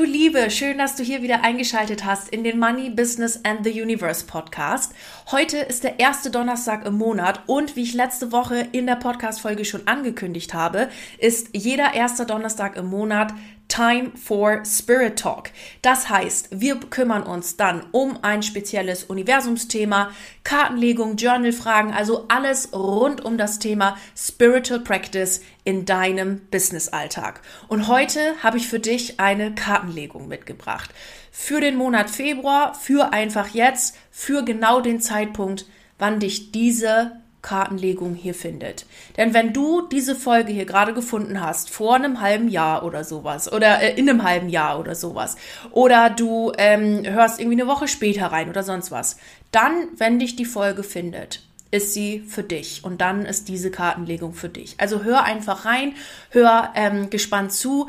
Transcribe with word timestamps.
Du 0.00 0.06
Liebe, 0.06 0.50
schön, 0.50 0.78
dass 0.78 0.96
du 0.96 1.02
hier 1.02 1.20
wieder 1.20 1.44
eingeschaltet 1.44 2.06
hast 2.06 2.30
in 2.30 2.42
den 2.42 2.58
Money, 2.58 2.88
Business 2.88 3.38
and 3.44 3.62
the 3.64 3.82
Universe 3.82 4.24
Podcast. 4.24 4.94
Heute 5.30 5.58
ist 5.58 5.84
der 5.84 6.00
erste 6.00 6.30
Donnerstag 6.30 6.86
im 6.86 6.94
Monat 6.94 7.42
und 7.44 7.76
wie 7.76 7.82
ich 7.82 7.92
letzte 7.92 8.32
Woche 8.32 8.66
in 8.72 8.86
der 8.86 8.96
Podcast-Folge 8.96 9.66
schon 9.66 9.86
angekündigt 9.86 10.54
habe, 10.54 10.88
ist 11.18 11.50
jeder 11.52 11.92
erste 11.92 12.24
Donnerstag 12.24 12.76
im 12.76 12.86
Monat 12.86 13.34
Time 13.70 14.10
for 14.16 14.64
Spirit 14.66 15.16
Talk. 15.18 15.50
Das 15.80 16.10
heißt, 16.10 16.48
wir 16.50 16.76
kümmern 16.80 17.22
uns 17.22 17.56
dann 17.56 17.86
um 17.92 18.18
ein 18.22 18.42
spezielles 18.42 19.04
Universumsthema, 19.04 20.10
Kartenlegung, 20.42 21.16
Journalfragen, 21.16 21.92
also 21.92 22.26
alles 22.28 22.72
rund 22.74 23.24
um 23.24 23.38
das 23.38 23.60
Thema 23.60 23.96
Spiritual 24.16 24.80
Practice 24.80 25.40
in 25.64 25.86
deinem 25.86 26.40
Business-Alltag. 26.50 27.40
Und 27.68 27.86
heute 27.86 28.34
habe 28.42 28.58
ich 28.58 28.66
für 28.66 28.80
dich 28.80 29.20
eine 29.20 29.54
Kartenlegung 29.54 30.26
mitgebracht. 30.26 30.90
Für 31.30 31.60
den 31.60 31.76
Monat 31.76 32.10
Februar, 32.10 32.74
für 32.74 33.12
einfach 33.12 33.48
jetzt, 33.54 33.96
für 34.10 34.44
genau 34.44 34.80
den 34.80 35.00
Zeitpunkt, 35.00 35.64
wann 35.96 36.18
dich 36.18 36.50
diese 36.50 37.20
Kartenlegung 37.42 38.14
hier 38.14 38.34
findet. 38.34 38.86
Denn 39.16 39.34
wenn 39.34 39.52
du 39.52 39.82
diese 39.88 40.14
Folge 40.14 40.52
hier 40.52 40.66
gerade 40.66 40.92
gefunden 40.92 41.40
hast, 41.40 41.70
vor 41.70 41.94
einem 41.94 42.20
halben 42.20 42.48
Jahr 42.48 42.84
oder 42.84 43.04
sowas, 43.04 43.52
oder 43.52 43.80
äh, 43.80 43.98
in 43.98 44.08
einem 44.08 44.22
halben 44.22 44.48
Jahr 44.48 44.78
oder 44.78 44.94
sowas, 44.94 45.36
oder 45.70 46.10
du 46.10 46.52
ähm, 46.58 47.02
hörst 47.04 47.40
irgendwie 47.40 47.60
eine 47.60 47.70
Woche 47.70 47.88
später 47.88 48.26
rein 48.26 48.48
oder 48.48 48.62
sonst 48.62 48.90
was, 48.90 49.16
dann, 49.52 49.88
wenn 49.96 50.18
dich 50.18 50.36
die 50.36 50.44
Folge 50.44 50.82
findet, 50.82 51.42
ist 51.70 51.94
sie 51.94 52.20
für 52.20 52.42
dich 52.42 52.82
und 52.84 53.00
dann 53.00 53.24
ist 53.24 53.48
diese 53.48 53.70
Kartenlegung 53.70 54.34
für 54.34 54.48
dich. 54.48 54.74
Also 54.78 55.04
hör 55.04 55.22
einfach 55.22 55.64
rein, 55.64 55.94
hör 56.30 56.72
ähm, 56.74 57.10
gespannt 57.10 57.52
zu, 57.52 57.88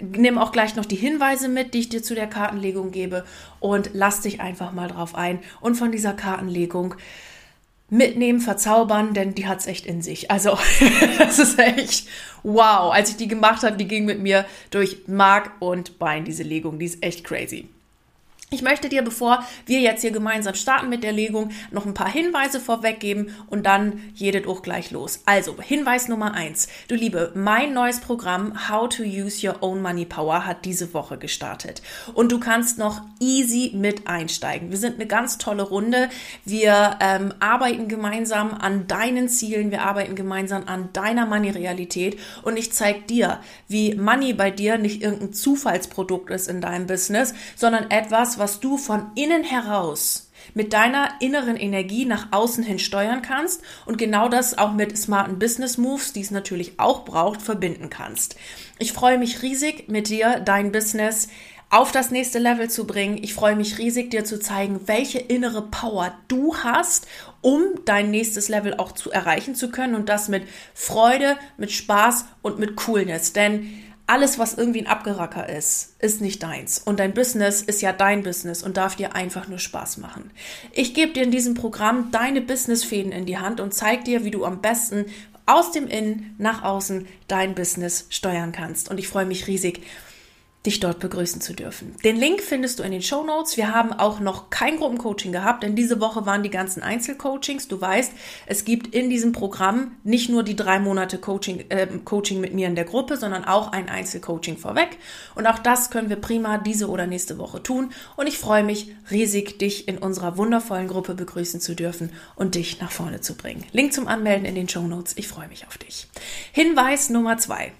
nimm 0.00 0.36
auch 0.36 0.52
gleich 0.52 0.76
noch 0.76 0.84
die 0.84 0.96
Hinweise 0.96 1.48
mit, 1.48 1.72
die 1.72 1.80
ich 1.80 1.88
dir 1.88 2.02
zu 2.02 2.14
der 2.14 2.26
Kartenlegung 2.26 2.90
gebe 2.90 3.24
und 3.58 3.90
lass 3.94 4.20
dich 4.20 4.40
einfach 4.40 4.72
mal 4.72 4.88
drauf 4.88 5.14
ein 5.14 5.38
und 5.60 5.76
von 5.76 5.92
dieser 5.92 6.12
Kartenlegung 6.12 6.94
mitnehmen, 7.92 8.40
verzaubern, 8.40 9.12
denn 9.12 9.34
die 9.34 9.46
hat's 9.46 9.66
echt 9.66 9.86
in 9.86 10.02
sich. 10.02 10.30
Also, 10.30 10.58
das 11.18 11.38
ist 11.38 11.58
echt 11.58 12.08
wow. 12.42 12.92
Als 12.92 13.10
ich 13.10 13.16
die 13.16 13.28
gemacht 13.28 13.62
habe, 13.62 13.76
die 13.76 13.86
ging 13.86 14.06
mit 14.06 14.20
mir 14.20 14.46
durch 14.70 15.06
Mark 15.06 15.52
und 15.60 15.98
Bein, 15.98 16.24
diese 16.24 16.42
Legung. 16.42 16.78
Die 16.78 16.86
ist 16.86 17.02
echt 17.02 17.22
crazy. 17.22 17.68
Ich 18.52 18.60
möchte 18.60 18.90
dir, 18.90 19.00
bevor 19.00 19.42
wir 19.64 19.80
jetzt 19.80 20.02
hier 20.02 20.10
gemeinsam 20.10 20.54
starten 20.54 20.90
mit 20.90 21.02
der 21.02 21.12
Legung, 21.12 21.52
noch 21.70 21.86
ein 21.86 21.94
paar 21.94 22.10
Hinweise 22.10 22.60
vorweggeben 22.60 23.34
und 23.46 23.64
dann 23.64 24.02
jedet 24.14 24.46
auch 24.46 24.60
gleich 24.60 24.90
los. 24.90 25.22
Also, 25.24 25.56
Hinweis 25.58 26.08
Nummer 26.08 26.34
eins. 26.34 26.68
Du 26.86 26.94
Liebe, 26.94 27.32
mein 27.34 27.72
neues 27.72 28.00
Programm 28.00 28.68
How 28.68 28.90
to 28.90 29.04
Use 29.04 29.46
Your 29.46 29.62
Own 29.62 29.80
Money 29.80 30.04
Power 30.04 30.44
hat 30.44 30.66
diese 30.66 30.92
Woche 30.92 31.16
gestartet. 31.16 31.80
Und 32.12 32.30
du 32.30 32.38
kannst 32.38 32.76
noch 32.76 33.00
easy 33.20 33.72
mit 33.74 34.06
einsteigen. 34.06 34.70
Wir 34.70 34.76
sind 34.76 34.96
eine 34.96 35.06
ganz 35.06 35.38
tolle 35.38 35.62
Runde. 35.62 36.10
Wir 36.44 36.98
ähm, 37.00 37.32
arbeiten 37.40 37.88
gemeinsam 37.88 38.52
an 38.52 38.86
deinen 38.86 39.30
Zielen. 39.30 39.70
Wir 39.70 39.80
arbeiten 39.80 40.14
gemeinsam 40.14 40.64
an 40.66 40.90
deiner 40.92 41.24
Money-Realität. 41.24 42.18
Und 42.42 42.58
ich 42.58 42.70
zeige 42.74 43.00
dir, 43.00 43.40
wie 43.68 43.94
Money 43.94 44.34
bei 44.34 44.50
dir 44.50 44.76
nicht 44.76 45.00
irgendein 45.00 45.32
Zufallsprodukt 45.32 46.28
ist 46.28 46.48
in 46.48 46.60
deinem 46.60 46.86
Business, 46.86 47.32
sondern 47.56 47.90
etwas, 47.90 48.41
was 48.42 48.58
du 48.58 48.76
von 48.76 49.12
innen 49.14 49.44
heraus 49.44 50.28
mit 50.54 50.72
deiner 50.72 51.10
inneren 51.20 51.56
Energie 51.56 52.06
nach 52.06 52.32
außen 52.32 52.64
hin 52.64 52.80
steuern 52.80 53.22
kannst 53.22 53.62
und 53.86 53.98
genau 53.98 54.28
das 54.28 54.58
auch 54.58 54.72
mit 54.72 54.98
smarten 54.98 55.38
Business 55.38 55.78
Moves, 55.78 56.12
die 56.12 56.22
es 56.22 56.32
natürlich 56.32 56.80
auch 56.80 57.04
braucht, 57.04 57.40
verbinden 57.40 57.88
kannst. 57.88 58.34
Ich 58.80 58.92
freue 58.92 59.16
mich 59.16 59.42
riesig, 59.42 59.88
mit 59.88 60.08
dir 60.08 60.40
dein 60.40 60.72
Business 60.72 61.28
auf 61.70 61.92
das 61.92 62.10
nächste 62.10 62.40
Level 62.40 62.68
zu 62.68 62.84
bringen. 62.84 63.16
Ich 63.22 63.32
freue 63.32 63.54
mich 63.54 63.78
riesig, 63.78 64.10
dir 64.10 64.24
zu 64.24 64.40
zeigen, 64.40 64.80
welche 64.86 65.20
innere 65.20 65.62
Power 65.62 66.12
du 66.26 66.56
hast, 66.56 67.06
um 67.42 67.62
dein 67.84 68.10
nächstes 68.10 68.48
Level 68.48 68.74
auch 68.74 68.90
zu 68.90 69.12
erreichen 69.12 69.54
zu 69.54 69.70
können 69.70 69.94
und 69.94 70.08
das 70.08 70.28
mit 70.28 70.48
Freude, 70.74 71.36
mit 71.58 71.70
Spaß 71.70 72.24
und 72.42 72.58
mit 72.58 72.74
Coolness. 72.74 73.34
Denn 73.34 73.84
alles, 74.06 74.38
was 74.38 74.54
irgendwie 74.54 74.80
ein 74.80 74.86
Abgeracker 74.86 75.48
ist, 75.48 75.94
ist 76.00 76.20
nicht 76.20 76.42
deins. 76.42 76.78
Und 76.78 76.98
dein 76.98 77.14
Business 77.14 77.62
ist 77.62 77.82
ja 77.82 77.92
dein 77.92 78.22
Business 78.22 78.62
und 78.62 78.76
darf 78.76 78.96
dir 78.96 79.14
einfach 79.14 79.48
nur 79.48 79.58
Spaß 79.58 79.98
machen. 79.98 80.30
Ich 80.72 80.92
gebe 80.94 81.12
dir 81.12 81.22
in 81.22 81.30
diesem 81.30 81.54
Programm 81.54 82.10
deine 82.10 82.40
Businessfäden 82.40 83.12
in 83.12 83.26
die 83.26 83.38
Hand 83.38 83.60
und 83.60 83.74
zeige 83.74 84.04
dir, 84.04 84.24
wie 84.24 84.30
du 84.30 84.44
am 84.44 84.60
besten 84.60 85.06
aus 85.46 85.72
dem 85.72 85.86
Innen 85.86 86.34
nach 86.38 86.62
außen 86.62 87.06
dein 87.28 87.54
Business 87.54 88.06
steuern 88.10 88.52
kannst. 88.52 88.90
Und 88.90 88.98
ich 88.98 89.08
freue 89.08 89.26
mich 89.26 89.46
riesig, 89.46 89.82
dich 90.64 90.78
dort 90.78 91.00
begrüßen 91.00 91.40
zu 91.40 91.54
dürfen. 91.54 91.96
Den 92.04 92.16
Link 92.16 92.40
findest 92.40 92.78
du 92.78 92.84
in 92.84 92.92
den 92.92 93.02
Show 93.02 93.24
Notes. 93.24 93.56
Wir 93.56 93.74
haben 93.74 93.92
auch 93.92 94.20
noch 94.20 94.48
kein 94.48 94.76
Gruppencoaching 94.76 95.32
gehabt, 95.32 95.64
denn 95.64 95.74
diese 95.74 96.00
Woche 96.00 96.24
waren 96.24 96.44
die 96.44 96.50
ganzen 96.50 96.82
Einzelcoachings. 96.84 97.66
Du 97.66 97.80
weißt, 97.80 98.12
es 98.46 98.64
gibt 98.64 98.94
in 98.94 99.10
diesem 99.10 99.32
Programm 99.32 99.96
nicht 100.04 100.30
nur 100.30 100.44
die 100.44 100.54
drei 100.54 100.78
Monate 100.78 101.18
Coaching, 101.18 101.64
äh, 101.68 101.88
Coaching 102.04 102.40
mit 102.40 102.54
mir 102.54 102.68
in 102.68 102.76
der 102.76 102.84
Gruppe, 102.84 103.16
sondern 103.16 103.44
auch 103.44 103.72
ein 103.72 103.88
Einzelcoaching 103.88 104.56
vorweg. 104.56 104.98
Und 105.34 105.48
auch 105.48 105.58
das 105.58 105.90
können 105.90 106.10
wir 106.10 106.16
prima 106.16 106.58
diese 106.58 106.88
oder 106.88 107.08
nächste 107.08 107.38
Woche 107.38 107.60
tun. 107.60 107.90
Und 108.16 108.28
ich 108.28 108.38
freue 108.38 108.62
mich 108.62 108.94
riesig, 109.10 109.58
dich 109.58 109.88
in 109.88 109.98
unserer 109.98 110.36
wundervollen 110.36 110.86
Gruppe 110.86 111.14
begrüßen 111.14 111.60
zu 111.60 111.74
dürfen 111.74 112.10
und 112.36 112.54
dich 112.54 112.80
nach 112.80 112.92
vorne 112.92 113.20
zu 113.20 113.36
bringen. 113.36 113.64
Link 113.72 113.92
zum 113.92 114.06
Anmelden 114.06 114.44
in 114.44 114.54
den 114.54 114.68
Show 114.68 114.82
Notes. 114.82 115.16
Ich 115.16 115.26
freue 115.26 115.48
mich 115.48 115.66
auf 115.66 115.76
dich. 115.76 116.06
Hinweis 116.52 117.10
Nummer 117.10 117.36
zwei. 117.38 117.72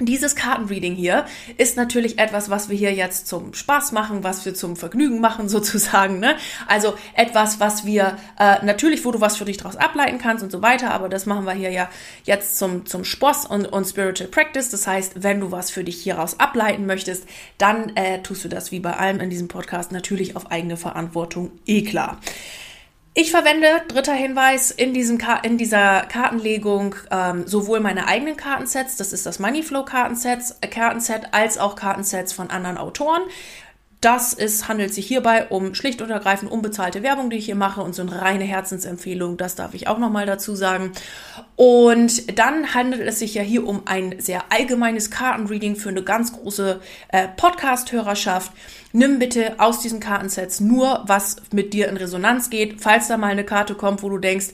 Dieses 0.00 0.34
Kartenreading 0.34 0.94
hier 0.94 1.26
ist 1.58 1.76
natürlich 1.76 2.18
etwas, 2.18 2.48
was 2.48 2.70
wir 2.70 2.76
hier 2.76 2.94
jetzt 2.94 3.26
zum 3.28 3.52
Spaß 3.52 3.92
machen, 3.92 4.24
was 4.24 4.44
wir 4.44 4.54
zum 4.54 4.76
Vergnügen 4.76 5.20
machen 5.20 5.48
sozusagen. 5.50 6.20
Ne? 6.20 6.36
Also 6.66 6.94
etwas, 7.14 7.60
was 7.60 7.84
wir 7.84 8.16
äh, 8.38 8.64
natürlich, 8.64 9.04
wo 9.04 9.10
du 9.10 9.20
was 9.20 9.36
für 9.36 9.44
dich 9.44 9.58
daraus 9.58 9.76
ableiten 9.76 10.18
kannst 10.18 10.42
und 10.42 10.50
so 10.50 10.62
weiter, 10.62 10.90
aber 10.92 11.08
das 11.08 11.26
machen 11.26 11.44
wir 11.44 11.52
hier 11.52 11.70
ja 11.70 11.90
jetzt 12.24 12.58
zum, 12.58 12.86
zum 12.86 13.04
Sposs 13.04 13.44
und, 13.44 13.66
und 13.66 13.84
Spiritual 13.86 14.30
Practice. 14.30 14.70
Das 14.70 14.86
heißt, 14.86 15.22
wenn 15.22 15.40
du 15.40 15.52
was 15.52 15.70
für 15.70 15.84
dich 15.84 16.02
hieraus 16.02 16.40
ableiten 16.40 16.86
möchtest, 16.86 17.24
dann 17.58 17.94
äh, 17.96 18.22
tust 18.22 18.44
du 18.44 18.48
das 18.48 18.72
wie 18.72 18.80
bei 18.80 18.94
allem 18.94 19.20
in 19.20 19.30
diesem 19.30 19.48
Podcast 19.48 19.92
natürlich 19.92 20.36
auf 20.36 20.50
eigene 20.50 20.76
Verantwortung, 20.76 21.50
eh 21.66 21.82
klar. 21.82 22.18
Ich 23.12 23.32
verwende, 23.32 23.66
dritter 23.88 24.12
Hinweis, 24.12 24.70
in, 24.70 24.94
diesem 24.94 25.18
in 25.42 25.58
dieser 25.58 26.02
Kartenlegung 26.02 26.94
ähm, 27.10 27.44
sowohl 27.46 27.80
meine 27.80 28.06
eigenen 28.06 28.36
Kartensets, 28.36 28.96
das 28.96 29.12
ist 29.12 29.26
das 29.26 29.40
Moneyflow 29.40 29.84
Kartenset, 29.84 30.38
äh, 30.60 30.68
Kartenset, 30.68 31.22
als 31.32 31.58
auch 31.58 31.74
Kartensets 31.74 32.32
von 32.32 32.50
anderen 32.50 32.78
Autoren. 32.78 33.22
Das 34.00 34.32
ist, 34.32 34.66
handelt 34.66 34.94
sich 34.94 35.06
hierbei 35.06 35.48
um 35.48 35.74
schlicht 35.74 36.00
und 36.00 36.08
ergreifend 36.08 36.50
unbezahlte 36.50 37.02
Werbung, 37.02 37.28
die 37.28 37.36
ich 37.36 37.44
hier 37.44 37.54
mache 37.54 37.82
und 37.82 37.94
so 37.94 38.00
eine 38.00 38.22
reine 38.22 38.44
Herzensempfehlung, 38.44 39.36
das 39.36 39.56
darf 39.56 39.74
ich 39.74 39.88
auch 39.88 39.98
nochmal 39.98 40.24
dazu 40.24 40.54
sagen. 40.54 40.92
Und 41.54 42.38
dann 42.38 42.72
handelt 42.72 43.06
es 43.06 43.18
sich 43.18 43.34
ja 43.34 43.42
hier 43.42 43.66
um 43.66 43.82
ein 43.84 44.14
sehr 44.18 44.44
allgemeines 44.48 45.10
Kartenreading 45.10 45.76
für 45.76 45.90
eine 45.90 46.02
ganz 46.02 46.32
große 46.32 46.80
äh, 47.08 47.28
Podcast-Hörerschaft. 47.36 48.52
Nimm 48.92 49.18
bitte 49.18 49.60
aus 49.60 49.80
diesen 49.80 50.00
Kartensets 50.00 50.60
nur, 50.60 51.04
was 51.06 51.36
mit 51.52 51.74
dir 51.74 51.88
in 51.88 51.98
Resonanz 51.98 52.48
geht. 52.48 52.80
Falls 52.80 53.08
da 53.08 53.18
mal 53.18 53.26
eine 53.26 53.44
Karte 53.44 53.74
kommt, 53.74 54.02
wo 54.02 54.08
du 54.08 54.16
denkst, 54.16 54.48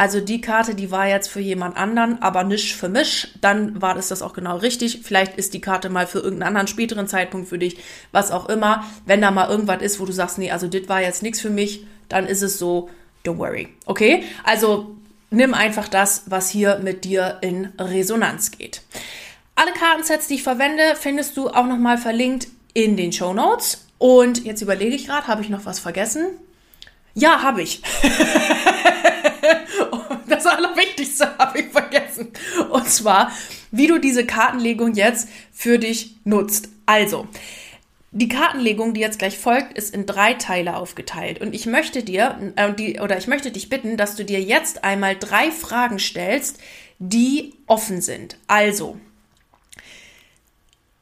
also 0.00 0.18
die 0.18 0.40
Karte, 0.40 0.74
die 0.74 0.90
war 0.90 1.06
jetzt 1.08 1.28
für 1.28 1.40
jemand 1.40 1.76
anderen, 1.76 2.22
aber 2.22 2.42
nicht 2.42 2.74
für 2.74 2.88
mich, 2.88 3.34
dann 3.42 3.82
war 3.82 3.94
das 3.94 4.08
das 4.08 4.22
auch 4.22 4.32
genau 4.32 4.56
richtig. 4.56 5.00
Vielleicht 5.02 5.36
ist 5.36 5.52
die 5.52 5.60
Karte 5.60 5.90
mal 5.90 6.06
für 6.06 6.20
irgendeinen 6.20 6.48
anderen 6.48 6.68
späteren 6.68 7.06
Zeitpunkt 7.06 7.50
für 7.50 7.58
dich, 7.58 7.76
was 8.10 8.30
auch 8.30 8.48
immer. 8.48 8.82
Wenn 9.04 9.20
da 9.20 9.30
mal 9.30 9.50
irgendwas 9.50 9.82
ist, 9.82 10.00
wo 10.00 10.06
du 10.06 10.12
sagst, 10.12 10.38
nee, 10.38 10.50
also 10.50 10.68
das 10.68 10.88
war 10.88 11.02
jetzt 11.02 11.22
nichts 11.22 11.38
für 11.38 11.50
mich, 11.50 11.84
dann 12.08 12.26
ist 12.26 12.40
es 12.40 12.58
so, 12.58 12.88
don't 13.26 13.36
worry. 13.36 13.68
Okay? 13.84 14.24
Also 14.42 14.96
nimm 15.28 15.52
einfach 15.52 15.86
das, 15.86 16.22
was 16.28 16.48
hier 16.48 16.78
mit 16.78 17.04
dir 17.04 17.36
in 17.42 17.66
Resonanz 17.78 18.52
geht. 18.52 18.80
Alle 19.54 19.72
Kartensets, 19.72 20.28
die 20.28 20.36
ich 20.36 20.42
verwende, 20.42 20.96
findest 20.98 21.36
du 21.36 21.50
auch 21.50 21.66
nochmal 21.66 21.98
verlinkt 21.98 22.48
in 22.72 22.96
den 22.96 23.12
Show 23.12 23.34
Notes. 23.34 23.86
Und 23.98 24.46
jetzt 24.46 24.62
überlege 24.62 24.96
ich 24.96 25.08
gerade, 25.08 25.26
habe 25.26 25.42
ich 25.42 25.50
noch 25.50 25.66
was 25.66 25.78
vergessen? 25.78 26.24
Ja, 27.12 27.42
habe 27.42 27.60
ich. 27.60 27.82
das 30.48 30.76
Wichtigste 30.76 31.28
habe 31.38 31.60
ich 31.60 31.66
vergessen. 31.66 32.32
Und 32.70 32.88
zwar, 32.88 33.32
wie 33.70 33.86
du 33.86 33.98
diese 33.98 34.24
Kartenlegung 34.24 34.94
jetzt 34.94 35.28
für 35.52 35.78
dich 35.78 36.16
nutzt. 36.24 36.68
Also, 36.86 37.28
die 38.12 38.28
Kartenlegung, 38.28 38.92
die 38.92 39.00
jetzt 39.00 39.20
gleich 39.20 39.38
folgt, 39.38 39.78
ist 39.78 39.94
in 39.94 40.04
drei 40.04 40.34
Teile 40.34 40.76
aufgeteilt. 40.76 41.40
Und 41.40 41.54
ich 41.54 41.66
möchte 41.66 42.02
dir, 42.02 42.52
äh, 42.56 42.72
die, 42.72 42.98
oder 42.98 43.16
ich 43.18 43.28
möchte 43.28 43.52
dich 43.52 43.68
bitten, 43.68 43.96
dass 43.96 44.16
du 44.16 44.24
dir 44.24 44.40
jetzt 44.40 44.82
einmal 44.82 45.16
drei 45.16 45.52
Fragen 45.52 45.98
stellst, 45.98 46.58
die 46.98 47.54
offen 47.66 48.00
sind. 48.00 48.36
Also, 48.48 48.98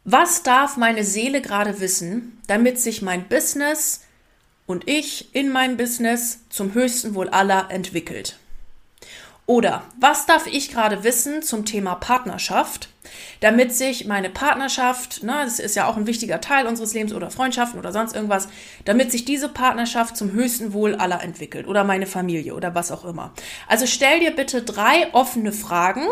was 0.05 0.43
darf 0.43 0.77
meine 0.77 1.05
Seele 1.05 1.41
gerade 1.41 1.81
wissen, 1.81 2.41
damit 2.47 2.79
sich 2.79 3.03
mein 3.03 3.29
Business 3.29 4.03
und 4.67 4.87
ich 4.87 5.35
in 5.35 5.51
meinem 5.51 5.77
Business 5.77 6.41
zum 6.51 6.75
höchsten 6.75 7.15
Wohl 7.15 7.29
aller 7.31 7.71
entwickelt? 7.71 8.39
Oder 9.49 9.83
was 9.99 10.27
darf 10.27 10.47
ich 10.47 10.71
gerade 10.71 11.05
wissen 11.05 11.41
zum 11.41 11.65
Thema 11.65 11.95
Partnerschaft, 11.95 12.91
damit 13.41 13.75
sich 13.75 14.05
meine 14.05 14.29
Partnerschaft, 14.29 15.23
ne, 15.23 15.37
das 15.43 15.59
ist 15.59 15.75
ja 15.75 15.87
auch 15.87 15.97
ein 15.97 16.07
wichtiger 16.07 16.43
Teil 16.43 16.67
unseres 16.67 16.93
Lebens 16.93 17.15
oder 17.15 17.31
Freundschaften 17.31 17.79
oder 17.79 17.91
sonst 17.91 18.15
irgendwas, 18.15 18.49
damit 18.85 19.11
sich 19.11 19.25
diese 19.25 19.49
Partnerschaft 19.49 20.19
zum 20.19 20.33
höchsten 20.33 20.75
Wohl 20.75 20.97
aller 20.97 21.23
entwickelt 21.23 21.67
oder 21.67 21.83
meine 21.83 22.05
Familie 22.05 22.55
oder 22.55 22.75
was 22.75 22.93
auch 22.93 23.07
immer. 23.07 23.33
Also 23.67 23.87
stell 23.87 24.21
dir 24.21 24.33
bitte 24.33 24.61
drei 24.61 25.15
offene 25.15 25.53
Fragen 25.53 26.05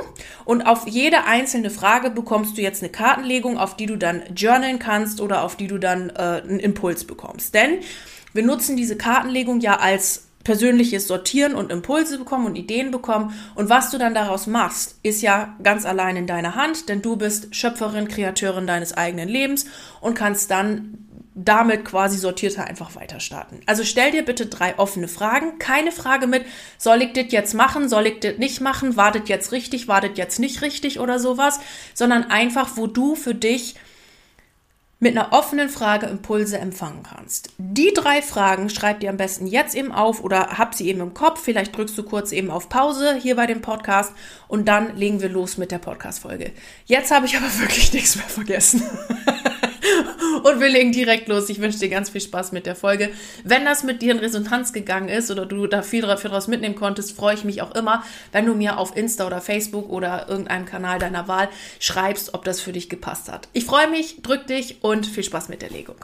und 0.47 0.63
auf 0.63 0.89
jede 0.89 1.25
einzelne 1.25 1.69
Frage 1.69 2.09
bekommst 2.09 2.57
du 2.57 2.63
jetzt 2.63 2.83
eine 2.83 2.91
Kartenlegung, 2.91 3.59
auf 3.59 3.77
die 3.77 3.85
du 3.85 3.99
dann 3.99 4.23
journalen 4.35 4.79
kannst 4.79 5.21
oder 5.21 5.43
auf 5.43 5.57
die 5.57 5.67
du 5.67 5.77
dann 5.77 6.09
äh, 6.09 6.41
einen 6.43 6.59
Impuls 6.59 7.05
bekommst. 7.05 7.53
Denn 7.53 7.81
wir 8.33 8.45
nutzen 8.45 8.77
diese 8.77 8.97
Kartenlegung 8.97 9.61
ja 9.61 9.77
als 9.77 10.26
persönliches 10.47 11.09
Sortieren 11.09 11.57
und 11.57 11.73
Impulse 11.73 12.19
bekommen 12.19 12.47
und 12.47 12.55
Ideen 12.55 12.93
bekommen. 12.93 13.35
Und 13.57 13.69
was 13.69 13.91
du 13.91 13.99
dann 13.99 14.15
daraus 14.15 14.47
machst, 14.47 15.01
ist 15.03 15.21
ja 15.21 15.57
ganz 15.61 15.85
allein 15.85 16.15
in 16.15 16.29
deiner 16.29 16.55
Hand, 16.55 16.89
denn 16.89 17.03
du 17.03 17.17
bist 17.17 17.53
Schöpferin, 17.53 18.07
Kreateurin 18.07 18.65
deines 18.65 18.97
eigenen 18.97 19.29
Lebens 19.29 19.67
und 20.01 20.15
kannst 20.15 20.53
dann 20.53 20.99
damit 21.35 21.85
quasi 21.85 22.17
sortierter 22.17 22.65
einfach 22.65 22.95
weiter 22.95 23.19
starten. 23.19 23.59
Also 23.67 23.83
stell 23.83 24.13
dir 24.13 24.25
bitte 24.25 24.47
drei 24.47 24.79
offene 24.79 25.09
Fragen. 25.09 25.59
Keine 25.59 25.91
Frage 25.91 26.29
mit, 26.29 26.45
soll 26.79 27.03
ich 27.03 27.13
das 27.13 27.27
jetzt 27.31 27.53
machen, 27.53 27.89
soll 27.89 28.07
ich 28.07 28.21
das 28.21 28.39
nicht 28.39 28.61
machen, 28.61 28.97
wartet 28.97 29.29
jetzt 29.29 29.51
richtig, 29.51 29.89
wartet 29.89 30.17
jetzt 30.17 30.39
nicht 30.39 30.63
richtig 30.63 31.01
oder 31.01 31.19
sowas, 31.19 31.59
sondern 31.93 32.31
einfach, 32.31 32.77
wo 32.77 32.87
du 32.87 33.17
für 33.17 33.35
dich 33.35 33.75
mit 34.99 35.17
einer 35.17 35.33
offenen 35.33 35.69
Frage 35.69 36.07
Impulse 36.07 36.59
empfangen 36.59 37.03
kannst. 37.03 37.51
Die 37.59 37.93
drei 37.93 38.23
Fragen 38.23 38.71
schreib 38.71 39.01
dir 39.01 39.11
am 39.11 39.19
besten 39.19 39.47
jetzt 39.47 39.75
eben 39.75 39.93
auf 39.93 40.25
oder 40.25 40.59
hab 40.59 40.75
sie 40.75 40.89
eben 40.89 41.01
im 41.01 41.13
Kopf. 41.13 41.43
Vielleicht 41.43 41.77
drückst 41.77 41.99
du 41.99 42.03
kurz 42.03 42.33
eben 42.33 42.51
auf 42.51 42.71
Pause 42.71 43.15
hier 43.15 43.37
bei 43.37 43.47
dem 43.47 43.61
Podcast 43.61 44.13
und 44.49 44.67
dann 44.67 44.97
legen 44.97 45.21
wir 45.21 45.29
los 45.29 45.59
mit 45.59 45.71
der 45.71 45.79
Podcast-Folge. 45.79 46.53
Jetzt 46.87 47.11
habe 47.11 47.27
ich 47.27 47.37
aber 47.37 47.47
wirklich 47.59 47.93
nichts 47.93 48.17
mehr 48.17 48.25
vergessen. 48.25 48.83
Und 50.43 50.61
wir 50.61 50.69
legen 50.69 50.93
direkt 50.93 51.29
los. 51.29 51.49
Ich 51.49 51.61
wünsche 51.61 51.79
dir 51.79 51.89
ganz 51.89 52.11
viel 52.11 52.21
Spaß 52.21 52.53
mit 52.53 52.67
der 52.67 52.77
Folge. 52.77 53.11
Wenn 53.45 53.65
das 53.65 53.83
mit 53.83 54.03
dir 54.03 54.13
in 54.13 54.19
Resonanz 54.19 54.73
gegangen 54.73 55.09
ist 55.09 55.31
oder 55.31 55.47
du 55.47 55.67
da 55.67 55.83
viel 55.83 56.03
daraus 56.03 56.49
mitnehmen 56.49 56.75
konntest, 56.75 57.17
freue 57.17 57.35
ich 57.35 57.45
mich 57.45 57.63
auch 57.63 57.75
immer, 57.75 58.05
wenn 58.33 58.47
du 58.47 58.55
mir 58.55 58.79
auf 58.79 58.97
Insta 58.97 59.27
oder 59.27 59.41
Facebook 59.41 59.89
oder 59.89 60.29
irgendeinem 60.29 60.67
Kanal 60.67 60.99
deiner 60.99 61.29
Wahl 61.29 61.49
schreibst, 61.79 62.35
ob 62.35 62.45
das 62.45 62.61
für 62.61 62.73
dich 62.73 62.89
gepasst 62.89 63.31
hat. 63.31 63.49
Ich 63.53 63.65
freue 63.65 63.89
mich, 63.89 64.23
drück 64.23 64.47
dich 64.47 64.83
und 64.83 65.07
viel 65.07 65.25
Spaß 65.25 65.49
mit 65.49 65.63
der 65.63 65.71
Legung. 65.71 65.97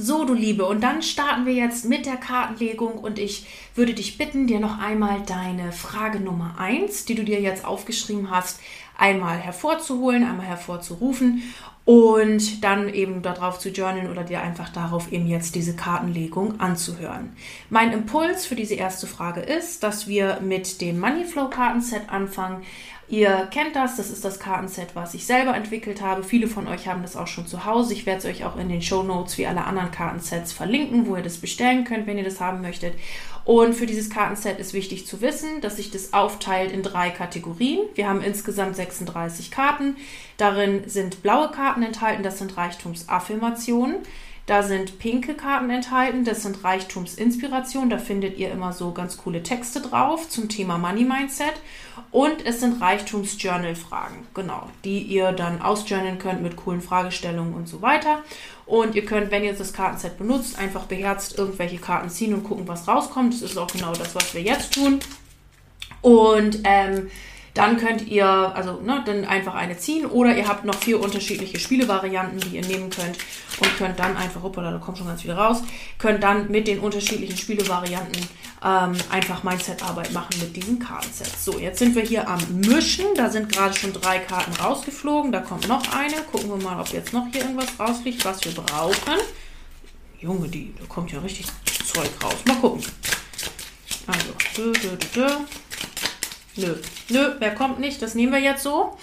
So, 0.00 0.24
du 0.24 0.34
Liebe, 0.34 0.66
und 0.66 0.80
dann 0.80 1.02
starten 1.02 1.46
wir 1.46 1.52
jetzt 1.52 1.84
mit 1.84 2.06
der 2.06 2.16
Kartenlegung 2.16 2.98
und 2.98 3.18
ich 3.18 3.46
würde 3.74 3.94
dich 3.94 4.18
bitten, 4.18 4.46
dir 4.46 4.58
noch 4.58 4.80
einmal 4.80 5.22
deine 5.26 5.70
Frage 5.70 6.18
Nummer 6.18 6.56
1, 6.58 7.04
die 7.04 7.14
du 7.14 7.22
dir 7.22 7.40
jetzt 7.40 7.64
aufgeschrieben 7.64 8.30
hast, 8.30 8.58
einmal 8.96 9.36
hervorzuholen, 9.36 10.24
einmal 10.24 10.46
hervorzurufen 10.46 11.42
und 11.84 12.62
dann 12.62 12.88
eben 12.88 13.22
darauf 13.22 13.58
zu 13.58 13.70
journalen 13.70 14.10
oder 14.10 14.22
dir 14.22 14.40
einfach 14.40 14.68
darauf 14.68 15.10
eben 15.10 15.26
jetzt 15.26 15.56
diese 15.56 15.74
Kartenlegung 15.74 16.60
anzuhören. 16.60 17.34
Mein 17.70 17.92
Impuls 17.92 18.46
für 18.46 18.54
diese 18.54 18.74
erste 18.74 19.06
Frage 19.08 19.40
ist, 19.40 19.82
dass 19.82 20.06
wir 20.06 20.38
mit 20.40 20.80
dem 20.80 21.00
Moneyflow 21.00 21.50
Kartenset 21.50 22.08
anfangen. 22.08 22.62
Ihr 23.08 23.48
kennt 23.50 23.74
das, 23.74 23.96
das 23.96 24.10
ist 24.10 24.24
das 24.24 24.38
Kartenset, 24.38 24.94
was 24.94 25.12
ich 25.12 25.26
selber 25.26 25.54
entwickelt 25.56 26.00
habe. 26.00 26.22
Viele 26.22 26.46
von 26.46 26.68
euch 26.68 26.86
haben 26.86 27.02
das 27.02 27.16
auch 27.16 27.26
schon 27.26 27.46
zu 27.46 27.64
Hause. 27.64 27.92
Ich 27.94 28.06
werde 28.06 28.20
es 28.20 28.24
euch 28.24 28.44
auch 28.44 28.56
in 28.56 28.68
den 28.68 28.80
Show 28.80 29.02
Notes 29.02 29.36
wie 29.36 29.46
alle 29.46 29.64
anderen 29.64 29.90
Kartensets 29.90 30.52
verlinken, 30.52 31.06
wo 31.06 31.16
ihr 31.16 31.22
das 31.22 31.38
bestellen 31.38 31.84
könnt, 31.84 32.06
wenn 32.06 32.16
ihr 32.16 32.24
das 32.24 32.40
haben 32.40 32.62
möchtet. 32.62 32.94
Und 33.44 33.74
für 33.74 33.86
dieses 33.86 34.08
Kartenset 34.08 34.58
ist 34.58 34.72
wichtig 34.72 35.06
zu 35.06 35.20
wissen, 35.20 35.60
dass 35.60 35.76
sich 35.76 35.90
das 35.90 36.12
aufteilt 36.12 36.72
in 36.72 36.82
drei 36.82 37.10
Kategorien. 37.10 37.80
Wir 37.94 38.08
haben 38.08 38.22
insgesamt 38.22 38.76
36 38.76 39.50
Karten. 39.50 39.96
Darin 40.36 40.88
sind 40.88 41.22
blaue 41.22 41.50
Karten 41.50 41.82
enthalten, 41.82 42.22
das 42.22 42.38
sind 42.38 42.56
Reichtumsaffirmationen. 42.56 43.96
Da 44.46 44.64
sind 44.64 44.98
pinke 44.98 45.34
Karten 45.34 45.70
enthalten, 45.70 46.24
das 46.24 46.42
sind 46.42 46.64
Reichtumsinspirationen. 46.64 47.90
Da 47.90 47.98
findet 47.98 48.38
ihr 48.38 48.50
immer 48.50 48.72
so 48.72 48.90
ganz 48.90 49.16
coole 49.16 49.44
Texte 49.44 49.80
drauf 49.80 50.28
zum 50.28 50.48
Thema 50.48 50.78
Money 50.78 51.04
Mindset. 51.04 51.54
Und 52.10 52.44
es 52.44 52.60
sind 52.60 52.80
Reichtums-Journal-Fragen, 52.80 54.26
genau, 54.34 54.68
die 54.84 55.00
ihr 55.00 55.30
dann 55.30 55.62
ausjournalen 55.62 56.18
könnt 56.18 56.42
mit 56.42 56.56
coolen 56.56 56.80
Fragestellungen 56.80 57.54
und 57.54 57.68
so 57.68 57.82
weiter. 57.82 58.22
Und 58.72 58.94
ihr 58.94 59.04
könnt, 59.04 59.30
wenn 59.30 59.44
ihr 59.44 59.52
das 59.52 59.74
Kartenset 59.74 60.16
benutzt, 60.16 60.58
einfach 60.58 60.84
beherzt 60.84 61.36
irgendwelche 61.36 61.76
Karten 61.76 62.08
ziehen 62.08 62.32
und 62.32 62.42
gucken, 62.42 62.66
was 62.66 62.88
rauskommt. 62.88 63.34
Das 63.34 63.42
ist 63.42 63.58
auch 63.58 63.70
genau 63.70 63.92
das, 63.92 64.14
was 64.14 64.32
wir 64.32 64.40
jetzt 64.40 64.72
tun. 64.72 64.98
Und 66.00 66.60
ähm, 66.64 67.10
dann 67.54 67.76
könnt 67.76 68.08
ihr, 68.08 68.26
also 68.26 68.80
ne, 68.80 69.02
dann 69.04 69.24
einfach 69.24 69.54
eine 69.54 69.76
ziehen 69.76 70.06
oder 70.06 70.34
ihr 70.36 70.48
habt 70.48 70.64
noch 70.64 70.74
vier 70.74 71.00
unterschiedliche 71.00 71.58
Spielevarianten, 71.58 72.40
die 72.40 72.56
ihr 72.56 72.66
nehmen 72.66 72.88
könnt 72.88 73.18
und 73.60 73.76
könnt 73.76 73.98
dann 73.98 74.16
einfach, 74.16 74.42
hoppala, 74.42 74.70
da 74.70 74.78
kommt 74.78 74.98
schon 74.98 75.06
ganz 75.06 75.22
viel 75.22 75.32
raus, 75.32 75.62
könnt 75.98 76.22
dann 76.22 76.50
mit 76.50 76.66
den 76.66 76.78
unterschiedlichen 76.78 77.36
Spielevarianten 77.36 78.26
ähm, 78.64 78.94
einfach 79.10 79.42
Mindset-Arbeit 79.42 80.12
machen 80.12 80.34
mit 80.40 80.56
diesen 80.56 80.78
Kartensets. 80.78 81.44
So, 81.44 81.58
jetzt 81.58 81.78
sind 81.78 81.94
wir 81.94 82.02
hier 82.02 82.28
am 82.28 82.40
Mischen. 82.60 83.06
Da 83.16 83.28
sind 83.28 83.52
gerade 83.52 83.74
schon 83.74 83.92
drei 83.92 84.20
Karten 84.20 84.52
rausgeflogen. 84.52 85.32
Da 85.32 85.40
kommt 85.40 85.66
noch 85.68 85.82
eine. 85.92 86.14
Gucken 86.30 86.48
wir 86.48 86.56
mal, 86.56 86.80
ob 86.80 86.88
jetzt 86.92 87.12
noch 87.12 87.26
hier 87.32 87.42
irgendwas 87.42 87.78
rausfliegt, 87.78 88.24
was 88.24 88.44
wir 88.44 88.52
brauchen. 88.52 89.18
Junge, 90.20 90.48
die, 90.48 90.72
da 90.78 90.86
kommt 90.86 91.10
ja 91.10 91.18
richtig 91.18 91.46
Zeug 91.92 92.10
raus. 92.22 92.36
Mal 92.46 92.56
gucken. 92.56 92.84
Also, 94.06 94.32
dö, 94.56 94.72
dö, 94.72 94.96
dö, 95.14 95.28
Nö, 96.54 96.74
nö, 97.08 97.30
wer 97.38 97.54
kommt 97.54 97.80
nicht? 97.80 98.02
Das 98.02 98.14
nehmen 98.14 98.30
wir 98.32 98.38
jetzt 98.38 98.62
so. 98.62 98.94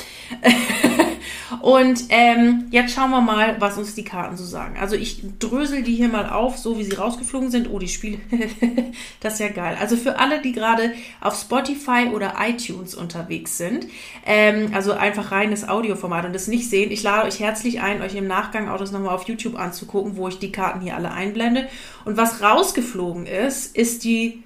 und 1.62 2.03
ähm, 2.09 2.67
jetzt 2.69 2.93
schauen 2.93 3.09
wir 3.09 3.21
mal, 3.21 3.59
was 3.59 3.75
uns 3.79 3.95
die 3.95 4.03
Karten 4.03 4.38
so 4.38 4.45
sagen. 4.45 4.77
Also 4.79 4.95
ich 4.95 5.23
drösel 5.39 5.81
die 5.81 5.95
hier 5.95 6.09
mal 6.09 6.29
auf, 6.29 6.59
so 6.59 6.77
wie 6.77 6.83
sie 6.83 6.93
rausgeflogen 6.93 7.50
sind. 7.50 7.67
Oh, 7.71 7.79
die 7.79 7.88
Spiele, 7.88 8.19
das 9.19 9.33
ist 9.33 9.39
ja 9.39 9.50
geil. 9.50 9.77
Also 9.79 9.97
für 9.97 10.19
alle, 10.19 10.43
die 10.43 10.51
gerade 10.51 10.93
auf 11.21 11.35
Spotify 11.39 12.09
oder 12.13 12.35
iTunes 12.39 12.93
unterwegs 12.93 13.57
sind, 13.57 13.88
ähm, 14.27 14.69
also 14.75 14.91
einfach 14.91 15.31
reines 15.31 15.67
Audioformat 15.67 16.25
und 16.25 16.33
das 16.33 16.47
nicht 16.47 16.69
sehen, 16.69 16.91
ich 16.91 17.01
lade 17.01 17.27
euch 17.27 17.39
herzlich 17.39 17.81
ein, 17.81 18.03
euch 18.03 18.13
im 18.13 18.27
Nachgang 18.27 18.69
auch 18.69 18.77
das 18.77 18.91
nochmal 18.91 19.15
auf 19.15 19.27
YouTube 19.27 19.57
anzugucken, 19.57 20.17
wo 20.17 20.27
ich 20.27 20.38
die 20.38 20.51
Karten 20.51 20.81
hier 20.81 20.95
alle 20.95 21.12
einblende. 21.12 21.67
Und 22.05 22.15
was 22.15 22.43
rausgeflogen 22.43 23.25
ist, 23.25 23.75
ist 23.75 24.03
die 24.03 24.43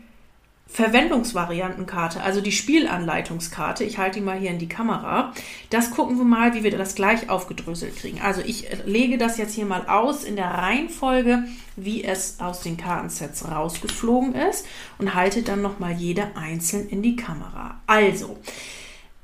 Verwendungsvariantenkarte, 0.73 2.21
also 2.23 2.41
die 2.41 2.51
Spielanleitungskarte. 2.51 3.83
Ich 3.83 3.99
halte 3.99 4.19
die 4.19 4.25
mal 4.25 4.39
hier 4.39 4.49
in 4.49 4.57
die 4.57 4.67
Kamera. 4.67 5.31
Das 5.69 5.91
gucken 5.91 6.17
wir 6.17 6.25
mal, 6.25 6.55
wie 6.55 6.63
wir 6.63 6.75
das 6.75 6.95
gleich 6.95 7.29
aufgedröselt 7.29 7.95
kriegen. 7.95 8.21
Also 8.21 8.41
ich 8.41 8.67
lege 8.83 9.19
das 9.19 9.37
jetzt 9.37 9.53
hier 9.53 9.67
mal 9.67 9.87
aus 9.87 10.23
in 10.23 10.35
der 10.35 10.49
Reihenfolge, 10.49 11.43
wie 11.75 12.03
es 12.03 12.39
aus 12.39 12.61
den 12.61 12.77
Kartensets 12.77 13.47
rausgeflogen 13.47 14.33
ist 14.33 14.65
und 14.97 15.13
halte 15.13 15.43
dann 15.43 15.61
noch 15.61 15.77
mal 15.77 15.93
jede 15.93 16.35
einzeln 16.35 16.89
in 16.89 17.03
die 17.03 17.15
Kamera. 17.15 17.79
Also, 17.85 18.37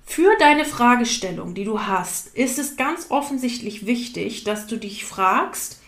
für 0.05 0.35
deine 0.37 0.65
Fragestellung, 0.65 1.55
die 1.55 1.65
du 1.65 1.81
hast, 1.81 2.35
ist 2.35 2.59
es 2.59 2.77
ganz 2.77 3.07
offensichtlich 3.09 3.87
wichtig, 3.87 4.43
dass 4.43 4.67
du 4.67 4.77
dich 4.77 5.03
fragst, 5.03 5.78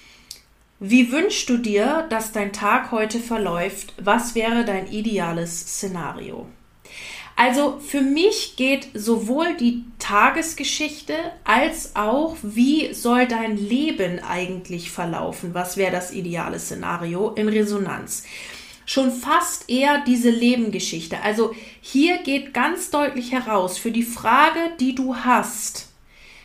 wie 0.83 1.11
wünschst 1.11 1.47
du 1.47 1.57
dir, 1.57 2.07
dass 2.09 2.31
dein 2.31 2.53
Tag 2.53 2.89
heute 2.89 3.19
verläuft? 3.19 3.93
Was 4.01 4.33
wäre 4.33 4.65
dein 4.65 4.91
ideales 4.91 5.59
Szenario? 5.59 6.47
Also 7.35 7.79
für 7.79 8.01
mich 8.01 8.55
geht 8.55 8.87
sowohl 8.95 9.55
die 9.57 9.83
Tagesgeschichte 9.99 11.13
als 11.43 11.95
auch, 11.95 12.35
wie 12.41 12.95
soll 12.95 13.27
dein 13.27 13.57
Leben 13.57 14.23
eigentlich 14.23 14.89
verlaufen? 14.89 15.53
Was 15.53 15.77
wäre 15.77 15.91
das 15.91 16.11
ideale 16.11 16.57
Szenario 16.57 17.29
in 17.29 17.47
Resonanz? 17.47 18.23
Schon 18.87 19.11
fast 19.11 19.69
eher 19.69 20.03
diese 20.07 20.31
Lebengeschichte. 20.31 21.21
Also 21.21 21.53
hier 21.79 22.23
geht 22.23 22.55
ganz 22.55 22.89
deutlich 22.89 23.31
heraus, 23.31 23.77
für 23.77 23.91
die 23.91 24.01
Frage, 24.01 24.71
die 24.79 24.95
du 24.95 25.15
hast, 25.15 25.89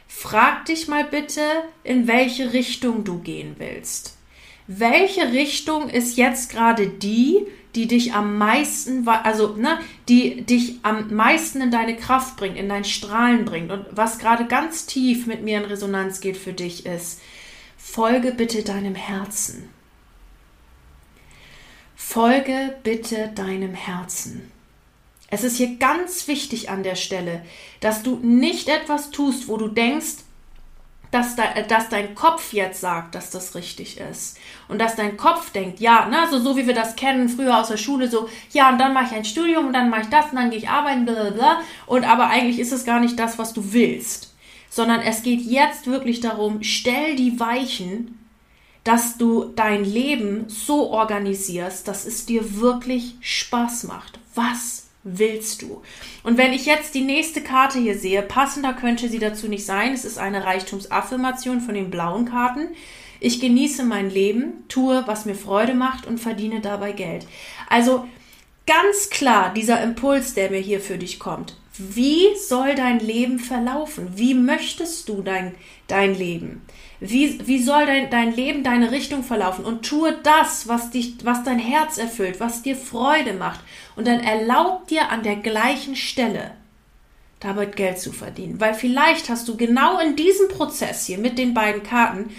frag 0.06 0.66
dich 0.66 0.88
mal 0.88 1.04
bitte, 1.04 1.40
in 1.84 2.06
welche 2.06 2.52
Richtung 2.52 3.02
du 3.02 3.20
gehen 3.20 3.54
willst. 3.56 4.15
Welche 4.66 5.32
Richtung 5.32 5.88
ist 5.88 6.16
jetzt 6.16 6.50
gerade 6.50 6.88
die, 6.88 7.46
die 7.74 7.86
dich 7.86 8.14
am 8.14 8.38
meisten, 8.38 9.06
also 9.06 9.54
ne, 9.54 9.78
die 10.08 10.42
dich 10.42 10.78
am 10.82 11.14
meisten 11.14 11.60
in 11.60 11.70
deine 11.70 11.96
Kraft 11.96 12.36
bringt, 12.36 12.56
in 12.56 12.68
dein 12.68 12.84
Strahlen 12.84 13.44
bringt 13.44 13.70
und 13.70 13.84
was 13.90 14.18
gerade 14.18 14.46
ganz 14.46 14.86
tief 14.86 15.26
mit 15.26 15.42
mir 15.42 15.58
in 15.58 15.66
Resonanz 15.66 16.20
geht 16.20 16.36
für 16.36 16.54
dich 16.54 16.86
ist, 16.86 17.20
folge 17.76 18.32
bitte 18.32 18.62
deinem 18.62 18.94
Herzen. 18.94 19.68
Folge 21.94 22.76
bitte 22.82 23.30
deinem 23.34 23.74
Herzen. 23.74 24.50
Es 25.28 25.44
ist 25.44 25.56
hier 25.56 25.76
ganz 25.76 26.28
wichtig 26.28 26.70
an 26.70 26.82
der 26.82 26.94
Stelle, 26.94 27.44
dass 27.80 28.02
du 28.02 28.16
nicht 28.16 28.68
etwas 28.68 29.10
tust, 29.10 29.48
wo 29.48 29.56
du 29.56 29.68
denkst, 29.68 30.25
dass, 31.10 31.36
de, 31.36 31.44
dass 31.68 31.88
dein 31.88 32.14
Kopf 32.14 32.52
jetzt 32.52 32.80
sagt, 32.80 33.14
dass 33.14 33.30
das 33.30 33.54
richtig 33.54 33.98
ist. 33.98 34.38
Und 34.68 34.80
dass 34.80 34.96
dein 34.96 35.16
Kopf 35.16 35.50
denkt, 35.50 35.80
ja, 35.80 36.06
ne, 36.06 36.26
so, 36.30 36.38
so 36.38 36.56
wie 36.56 36.66
wir 36.66 36.74
das 36.74 36.96
kennen 36.96 37.28
früher 37.28 37.58
aus 37.58 37.68
der 37.68 37.76
Schule, 37.76 38.10
so, 38.10 38.28
ja, 38.52 38.70
und 38.70 38.78
dann 38.78 38.92
mache 38.92 39.06
ich 39.06 39.12
ein 39.12 39.24
Studium 39.24 39.68
und 39.68 39.72
dann 39.72 39.90
mache 39.90 40.02
ich 40.02 40.08
das 40.08 40.26
und 40.26 40.36
dann 40.36 40.50
gehe 40.50 40.58
ich 40.58 40.68
arbeiten, 40.68 41.04
bla, 41.04 41.30
bla, 41.30 41.60
Und 41.86 42.04
aber 42.04 42.28
eigentlich 42.28 42.58
ist 42.58 42.72
es 42.72 42.84
gar 42.84 43.00
nicht 43.00 43.18
das, 43.18 43.38
was 43.38 43.52
du 43.52 43.72
willst. 43.72 44.34
Sondern 44.68 45.00
es 45.00 45.22
geht 45.22 45.40
jetzt 45.40 45.86
wirklich 45.86 46.20
darum, 46.20 46.62
stell 46.62 47.16
die 47.16 47.38
Weichen, 47.40 48.18
dass 48.84 49.16
du 49.18 49.52
dein 49.56 49.84
Leben 49.84 50.44
so 50.48 50.90
organisierst, 50.90 51.88
dass 51.88 52.04
es 52.06 52.26
dir 52.26 52.60
wirklich 52.60 53.16
Spaß 53.20 53.84
macht. 53.84 54.18
Was 54.34 54.85
willst 55.06 55.62
du? 55.62 55.82
Und 56.24 56.36
wenn 56.36 56.52
ich 56.52 56.66
jetzt 56.66 56.94
die 56.94 57.02
nächste 57.02 57.40
Karte 57.40 57.78
hier 57.78 57.98
sehe, 57.98 58.22
passender 58.22 58.74
könnte 58.74 59.08
sie 59.08 59.18
dazu 59.18 59.48
nicht 59.48 59.64
sein. 59.64 59.92
Es 59.94 60.04
ist 60.04 60.18
eine 60.18 60.44
Reichtumsaffirmation 60.44 61.60
von 61.60 61.74
den 61.74 61.90
blauen 61.90 62.26
Karten. 62.26 62.68
Ich 63.20 63.40
genieße 63.40 63.84
mein 63.84 64.10
Leben, 64.10 64.64
tue, 64.68 65.04
was 65.06 65.24
mir 65.24 65.34
Freude 65.34 65.74
macht 65.74 66.06
und 66.06 66.18
verdiene 66.18 66.60
dabei 66.60 66.92
Geld. 66.92 67.26
Also 67.68 68.06
ganz 68.66 69.08
klar 69.10 69.54
dieser 69.54 69.82
Impuls, 69.82 70.34
der 70.34 70.50
mir 70.50 70.60
hier 70.60 70.80
für 70.80 70.98
dich 70.98 71.18
kommt. 71.18 71.56
Wie 71.78 72.36
soll 72.36 72.74
dein 72.74 73.00
Leben 73.00 73.38
verlaufen? 73.38 74.12
Wie 74.16 74.34
möchtest 74.34 75.08
du 75.08 75.22
dein, 75.22 75.54
dein 75.88 76.14
Leben? 76.14 76.62
Wie, 77.00 77.46
wie 77.46 77.62
soll 77.62 77.86
dein, 77.86 78.10
dein 78.10 78.34
Leben, 78.34 78.62
deine 78.62 78.90
Richtung 78.90 79.22
verlaufen? 79.22 79.64
Und 79.64 79.86
tue 79.86 80.16
das, 80.22 80.68
was, 80.68 80.90
dich, 80.90 81.16
was 81.24 81.44
dein 81.44 81.58
Herz 81.58 81.98
erfüllt, 81.98 82.40
was 82.40 82.62
dir 82.62 82.76
Freude 82.76 83.34
macht. 83.34 83.60
Und 83.94 84.06
dann 84.06 84.20
erlaub 84.20 84.86
dir 84.88 85.10
an 85.10 85.22
der 85.22 85.36
gleichen 85.36 85.96
Stelle 85.96 86.52
damit 87.40 87.76
Geld 87.76 87.98
zu 87.98 88.12
verdienen. 88.12 88.60
Weil 88.60 88.74
vielleicht 88.74 89.28
hast 89.28 89.46
du 89.48 89.56
genau 89.56 89.98
in 89.98 90.16
diesem 90.16 90.48
Prozess 90.48 91.06
hier 91.06 91.18
mit 91.18 91.38
den 91.38 91.54
beiden 91.54 91.82
Karten 91.82 92.30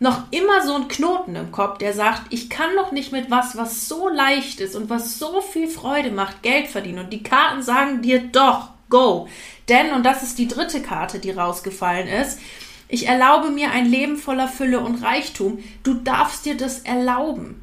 noch 0.00 0.24
immer 0.30 0.66
so 0.66 0.74
einen 0.74 0.88
Knoten 0.88 1.36
im 1.36 1.52
Kopf, 1.52 1.78
der 1.78 1.92
sagt, 1.92 2.32
ich 2.32 2.48
kann 2.48 2.74
noch 2.74 2.90
nicht 2.90 3.12
mit 3.12 3.30
was, 3.30 3.56
was 3.56 3.86
so 3.86 4.08
leicht 4.08 4.60
ist 4.60 4.74
und 4.74 4.88
was 4.88 5.18
so 5.18 5.42
viel 5.42 5.68
Freude 5.68 6.10
macht, 6.10 6.42
Geld 6.42 6.68
verdienen. 6.68 7.00
Und 7.00 7.12
die 7.12 7.22
Karten 7.22 7.62
sagen 7.62 8.00
dir 8.00 8.18
doch, 8.20 8.70
go. 8.90 9.28
Denn, 9.68 9.92
und 9.92 10.04
das 10.04 10.22
ist 10.22 10.38
die 10.38 10.48
dritte 10.48 10.82
Karte, 10.82 11.18
die 11.18 11.30
rausgefallen 11.30 12.08
ist, 12.08 12.38
ich 12.88 13.06
erlaube 13.06 13.50
mir 13.50 13.70
ein 13.70 13.86
Leben 13.86 14.16
voller 14.16 14.48
Fülle 14.48 14.80
und 14.80 15.02
Reichtum. 15.02 15.60
Du 15.84 15.94
darfst 15.94 16.44
dir 16.44 16.56
das 16.56 16.80
erlauben. 16.80 17.62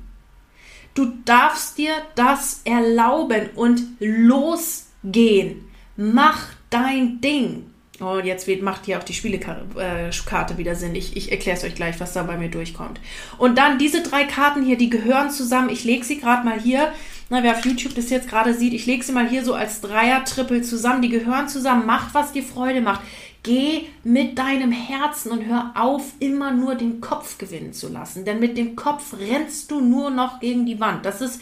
Du 0.93 1.13
darfst 1.25 1.77
dir 1.77 1.91
das 2.15 2.61
erlauben 2.63 3.49
und 3.55 3.83
losgehen. 3.99 5.65
Mach 5.97 6.47
dein 6.69 7.19
Ding. 7.21 7.69
Oh, 7.99 8.19
jetzt 8.23 8.47
macht 8.61 8.85
hier 8.85 8.99
auch 8.99 9.03
die 9.03 9.13
Spielekarte 9.13 10.53
äh, 10.53 10.57
wieder 10.57 10.75
Sinn. 10.75 10.95
Ich, 10.95 11.17
ich 11.17 11.31
erkläre 11.31 11.57
es 11.57 11.63
euch 11.63 11.75
gleich, 11.75 11.99
was 11.99 12.13
da 12.13 12.23
bei 12.23 12.37
mir 12.37 12.49
durchkommt. 12.49 12.99
Und 13.37 13.57
dann 13.57 13.79
diese 13.79 14.03
drei 14.03 14.23
Karten 14.23 14.63
hier, 14.63 14.77
die 14.77 14.89
gehören 14.89 15.31
zusammen. 15.31 15.69
Ich 15.69 15.83
lege 15.83 16.05
sie 16.05 16.19
gerade 16.19 16.45
mal 16.45 16.59
hier. 16.59 16.93
Na, 17.29 17.43
wer 17.43 17.57
auf 17.57 17.65
YouTube 17.65 17.93
das 17.93 18.09
jetzt 18.09 18.29
gerade 18.29 18.53
sieht, 18.53 18.73
ich 18.73 18.85
lege 18.85 19.03
sie 19.03 19.11
mal 19.11 19.27
hier 19.27 19.43
so 19.43 19.53
als 19.53 19.81
Dreier-Trippel 19.81 20.63
zusammen. 20.63 21.01
Die 21.01 21.09
gehören 21.09 21.49
zusammen. 21.49 21.85
Mach, 21.85 22.13
was 22.13 22.31
dir 22.31 22.43
Freude 22.43 22.79
macht. 22.79 23.01
Geh 23.43 23.87
mit 24.03 24.37
deinem 24.37 24.71
Herzen 24.71 25.31
und 25.31 25.45
hör 25.45 25.71
auf, 25.75 26.03
immer 26.19 26.51
nur 26.51 26.75
den 26.75 27.01
Kopf 27.01 27.37
gewinnen 27.37 27.73
zu 27.73 27.89
lassen. 27.89 28.23
Denn 28.23 28.39
mit 28.39 28.57
dem 28.57 28.75
Kopf 28.75 29.13
rennst 29.19 29.71
du 29.71 29.81
nur 29.81 30.09
noch 30.09 30.39
gegen 30.39 30.65
die 30.65 30.79
Wand. 30.79 31.05
Das 31.05 31.19
ist 31.19 31.41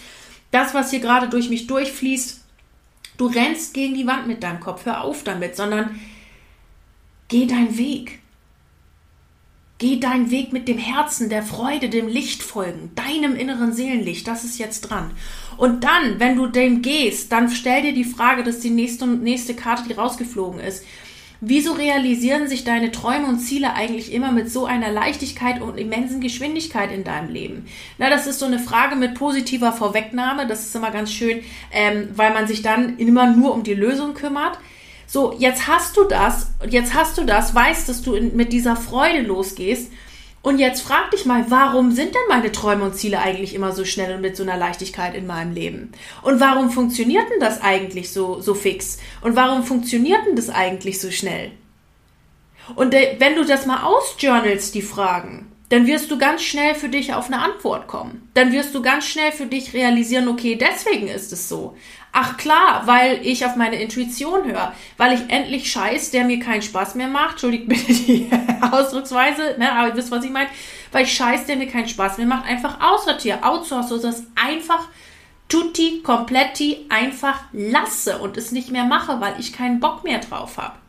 das, 0.51 0.73
was 0.73 0.89
hier 0.89 0.99
gerade 0.99 1.29
durch 1.29 1.49
mich 1.49 1.67
durchfließt. 1.67 2.41
Du 3.17 3.27
rennst 3.27 3.73
gegen 3.73 3.93
die 3.93 4.07
Wand 4.07 4.27
mit 4.27 4.41
deinem 4.43 4.59
Kopf. 4.59 4.85
Hör 4.85 5.03
auf 5.03 5.23
damit, 5.23 5.55
sondern 5.55 5.99
geh 7.27 7.45
deinen 7.45 7.77
Weg. 7.77 8.19
Geh 9.77 9.99
deinen 9.99 10.31
Weg 10.31 10.53
mit 10.53 10.69
dem 10.69 10.77
Herzen, 10.77 11.29
der 11.29 11.43
Freude, 11.43 11.89
dem 11.89 12.07
Licht 12.07 12.41
folgen, 12.41 12.91
deinem 12.95 13.35
inneren 13.35 13.73
Seelenlicht, 13.73 14.25
das 14.25 14.45
ist 14.45 14.57
jetzt 14.57 14.81
dran. 14.81 15.11
Und 15.57 15.83
dann, 15.83 16.19
wenn 16.19 16.35
du 16.35 16.47
dem 16.47 16.81
gehst, 16.81 17.31
dann 17.31 17.49
stell 17.49 17.81
dir 17.81 17.93
die 17.93 18.03
Frage, 18.03 18.43
das 18.43 18.55
ist 18.55 18.63
die 18.63 18.69
nächste, 18.69 19.07
nächste 19.07 19.53
Karte, 19.53 19.83
die 19.87 19.93
rausgeflogen 19.93 20.59
ist. 20.59 20.83
Wieso 21.41 21.73
realisieren 21.73 22.47
sich 22.47 22.63
deine 22.63 22.91
Träume 22.91 23.27
und 23.27 23.39
Ziele 23.39 23.73
eigentlich 23.73 24.13
immer 24.13 24.31
mit 24.31 24.49
so 24.49 24.65
einer 24.65 24.89
Leichtigkeit 24.89 25.61
und 25.61 25.77
immensen 25.77 26.21
Geschwindigkeit 26.21 26.91
in 26.91 27.03
deinem 27.03 27.29
Leben? 27.29 27.67
Na, 27.97 28.09
das 28.09 28.25
ist 28.25 28.39
so 28.39 28.45
eine 28.45 28.59
Frage 28.59 28.95
mit 28.95 29.15
positiver 29.15 29.73
Vorwegnahme. 29.73 30.47
Das 30.47 30.61
ist 30.61 30.75
immer 30.75 30.91
ganz 30.91 31.11
schön, 31.11 31.41
ähm, 31.71 32.09
weil 32.15 32.33
man 32.33 32.47
sich 32.47 32.61
dann 32.61 32.97
immer 32.97 33.27
nur 33.27 33.53
um 33.53 33.63
die 33.63 33.73
Lösung 33.73 34.13
kümmert. 34.13 34.57
So, 35.07 35.35
jetzt 35.37 35.67
hast 35.67 35.97
du 35.97 36.05
das, 36.05 36.51
jetzt 36.69 36.93
hast 36.93 37.17
du 37.17 37.25
das, 37.25 37.53
weißt, 37.53 37.89
dass 37.89 38.01
du 38.01 38.15
in, 38.15 38.35
mit 38.35 38.51
dieser 38.51 38.75
Freude 38.75 39.21
losgehst 39.21 39.91
und 40.45 40.59
jetzt 40.59 40.81
frag 40.81 41.09
dich 41.09 41.25
mal, 41.25 41.49
warum 41.49 41.91
sind 41.91 42.13
denn 42.13 42.21
meine 42.29 42.51
Träume 42.51 42.83
und 42.85 42.95
Ziele 42.95 43.17
eigentlich 43.17 43.55
immer 43.55 43.71
so 43.71 43.83
schnell 43.83 44.13
und 44.13 44.21
mit 44.21 44.37
so 44.37 44.43
einer 44.43 44.57
Leichtigkeit 44.57 45.15
in 45.15 45.25
meinem 45.25 45.55
Leben? 45.55 45.91
Und 46.21 46.39
warum 46.39 46.69
funktioniert 46.69 47.27
denn 47.31 47.39
das 47.39 47.63
eigentlich 47.63 48.13
so, 48.13 48.39
so 48.41 48.53
fix? 48.53 48.99
Und 49.21 49.35
warum 49.35 49.63
funktioniert 49.63 50.23
denn 50.27 50.35
das 50.35 50.51
eigentlich 50.51 51.01
so 51.01 51.09
schnell? 51.09 51.49
Und 52.75 52.93
wenn 52.93 53.35
du 53.35 53.43
das 53.43 53.65
mal 53.65 53.85
ausjournalst, 53.85 54.75
die 54.75 54.83
Fragen, 54.83 55.51
dann 55.69 55.87
wirst 55.87 56.11
du 56.11 56.19
ganz 56.19 56.43
schnell 56.43 56.75
für 56.75 56.89
dich 56.89 57.15
auf 57.15 57.25
eine 57.25 57.41
Antwort 57.41 57.87
kommen. 57.87 58.29
Dann 58.35 58.51
wirst 58.51 58.75
du 58.75 58.83
ganz 58.83 59.07
schnell 59.07 59.31
für 59.31 59.47
dich 59.47 59.73
realisieren, 59.73 60.27
okay, 60.27 60.55
deswegen 60.55 61.07
ist 61.07 61.33
es 61.33 61.49
so. 61.49 61.75
Ach 62.17 62.37
klar, 62.37 62.83
weil 62.85 63.19
ich 63.27 63.45
auf 63.45 63.57
meine 63.57 63.75
Intuition 63.75 64.45
höre, 64.45 64.71
weil 64.95 65.15
ich 65.15 65.29
endlich 65.29 65.69
Scheiß, 65.69 66.11
der 66.11 66.23
mir 66.23 66.39
keinen 66.39 66.61
Spaß 66.61 66.95
mehr 66.95 67.09
macht, 67.09 67.31
entschuldigt 67.31 67.67
bitte 67.67 67.91
die 67.91 68.29
Ausdrucksweise, 68.61 69.55
ne, 69.57 69.69
aber 69.69 69.89
ihr 69.89 69.97
wisst, 69.97 70.11
was 70.11 70.23
ich 70.23 70.31
meine, 70.31 70.49
weil 70.93 71.03
ich 71.03 71.13
Scheiß, 71.13 71.45
der 71.45 71.57
mir 71.57 71.67
keinen 71.67 71.89
Spaß 71.89 72.17
mehr 72.17 72.25
macht, 72.25 72.45
einfach 72.45 72.79
aussortiere, 72.79 73.43
outsource, 73.43 73.89
so 73.89 74.01
dass 74.01 74.23
einfach 74.33 74.87
tutti, 75.49 76.03
kompletti 76.03 76.85
einfach 76.87 77.41
lasse 77.51 78.17
und 78.19 78.37
es 78.37 78.53
nicht 78.53 78.71
mehr 78.71 78.85
mache, 78.85 79.19
weil 79.19 79.37
ich 79.37 79.51
keinen 79.51 79.81
Bock 79.81 80.05
mehr 80.05 80.19
drauf 80.19 80.57
habe. 80.57 80.84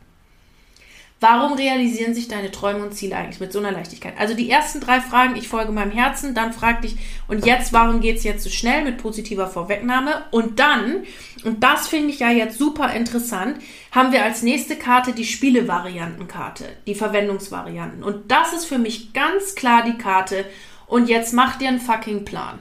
Warum 1.19 1.53
realisieren 1.53 2.13
sich 2.13 2.27
deine 2.27 2.51
Träume 2.51 2.83
und 2.83 2.93
Ziele 2.93 3.15
eigentlich 3.15 3.39
mit 3.39 3.51
so 3.51 3.57
einer 3.57 3.71
Leichtigkeit? 3.71 4.13
Also 4.19 4.35
die 4.35 4.51
ersten 4.51 4.81
drei 4.81 5.01
Fragen, 5.01 5.35
ich 5.35 5.47
folge 5.47 5.71
meinem 5.71 5.91
Herzen, 5.91 6.35
dann 6.35 6.53
frag 6.53 6.83
dich, 6.83 6.95
und 7.27 7.43
jetzt, 7.43 7.73
warum 7.73 8.01
geht 8.01 8.17
es 8.17 8.23
jetzt 8.23 8.43
so 8.43 8.51
schnell 8.51 8.83
mit 8.83 8.99
positiver 8.99 9.47
Vorwegnahme? 9.47 10.25
Und 10.29 10.59
dann, 10.59 11.05
und 11.43 11.63
das 11.63 11.87
finde 11.87 12.09
ich 12.09 12.19
ja 12.19 12.29
jetzt 12.29 12.59
super 12.59 12.93
interessant, 12.93 13.57
haben 13.91 14.11
wir 14.11 14.23
als 14.23 14.43
nächste 14.43 14.75
Karte 14.75 15.11
die 15.13 15.25
Spielevariantenkarte, 15.25 16.65
die 16.85 16.93
Verwendungsvarianten. 16.93 18.03
Und 18.03 18.29
das 18.29 18.53
ist 18.53 18.65
für 18.65 18.77
mich 18.77 19.13
ganz 19.13 19.55
klar 19.55 19.83
die 19.83 19.97
Karte, 19.97 20.45
und 20.85 21.09
jetzt 21.09 21.33
mach 21.33 21.57
dir 21.57 21.67
einen 21.67 21.81
fucking 21.81 22.25
Plan. 22.25 22.59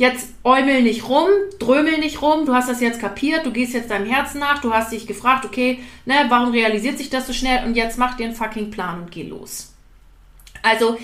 Jetzt 0.00 0.30
äumel 0.44 0.80
nicht 0.80 1.10
rum, 1.10 1.28
drömel 1.58 1.98
nicht 1.98 2.22
rum, 2.22 2.46
du 2.46 2.54
hast 2.54 2.70
das 2.70 2.80
jetzt 2.80 3.00
kapiert, 3.00 3.44
du 3.44 3.52
gehst 3.52 3.74
jetzt 3.74 3.90
deinem 3.90 4.06
Herzen 4.06 4.38
nach, 4.40 4.62
du 4.62 4.72
hast 4.72 4.92
dich 4.92 5.06
gefragt, 5.06 5.44
okay, 5.44 5.80
ne, 6.06 6.14
warum 6.30 6.52
realisiert 6.52 6.96
sich 6.96 7.10
das 7.10 7.26
so 7.26 7.34
schnell 7.34 7.66
und 7.66 7.74
jetzt 7.74 7.98
mach 7.98 8.16
dir 8.16 8.24
einen 8.24 8.34
fucking 8.34 8.70
Plan 8.70 9.02
und 9.02 9.10
geh 9.10 9.24
los. 9.24 9.74
Also, 10.62 10.96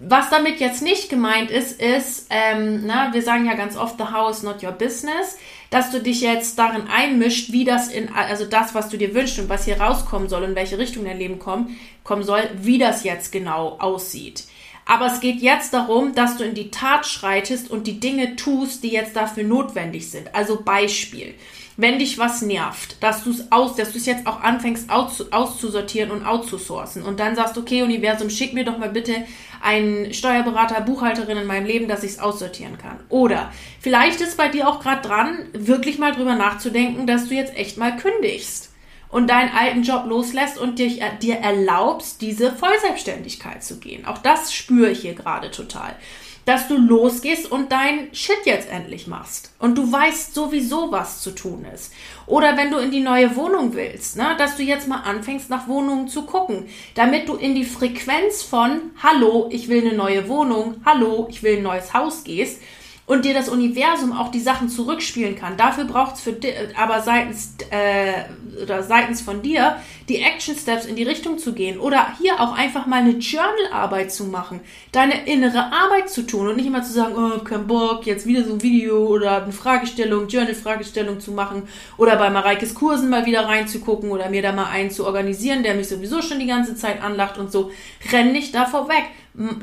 was 0.00 0.30
damit 0.30 0.60
jetzt 0.60 0.80
nicht 0.80 1.10
gemeint 1.10 1.50
ist, 1.50 1.78
ist, 1.78 2.28
ähm, 2.30 2.86
na, 2.86 3.12
wir 3.12 3.20
sagen 3.20 3.44
ja 3.44 3.52
ganz 3.52 3.76
oft, 3.76 3.98
the 3.98 4.14
house 4.14 4.42
not 4.42 4.62
your 4.62 4.72
business, 4.72 5.36
dass 5.68 5.90
du 5.90 6.00
dich 6.00 6.22
jetzt 6.22 6.58
darin 6.58 6.84
einmischt, 6.90 7.52
wie 7.52 7.66
das 7.66 7.88
in, 7.88 8.08
also 8.14 8.46
das, 8.46 8.74
was 8.74 8.88
du 8.88 8.96
dir 8.96 9.14
wünschst 9.14 9.38
und 9.40 9.50
was 9.50 9.66
hier 9.66 9.78
rauskommen 9.78 10.30
soll, 10.30 10.44
in 10.44 10.54
welche 10.54 10.78
Richtung 10.78 11.04
dein 11.04 11.18
Leben 11.18 11.38
kommen, 11.38 11.76
kommen 12.02 12.22
soll, 12.22 12.48
wie 12.54 12.78
das 12.78 13.04
jetzt 13.04 13.30
genau 13.30 13.76
aussieht. 13.78 14.44
Aber 14.88 15.06
es 15.06 15.20
geht 15.20 15.42
jetzt 15.42 15.74
darum, 15.74 16.14
dass 16.14 16.38
du 16.38 16.44
in 16.44 16.54
die 16.54 16.70
Tat 16.70 17.06
schreitest 17.06 17.70
und 17.70 17.86
die 17.86 18.00
Dinge 18.00 18.36
tust, 18.36 18.82
die 18.82 18.88
jetzt 18.88 19.14
dafür 19.14 19.44
notwendig 19.44 20.10
sind. 20.10 20.34
Also 20.34 20.62
Beispiel. 20.62 21.34
Wenn 21.76 21.98
dich 21.98 22.18
was 22.18 22.40
nervt, 22.40 22.96
dass 23.00 23.22
du 23.22 23.30
es 23.30 23.52
aus, 23.52 23.76
dass 23.76 23.92
du 23.92 23.98
es 23.98 24.06
jetzt 24.06 24.26
auch 24.26 24.40
anfängst 24.40 24.90
aus, 24.90 25.30
auszusortieren 25.30 26.10
und 26.10 26.26
outzusourcen 26.26 27.02
und 27.02 27.20
dann 27.20 27.36
sagst, 27.36 27.56
okay, 27.58 27.82
Universum, 27.82 28.30
schick 28.30 28.54
mir 28.54 28.64
doch 28.64 28.78
mal 28.78 28.88
bitte 28.88 29.14
einen 29.62 30.12
Steuerberater, 30.14 30.80
Buchhalterin 30.80 31.36
in 31.36 31.46
meinem 31.46 31.66
Leben, 31.66 31.86
dass 31.86 32.02
ich 32.02 32.12
es 32.12 32.18
aussortieren 32.18 32.78
kann. 32.78 32.98
Oder 33.10 33.52
vielleicht 33.80 34.22
ist 34.22 34.38
bei 34.38 34.48
dir 34.48 34.68
auch 34.68 34.80
gerade 34.80 35.06
dran, 35.06 35.38
wirklich 35.52 35.98
mal 35.98 36.12
drüber 36.12 36.34
nachzudenken, 36.34 37.06
dass 37.06 37.28
du 37.28 37.34
jetzt 37.34 37.54
echt 37.56 37.76
mal 37.76 37.94
kündigst 37.96 38.67
und 39.10 39.28
deinen 39.28 39.54
alten 39.54 39.82
Job 39.82 40.04
loslässt 40.06 40.58
und 40.58 40.78
dir, 40.78 40.90
dir 41.22 41.36
erlaubst, 41.36 42.20
diese 42.20 42.52
Vollselbstständigkeit 42.52 43.64
zu 43.64 43.78
gehen. 43.78 44.06
Auch 44.06 44.18
das 44.18 44.52
spüre 44.52 44.90
ich 44.90 45.00
hier 45.00 45.14
gerade 45.14 45.50
total. 45.50 45.96
dass 46.44 46.66
du 46.66 46.78
losgehst 46.78 47.52
und 47.52 47.72
dein 47.72 48.08
Shit 48.14 48.46
jetzt 48.46 48.70
endlich 48.70 49.06
machst. 49.06 49.52
Und 49.58 49.76
du 49.76 49.92
weißt 49.92 50.32
sowieso, 50.32 50.90
was 50.90 51.20
zu 51.20 51.32
tun 51.32 51.66
ist. 51.74 51.92
Oder 52.24 52.56
wenn 52.56 52.70
du 52.70 52.78
in 52.78 52.90
die 52.90 53.00
neue 53.00 53.36
Wohnung 53.36 53.74
willst, 53.74 54.16
ne, 54.16 54.34
dass 54.38 54.56
du 54.56 54.62
jetzt 54.62 54.88
mal 54.88 55.02
anfängst, 55.02 55.50
nach 55.50 55.68
Wohnungen 55.68 56.08
zu 56.08 56.22
gucken, 56.22 56.66
damit 56.94 57.28
du 57.28 57.34
in 57.34 57.54
die 57.54 57.66
Frequenz 57.66 58.42
von 58.42 58.80
Hallo, 59.02 59.50
ich 59.52 59.68
will 59.68 59.82
eine 59.86 59.94
neue 59.94 60.26
Wohnung, 60.26 60.76
Hallo, 60.86 61.26
ich 61.28 61.42
will 61.42 61.58
ein 61.58 61.62
neues 61.62 61.92
Haus 61.92 62.24
gehst 62.24 62.62
und 63.08 63.24
dir 63.24 63.32
das 63.32 63.48
Universum 63.48 64.12
auch 64.12 64.30
die 64.30 64.38
Sachen 64.38 64.68
zurückspielen 64.68 65.34
kann. 65.34 65.56
Dafür 65.56 65.84
braucht 65.84 66.16
es 66.16 66.20
für 66.20 66.36
aber 66.76 67.00
seitens 67.00 67.54
äh, 67.70 68.24
oder 68.62 68.82
seitens 68.82 69.22
von 69.22 69.40
dir 69.40 69.76
die 70.10 70.18
Action 70.18 70.54
Steps 70.54 70.84
in 70.84 70.94
die 70.94 71.04
Richtung 71.04 71.38
zu 71.38 71.54
gehen 71.54 71.78
oder 71.80 72.08
hier 72.18 72.38
auch 72.38 72.56
einfach 72.56 72.86
mal 72.86 73.00
eine 73.00 73.12
Journal-Arbeit 73.12 74.12
zu 74.12 74.24
machen, 74.24 74.60
deine 74.92 75.26
innere 75.26 75.72
Arbeit 75.72 76.10
zu 76.10 76.26
tun 76.26 76.48
und 76.48 76.56
nicht 76.56 76.66
immer 76.66 76.82
zu 76.82 76.92
sagen, 76.92 77.14
oh, 77.16 77.38
kein 77.44 77.66
Bock, 77.66 78.04
jetzt 78.04 78.26
wieder 78.26 78.44
so 78.44 78.52
ein 78.52 78.62
Video 78.62 79.06
oder 79.06 79.42
eine 79.42 79.52
Fragestellung, 79.52 80.28
Journal-Fragestellung 80.28 81.18
zu 81.18 81.32
machen 81.32 81.62
oder 81.96 82.16
bei 82.16 82.28
Mareikes 82.28 82.74
Kursen 82.74 83.08
mal 83.08 83.24
wieder 83.24 83.46
reinzugucken 83.46 84.10
oder 84.10 84.28
mir 84.28 84.42
da 84.42 84.52
mal 84.52 84.66
einen 84.66 84.90
zu 84.90 85.06
organisieren, 85.06 85.62
der 85.62 85.74
mich 85.74 85.88
sowieso 85.88 86.20
schon 86.20 86.40
die 86.40 86.46
ganze 86.46 86.74
Zeit 86.76 87.02
anlacht 87.02 87.38
und 87.38 87.50
so. 87.50 87.70
Renn 88.12 88.32
nicht 88.32 88.54
davor 88.54 88.88
weg. 88.88 89.04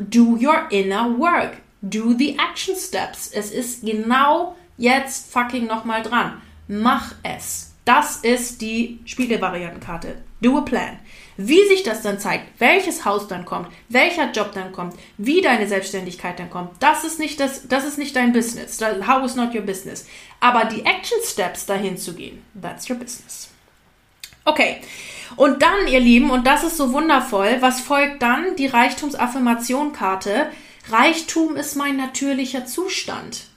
Do 0.10 0.38
your 0.42 0.72
inner 0.72 1.20
work 1.20 1.65
do 1.82 2.14
the 2.18 2.38
action 2.38 2.76
steps. 2.76 3.30
Es 3.34 3.52
ist 3.52 3.86
genau 3.86 4.56
jetzt 4.78 5.32
fucking 5.32 5.68
nochmal 5.68 6.04
dran. 6.04 6.42
Mach 6.68 7.14
es. 7.24 7.74
Das 7.86 8.18
ist 8.18 8.62
die 8.62 9.00
Spielevariantenkarte. 9.06 10.24
Do 10.42 10.58
a 10.58 10.62
plan. 10.62 11.00
Wie 11.38 11.68
sich 11.68 11.84
das 11.84 12.02
dann 12.02 12.20
zeigt, 12.20 12.60
welches 12.60 13.04
Haus 13.04 13.28
dann 13.28 13.46
kommt, 13.46 13.68
welcher 13.90 14.32
Job 14.32 14.54
dann 14.54 14.72
kommt, 14.72 14.96
wie 15.18 15.42
deine 15.42 15.68
Selbstständigkeit 15.68 16.40
dann 16.40 16.50
kommt, 16.50 16.72
das 16.80 17.04
ist 17.04 17.20
nicht 17.20 17.40
das, 17.40 17.68
das 17.68 17.86
ist 17.86 17.98
nicht 17.98 18.16
dein 18.16 18.32
Business. 18.32 18.80
How 19.06 19.24
is 19.26 19.36
not 19.36 19.54
your 19.54 19.62
business. 19.62 20.08
Aber 20.40 20.66
die 20.66 20.86
Action 20.86 21.18
Steps 21.24 21.66
dahin 21.66 21.98
zu 21.98 22.14
gehen, 22.14 22.44
that's 22.60 22.90
your 22.90 22.96
business. 22.96 23.50
Okay. 24.46 24.78
Und 25.36 25.62
dann, 25.62 25.88
ihr 25.88 26.00
Lieben, 26.00 26.30
und 26.30 26.48
das 26.48 26.64
ist 26.64 26.78
so 26.78 26.94
wundervoll, 26.94 27.58
was 27.60 27.82
folgt 27.82 28.22
dann? 28.22 28.56
Die 28.56 28.68
Reichtumsaffirmationkarte. 28.68 30.50
Reichtum 30.90 31.56
ist 31.56 31.76
mein 31.76 31.98
natürlicher 31.98 32.66
Zustand. 32.66 33.48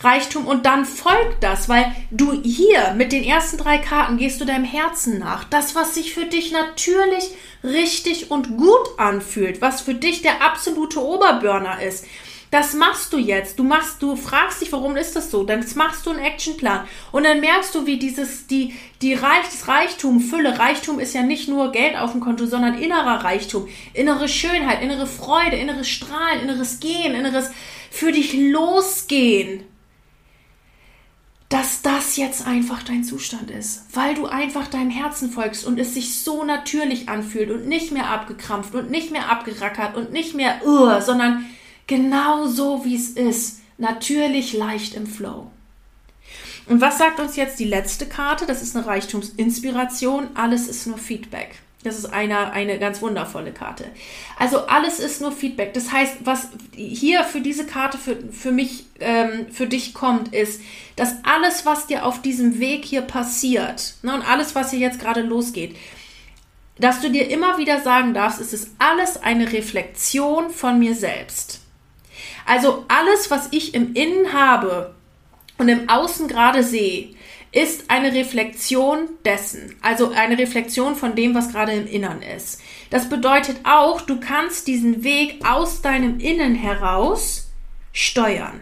Reichtum 0.00 0.46
und 0.46 0.66
dann 0.66 0.84
folgt 0.84 1.42
das, 1.42 1.68
weil 1.68 1.90
du 2.10 2.32
hier 2.42 2.92
mit 2.94 3.12
den 3.12 3.24
ersten 3.24 3.56
drei 3.56 3.78
Karten 3.78 4.18
gehst 4.18 4.40
du 4.40 4.44
deinem 4.44 4.64
Herzen 4.64 5.18
nach. 5.18 5.44
Das, 5.44 5.74
was 5.74 5.94
sich 5.94 6.12
für 6.12 6.26
dich 6.26 6.52
natürlich 6.52 7.30
richtig 7.64 8.30
und 8.30 8.58
gut 8.58 8.98
anfühlt, 8.98 9.62
was 9.62 9.80
für 9.80 9.94
dich 9.94 10.20
der 10.20 10.42
absolute 10.42 11.02
Oberburner 11.02 11.80
ist. 11.82 12.04
Das 12.50 12.74
machst 12.74 13.12
du 13.12 13.18
jetzt. 13.18 13.58
Du 13.58 13.64
machst, 13.64 14.00
du 14.02 14.14
fragst 14.14 14.60
dich, 14.60 14.72
warum 14.72 14.96
ist 14.96 15.16
das 15.16 15.30
so? 15.30 15.42
Dann 15.42 15.64
machst 15.74 16.06
du 16.06 16.10
einen 16.10 16.20
Actionplan 16.20 16.86
und 17.12 17.24
dann 17.24 17.40
merkst 17.40 17.74
du, 17.74 17.86
wie 17.86 17.98
dieses, 17.98 18.46
die, 18.46 18.74
die 19.02 19.14
Reich, 19.14 19.44
das 19.44 19.66
Reichtum, 19.66 20.20
Fülle. 20.20 20.58
Reichtum 20.58 21.00
ist 21.00 21.14
ja 21.14 21.22
nicht 21.22 21.48
nur 21.48 21.72
Geld 21.72 21.96
auf 21.96 22.12
dem 22.12 22.20
Konto, 22.20 22.46
sondern 22.46 22.78
innerer 22.78 23.24
Reichtum, 23.24 23.68
innere 23.94 24.28
Schönheit, 24.28 24.82
innere 24.82 25.06
Freude, 25.06 25.56
inneres 25.56 25.88
Strahlen, 25.88 26.42
inneres 26.42 26.78
Gehen, 26.80 27.14
inneres 27.14 27.50
für 27.90 28.12
dich 28.12 28.34
losgehen. 28.34 29.64
Dass 31.48 31.80
das 31.80 32.16
jetzt 32.16 32.44
einfach 32.44 32.82
dein 32.82 33.04
Zustand 33.04 33.52
ist, 33.52 33.84
weil 33.94 34.16
du 34.16 34.26
einfach 34.26 34.66
deinem 34.66 34.90
Herzen 34.90 35.30
folgst 35.30 35.64
und 35.64 35.78
es 35.78 35.94
sich 35.94 36.20
so 36.20 36.42
natürlich 36.42 37.08
anfühlt 37.08 37.50
und 37.52 37.68
nicht 37.68 37.92
mehr 37.92 38.10
abgekrampft 38.10 38.74
und 38.74 38.90
nicht 38.90 39.12
mehr 39.12 39.30
abgerackert 39.30 39.96
und 39.96 40.12
nicht 40.12 40.34
mehr, 40.34 40.60
uh, 40.66 41.00
sondern 41.00 41.46
Genau 41.86 42.46
so, 42.46 42.84
wie 42.84 42.96
es 42.96 43.10
ist. 43.10 43.60
Natürlich 43.78 44.52
leicht 44.52 44.94
im 44.94 45.06
Flow. 45.06 45.50
Und 46.66 46.80
was 46.80 46.98
sagt 46.98 47.20
uns 47.20 47.36
jetzt 47.36 47.60
die 47.60 47.64
letzte 47.64 48.06
Karte? 48.06 48.46
Das 48.46 48.62
ist 48.62 48.76
eine 48.76 48.86
Reichtumsinspiration. 48.86 50.30
Alles 50.34 50.66
ist 50.66 50.86
nur 50.86 50.98
Feedback. 50.98 51.56
Das 51.84 51.96
ist 51.96 52.06
eine, 52.06 52.50
eine 52.50 52.80
ganz 52.80 53.00
wundervolle 53.00 53.52
Karte. 53.52 53.84
Also 54.36 54.66
alles 54.66 54.98
ist 54.98 55.20
nur 55.20 55.30
Feedback. 55.30 55.72
Das 55.72 55.92
heißt, 55.92 56.16
was 56.24 56.48
hier 56.74 57.22
für 57.22 57.40
diese 57.40 57.64
Karte 57.64 57.96
für, 57.96 58.16
für 58.32 58.50
mich, 58.50 58.86
ähm, 58.98 59.46
für 59.52 59.68
dich 59.68 59.94
kommt, 59.94 60.34
ist, 60.34 60.60
dass 60.96 61.14
alles, 61.22 61.64
was 61.64 61.86
dir 61.86 62.04
auf 62.04 62.20
diesem 62.22 62.58
Weg 62.58 62.84
hier 62.84 63.02
passiert 63.02 63.94
ne, 64.02 64.14
und 64.14 64.28
alles, 64.28 64.56
was 64.56 64.72
hier 64.72 64.80
jetzt 64.80 64.98
gerade 64.98 65.20
losgeht, 65.20 65.76
dass 66.78 67.00
du 67.00 67.10
dir 67.10 67.30
immer 67.30 67.56
wieder 67.56 67.80
sagen 67.80 68.14
darfst, 68.14 68.40
es 68.40 68.52
ist 68.52 68.70
alles 68.78 69.22
eine 69.22 69.52
Reflexion 69.52 70.50
von 70.50 70.80
mir 70.80 70.96
selbst. 70.96 71.55
Also 72.46 72.84
alles, 72.88 73.30
was 73.30 73.48
ich 73.50 73.74
im 73.74 73.94
Innen 73.94 74.32
habe 74.32 74.94
und 75.58 75.68
im 75.68 75.88
Außen 75.88 76.28
gerade 76.28 76.62
sehe, 76.62 77.14
ist 77.52 77.90
eine 77.90 78.12
Reflexion 78.12 79.08
dessen, 79.24 79.76
also 79.80 80.12
eine 80.12 80.38
Reflexion 80.38 80.94
von 80.94 81.14
dem, 81.16 81.34
was 81.34 81.50
gerade 81.50 81.72
im 81.72 81.86
Innern 81.86 82.22
ist. 82.22 82.60
Das 82.90 83.08
bedeutet 83.08 83.60
auch, 83.64 84.02
du 84.02 84.20
kannst 84.20 84.66
diesen 84.66 85.04
Weg 85.04 85.44
aus 85.46 85.80
deinem 85.80 86.20
Innen 86.20 86.54
heraus 86.54 87.50
steuern. 87.92 88.60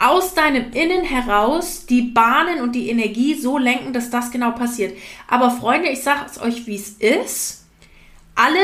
Aus 0.00 0.34
deinem 0.34 0.72
Innen 0.72 1.04
heraus 1.04 1.86
die 1.86 2.02
Bahnen 2.02 2.60
und 2.60 2.72
die 2.72 2.90
Energie 2.90 3.34
so 3.34 3.58
lenken, 3.58 3.92
dass 3.92 4.10
das 4.10 4.30
genau 4.30 4.52
passiert. 4.52 4.96
Aber 5.26 5.50
Freunde, 5.50 5.88
ich 5.88 6.02
sage 6.02 6.26
es 6.26 6.40
euch, 6.40 6.66
wie 6.66 6.76
es 6.76 6.90
ist. 6.90 7.64
Alle 8.34 8.60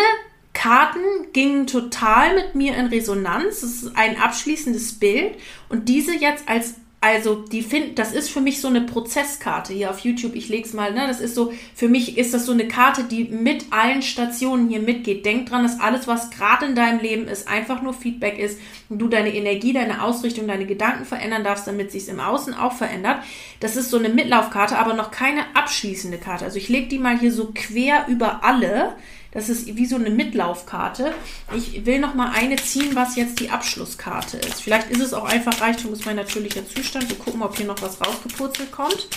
Karten 0.54 1.32
gingen 1.32 1.66
total 1.66 2.36
mit 2.36 2.54
mir 2.54 2.74
in 2.76 2.86
Resonanz. 2.86 3.60
Das 3.60 3.70
ist 3.70 3.96
ein 3.96 4.18
abschließendes 4.18 4.94
Bild. 4.94 5.34
Und 5.68 5.88
diese 5.88 6.16
jetzt 6.16 6.48
als, 6.48 6.76
also 7.00 7.34
die 7.34 7.60
find, 7.60 7.98
das 7.98 8.14
ist 8.14 8.30
für 8.30 8.40
mich 8.40 8.60
so 8.62 8.68
eine 8.68 8.80
Prozesskarte 8.80 9.74
hier 9.74 9.90
auf 9.90 9.98
YouTube. 9.98 10.34
Ich 10.34 10.48
lege 10.48 10.66
es 10.66 10.72
mal, 10.72 10.94
ne? 10.94 11.06
Das 11.06 11.20
ist 11.20 11.34
so, 11.34 11.52
für 11.74 11.88
mich 11.88 12.16
ist 12.16 12.32
das 12.32 12.46
so 12.46 12.52
eine 12.52 12.66
Karte, 12.66 13.04
die 13.04 13.24
mit 13.24 13.66
allen 13.72 14.00
Stationen 14.00 14.70
hier 14.70 14.80
mitgeht. 14.80 15.26
Denk 15.26 15.50
dran, 15.50 15.64
dass 15.64 15.80
alles, 15.80 16.06
was 16.06 16.30
gerade 16.30 16.66
in 16.66 16.76
deinem 16.76 17.00
Leben 17.00 17.28
ist, 17.28 17.46
einfach 17.46 17.82
nur 17.82 17.92
Feedback 17.92 18.38
ist 18.38 18.58
und 18.88 19.00
du 19.00 19.08
deine 19.08 19.34
Energie, 19.34 19.74
deine 19.74 20.02
Ausrichtung, 20.02 20.46
deine 20.46 20.66
Gedanken 20.66 21.04
verändern 21.04 21.44
darfst, 21.44 21.66
damit 21.66 21.90
sich 21.90 22.08
im 22.08 22.20
Außen 22.20 22.54
auch 22.54 22.72
verändert. 22.72 23.22
Das 23.60 23.76
ist 23.76 23.90
so 23.90 23.98
eine 23.98 24.08
Mitlaufkarte, 24.08 24.78
aber 24.78 24.94
noch 24.94 25.10
keine 25.10 25.42
abschließende 25.54 26.16
Karte. 26.16 26.44
Also 26.44 26.56
ich 26.58 26.68
lege 26.68 26.86
die 26.86 26.98
mal 27.00 27.18
hier 27.18 27.32
so 27.32 27.50
quer 27.52 28.06
über 28.08 28.44
alle 28.44 28.94
das 29.34 29.48
ist 29.48 29.66
wie 29.76 29.86
so 29.86 29.96
eine 29.96 30.10
Mitlaufkarte. 30.10 31.12
Ich 31.54 31.84
will 31.84 31.98
noch 31.98 32.14
mal 32.14 32.30
eine 32.30 32.56
ziehen, 32.56 32.94
was 32.94 33.16
jetzt 33.16 33.40
die 33.40 33.50
Abschlusskarte 33.50 34.38
ist. 34.38 34.62
Vielleicht 34.62 34.90
ist 34.90 35.00
es 35.00 35.12
auch 35.12 35.24
einfach 35.24 35.60
Reichtum 35.60 35.92
ist 35.92 36.06
mein 36.06 36.16
natürlicher 36.16 36.66
Zustand. 36.66 37.10
Wir 37.10 37.18
gucken, 37.18 37.42
ob 37.42 37.56
hier 37.56 37.66
noch 37.66 37.82
was 37.82 38.00
rausgepurzelt 38.00 38.70
kommt. 38.70 39.08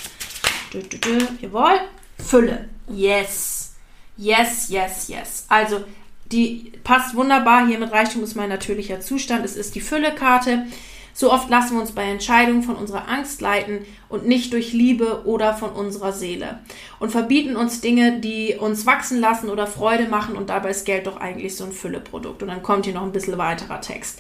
Dö, 0.74 0.82
dö, 0.82 0.98
dö. 0.98 1.26
Jawohl. 1.40 1.80
Fülle. 2.18 2.68
Yes. 2.90 3.76
Yes, 4.18 4.70
yes, 4.70 5.08
yes. 5.08 5.46
Also, 5.50 5.84
die 6.32 6.74
passt 6.84 7.16
wunderbar 7.16 7.68
hier 7.68 7.78
mit 7.78 7.92
Reichtum 7.92 8.24
ist 8.24 8.36
mein 8.36 8.50
natürlicher 8.50 9.00
Zustand. 9.00 9.46
Es 9.46 9.56
ist 9.56 9.76
die 9.76 9.82
Fülle-Karte. 9.82 10.66
So 11.20 11.34
oft 11.34 11.50
lassen 11.50 11.74
wir 11.74 11.82
uns 11.82 11.94
bei 11.94 12.04
Entscheidungen 12.04 12.62
von 12.62 12.76
unserer 12.76 13.10
Angst 13.10 13.42
leiten 13.42 13.88
und 14.08 14.28
nicht 14.28 14.54
durch 14.54 14.72
Liebe 14.72 15.24
oder 15.26 15.56
von 15.56 15.72
unserer 15.72 16.14
Seele 16.14 16.60
und 17.00 17.10
verbieten 17.10 17.56
uns 17.56 17.82
Dinge, 17.82 18.20
die 18.20 18.54
uns 18.54 18.86
wachsen 18.86 19.20
lassen 19.20 19.50
oder 19.50 19.66
Freude 19.66 20.08
machen 20.08 20.36
und 20.36 20.52
dabei 20.52 20.70
ist 20.70 20.86
Geld 20.86 21.08
doch 21.08 21.18
eigentlich 21.18 21.56
so 21.56 21.64
ein 21.64 21.72
Fülleprodukt. 21.72 22.44
Und 22.44 22.50
dann 22.50 22.62
kommt 22.62 22.86
hier 22.86 22.94
noch 22.94 23.02
ein 23.02 23.14
bisschen 23.14 23.36
weiterer 23.40 23.82
Text. 23.82 24.20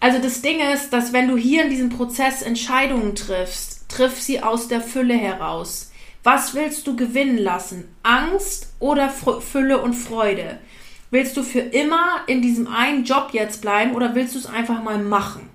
Also 0.00 0.18
das 0.18 0.40
Ding 0.40 0.60
ist, 0.72 0.94
dass 0.94 1.12
wenn 1.12 1.28
du 1.28 1.36
hier 1.36 1.64
in 1.64 1.68
diesem 1.68 1.90
Prozess 1.90 2.40
Entscheidungen 2.40 3.14
triffst, 3.14 3.90
triff 3.90 4.18
sie 4.18 4.42
aus 4.42 4.66
der 4.66 4.80
Fülle 4.80 5.12
heraus. 5.12 5.92
Was 6.22 6.54
willst 6.54 6.86
du 6.86 6.96
gewinnen 6.96 7.36
lassen? 7.36 7.94
Angst 8.02 8.72
oder 8.78 9.10
Fülle 9.10 9.82
und 9.82 9.92
Freude? 9.92 10.58
Willst 11.10 11.36
du 11.36 11.42
für 11.42 11.60
immer 11.60 12.22
in 12.28 12.40
diesem 12.40 12.66
einen 12.66 13.04
Job 13.04 13.28
jetzt 13.32 13.60
bleiben 13.60 13.94
oder 13.94 14.14
willst 14.14 14.36
du 14.36 14.38
es 14.38 14.46
einfach 14.46 14.82
mal 14.82 14.96
machen? 14.96 15.49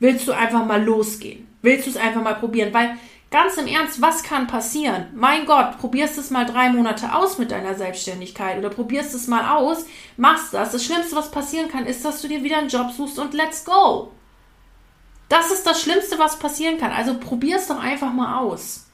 Willst 0.00 0.26
du 0.26 0.32
einfach 0.32 0.66
mal 0.66 0.82
losgehen? 0.82 1.46
Willst 1.62 1.86
du 1.86 1.90
es 1.90 1.96
einfach 1.96 2.22
mal 2.22 2.34
probieren? 2.34 2.74
Weil 2.74 2.96
ganz 3.30 3.56
im 3.58 3.66
Ernst, 3.66 4.02
was 4.02 4.22
kann 4.22 4.46
passieren? 4.46 5.06
Mein 5.14 5.46
Gott, 5.46 5.78
probierst 5.78 6.18
es 6.18 6.30
mal 6.30 6.46
drei 6.46 6.70
Monate 6.70 7.14
aus 7.14 7.38
mit 7.38 7.50
deiner 7.50 7.74
Selbstständigkeit 7.74 8.58
oder 8.58 8.70
probierst 8.70 9.14
es 9.14 9.28
mal 9.28 9.56
aus, 9.56 9.84
machst 10.16 10.52
das. 10.54 10.72
Das 10.72 10.84
Schlimmste, 10.84 11.14
was 11.14 11.30
passieren 11.30 11.70
kann, 11.70 11.86
ist, 11.86 12.04
dass 12.04 12.22
du 12.22 12.28
dir 12.28 12.42
wieder 12.42 12.58
einen 12.58 12.68
Job 12.68 12.90
suchst 12.90 13.18
und 13.18 13.34
let's 13.34 13.64
go. 13.64 14.10
Das 15.28 15.52
ist 15.52 15.64
das 15.64 15.80
Schlimmste, 15.80 16.18
was 16.18 16.38
passieren 16.38 16.78
kann. 16.78 16.90
Also 16.90 17.18
probier 17.18 17.56
es 17.56 17.68
doch 17.68 17.78
einfach 17.78 18.12
mal 18.12 18.40
aus 18.40 18.89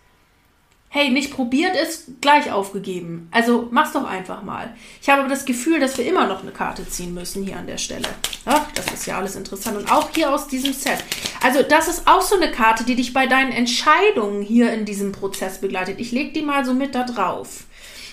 hey, 0.96 1.10
nicht 1.10 1.34
probiert 1.34 1.76
ist, 1.76 2.22
gleich 2.22 2.50
aufgegeben. 2.50 3.28
Also 3.30 3.68
mach's 3.70 3.92
doch 3.92 4.08
einfach 4.08 4.42
mal. 4.42 4.74
Ich 5.02 5.10
habe 5.10 5.20
aber 5.20 5.28
das 5.28 5.44
Gefühl, 5.44 5.78
dass 5.78 5.98
wir 5.98 6.06
immer 6.06 6.26
noch 6.26 6.40
eine 6.40 6.52
Karte 6.52 6.88
ziehen 6.88 7.12
müssen 7.12 7.44
hier 7.44 7.58
an 7.58 7.66
der 7.66 7.76
Stelle. 7.76 8.08
Ach, 8.46 8.72
das 8.74 8.86
ist 8.86 9.04
ja 9.06 9.18
alles 9.18 9.36
interessant. 9.36 9.76
Und 9.76 9.92
auch 9.92 10.08
hier 10.14 10.32
aus 10.32 10.48
diesem 10.48 10.72
Set. 10.72 11.04
Also 11.42 11.62
das 11.62 11.88
ist 11.88 12.08
auch 12.08 12.22
so 12.22 12.36
eine 12.36 12.50
Karte, 12.50 12.84
die 12.84 12.96
dich 12.96 13.12
bei 13.12 13.26
deinen 13.26 13.52
Entscheidungen 13.52 14.40
hier 14.40 14.72
in 14.72 14.86
diesem 14.86 15.12
Prozess 15.12 15.60
begleitet. 15.60 16.00
Ich 16.00 16.12
lege 16.12 16.32
die 16.32 16.40
mal 16.40 16.64
so 16.64 16.72
mit 16.72 16.94
da 16.94 17.04
drauf. 17.04 17.64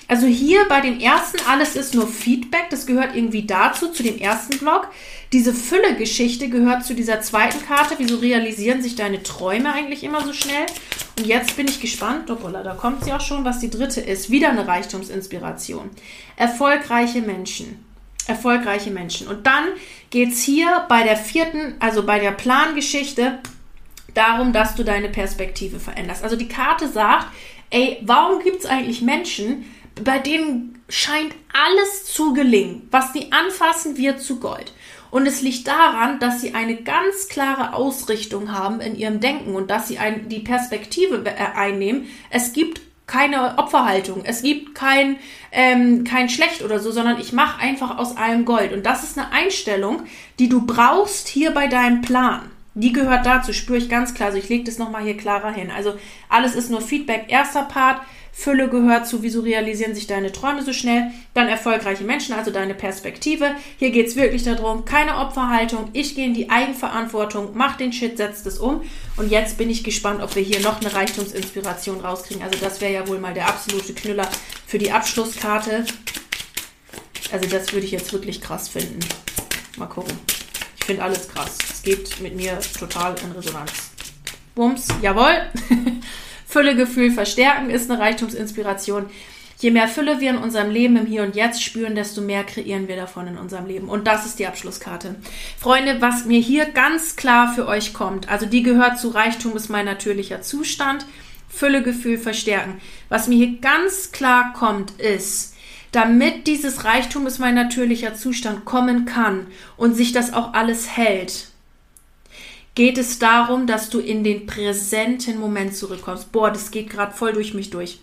Also 0.07 0.27
hier 0.27 0.65
bei 0.67 0.81
dem 0.81 0.99
ersten, 0.99 1.37
alles 1.49 1.75
ist 1.75 1.95
nur 1.95 2.07
Feedback, 2.07 2.69
das 2.69 2.85
gehört 2.85 3.15
irgendwie 3.15 3.45
dazu, 3.45 3.89
zu 3.89 4.03
dem 4.03 4.17
ersten 4.17 4.57
Block. 4.57 4.89
Diese 5.31 5.53
Fülle-Geschichte 5.53 6.49
gehört 6.49 6.85
zu 6.85 6.93
dieser 6.93 7.21
zweiten 7.21 7.65
Karte. 7.65 7.95
Wieso 7.97 8.17
realisieren 8.17 8.83
sich 8.83 8.95
deine 8.95 9.23
Träume 9.23 9.73
eigentlich 9.73 10.03
immer 10.03 10.23
so 10.23 10.33
schnell? 10.33 10.65
Und 11.17 11.25
jetzt 11.25 11.55
bin 11.55 11.67
ich 11.67 11.79
gespannt, 11.79 12.29
Doppela, 12.29 12.63
da 12.63 12.73
kommt 12.73 13.03
sie 13.03 13.13
auch 13.13 13.21
schon, 13.21 13.45
was 13.45 13.59
die 13.59 13.69
dritte 13.69 14.01
ist. 14.01 14.29
Wieder 14.29 14.49
eine 14.49 14.67
Reichtumsinspiration. 14.67 15.89
Erfolgreiche 16.35 17.21
Menschen. 17.21 17.83
Erfolgreiche 18.27 18.91
Menschen. 18.91 19.27
Und 19.27 19.47
dann 19.47 19.65
geht 20.09 20.33
es 20.33 20.43
hier 20.43 20.85
bei 20.87 21.03
der 21.03 21.17
vierten, 21.17 21.75
also 21.79 22.03
bei 22.05 22.19
der 22.19 22.31
Plangeschichte, 22.31 23.39
darum, 24.13 24.53
dass 24.53 24.75
du 24.75 24.83
deine 24.83 25.09
Perspektive 25.09 25.79
veränderst. 25.79 26.23
Also 26.23 26.35
die 26.35 26.47
Karte 26.47 26.87
sagt, 26.87 27.27
ey, 27.69 27.97
warum 28.03 28.41
gibt 28.43 28.59
es 28.59 28.65
eigentlich 28.65 29.01
Menschen, 29.01 29.65
bei 30.01 30.19
denen 30.19 30.83
scheint 30.89 31.33
alles 31.53 32.05
zu 32.05 32.33
gelingen. 32.33 32.87
Was 32.91 33.13
sie 33.13 33.31
anfassen, 33.31 33.97
wird 33.97 34.21
zu 34.21 34.39
Gold. 34.39 34.73
Und 35.11 35.27
es 35.27 35.41
liegt 35.41 35.67
daran, 35.67 36.19
dass 36.19 36.41
sie 36.41 36.55
eine 36.55 36.75
ganz 36.75 37.27
klare 37.27 37.73
Ausrichtung 37.73 38.51
haben 38.51 38.81
in 38.81 38.95
ihrem 38.95 39.19
Denken 39.19 39.55
und 39.55 39.69
dass 39.69 39.87
sie 39.87 39.99
ein, 39.99 40.27
die 40.27 40.39
Perspektive 40.39 41.23
äh, 41.25 41.55
einnehmen. 41.55 42.07
Es 42.31 42.53
gibt 42.53 42.81
keine 43.05 43.59
Opferhaltung, 43.59 44.23
es 44.25 44.41
gibt 44.41 44.73
kein, 44.73 45.17
ähm, 45.51 46.03
kein 46.03 46.29
Schlecht 46.29 46.63
oder 46.63 46.79
so, 46.79 46.91
sondern 46.91 47.19
ich 47.19 47.31
mache 47.31 47.61
einfach 47.61 47.99
aus 47.99 48.17
allem 48.17 48.43
Gold. 48.45 48.73
Und 48.73 48.87
das 48.87 49.03
ist 49.03 49.17
eine 49.17 49.31
Einstellung, 49.31 50.03
die 50.39 50.49
du 50.49 50.65
brauchst 50.65 51.27
hier 51.27 51.51
bei 51.51 51.67
deinem 51.67 52.01
Plan. 52.01 52.49
Die 52.75 52.91
gehört 52.91 53.25
dazu, 53.25 53.53
spüre 53.53 53.77
ich 53.77 53.89
ganz 53.89 54.15
klar. 54.15 54.29
Also 54.29 54.39
ich 54.39 54.49
lege 54.49 54.63
das 54.63 54.79
nochmal 54.79 55.03
hier 55.03 55.15
klarer 55.15 55.51
hin. 55.51 55.69
Also 55.69 55.93
alles 56.27 56.55
ist 56.55 56.71
nur 56.71 56.81
Feedback, 56.81 57.25
erster 57.27 57.63
Part. 57.63 58.01
Fülle 58.35 58.67
gehört 58.67 59.07
zu, 59.07 59.21
wieso 59.21 59.41
realisieren 59.41 59.93
sich 59.93 60.07
deine 60.07 60.31
Träume 60.31 60.63
so 60.63 60.73
schnell. 60.73 61.11
Dann 61.35 61.47
erfolgreiche 61.47 62.03
Menschen, 62.03 62.33
also 62.33 62.49
deine 62.49 62.73
Perspektive. 62.73 63.51
Hier 63.77 63.91
geht 63.91 64.07
es 64.07 64.15
wirklich 64.15 64.43
darum, 64.43 64.85
keine 64.85 65.17
Opferhaltung. 65.17 65.89
Ich 65.93 66.15
gehe 66.15 66.25
in 66.25 66.33
die 66.33 66.49
Eigenverantwortung, 66.49 67.51
mach 67.53 67.77
den 67.77 67.93
Shit, 67.93 68.17
setz 68.17 68.41
das 68.41 68.57
um. 68.57 68.81
Und 69.17 69.29
jetzt 69.29 69.59
bin 69.59 69.69
ich 69.69 69.83
gespannt, 69.83 70.21
ob 70.21 70.35
wir 70.35 70.41
hier 70.41 70.61
noch 70.61 70.81
eine 70.81 70.93
Reichtumsinspiration 70.93 71.99
rauskriegen. 71.99 72.41
Also 72.41 72.57
das 72.59 72.81
wäre 72.81 72.91
ja 72.91 73.07
wohl 73.07 73.19
mal 73.19 73.35
der 73.35 73.47
absolute 73.47 73.93
Knüller 73.93 74.27
für 74.65 74.79
die 74.79 74.91
Abschlusskarte. 74.91 75.85
Also 77.31 77.47
das 77.47 77.71
würde 77.71 77.85
ich 77.85 77.91
jetzt 77.91 78.11
wirklich 78.13 78.41
krass 78.41 78.67
finden. 78.67 78.99
Mal 79.77 79.85
gucken. 79.85 80.17
Ich 80.79 80.85
finde 80.85 81.03
alles 81.03 81.29
krass. 81.29 81.57
Es 81.71 81.83
geht 81.83 82.19
mit 82.19 82.35
mir 82.35 82.59
total 82.79 83.15
in 83.23 83.31
Resonanz. 83.31 83.71
Bums, 84.55 84.87
jawohl. 85.01 85.49
Füllegefühl 86.53 87.09
verstärken 87.09 87.71
ist 87.71 87.89
eine 87.89 87.99
Reichtumsinspiration. 87.99 89.07
Je 89.57 89.71
mehr 89.71 89.87
Fülle 89.87 90.19
wir 90.19 90.29
in 90.29 90.37
unserem 90.37 90.69
Leben 90.69 90.97
im 90.97 91.07
Hier 91.07 91.23
und 91.23 91.35
Jetzt 91.35 91.63
spüren, 91.63 91.95
desto 91.95 92.21
mehr 92.21 92.43
kreieren 92.43 92.87
wir 92.87 92.95
davon 92.95 93.25
in 93.25 93.39
unserem 93.39 93.65
Leben. 93.65 93.89
Und 93.89 94.05
das 94.05 94.27
ist 94.27 94.37
die 94.37 94.45
Abschlusskarte. 94.45 95.15
Freunde, 95.57 95.99
was 95.99 96.25
mir 96.25 96.39
hier 96.39 96.65
ganz 96.65 97.15
klar 97.15 97.51
für 97.55 97.67
euch 97.67 97.91
kommt, 97.91 98.29
also 98.29 98.45
die 98.45 98.61
gehört 98.61 98.99
zu 98.99 99.09
Reichtum 99.09 99.55
ist 99.55 99.69
mein 99.69 99.85
natürlicher 99.85 100.43
Zustand. 100.43 101.07
Füllegefühl 101.49 102.19
verstärken. 102.19 102.79
Was 103.09 103.27
mir 103.27 103.37
hier 103.37 103.59
ganz 103.59 104.11
klar 104.11 104.53
kommt, 104.53 104.91
ist, 104.99 105.55
damit 105.91 106.45
dieses 106.45 106.83
Reichtum 106.83 107.25
ist 107.25 107.39
mein 107.39 107.55
natürlicher 107.55 108.13
Zustand 108.13 108.63
kommen 108.63 109.05
kann 109.05 109.47
und 109.75 109.95
sich 109.95 110.11
das 110.11 110.33
auch 110.33 110.53
alles 110.53 110.97
hält, 110.97 111.52
geht 112.75 112.97
es 112.97 113.19
darum, 113.19 113.67
dass 113.67 113.89
du 113.89 113.99
in 113.99 114.23
den 114.23 114.45
präsenten 114.45 115.39
Moment 115.39 115.75
zurückkommst. 115.75 116.31
Boah, 116.31 116.51
das 116.51 116.71
geht 116.71 116.89
gerade 116.89 117.13
voll 117.13 117.33
durch 117.33 117.53
mich 117.53 117.69
durch. 117.69 117.99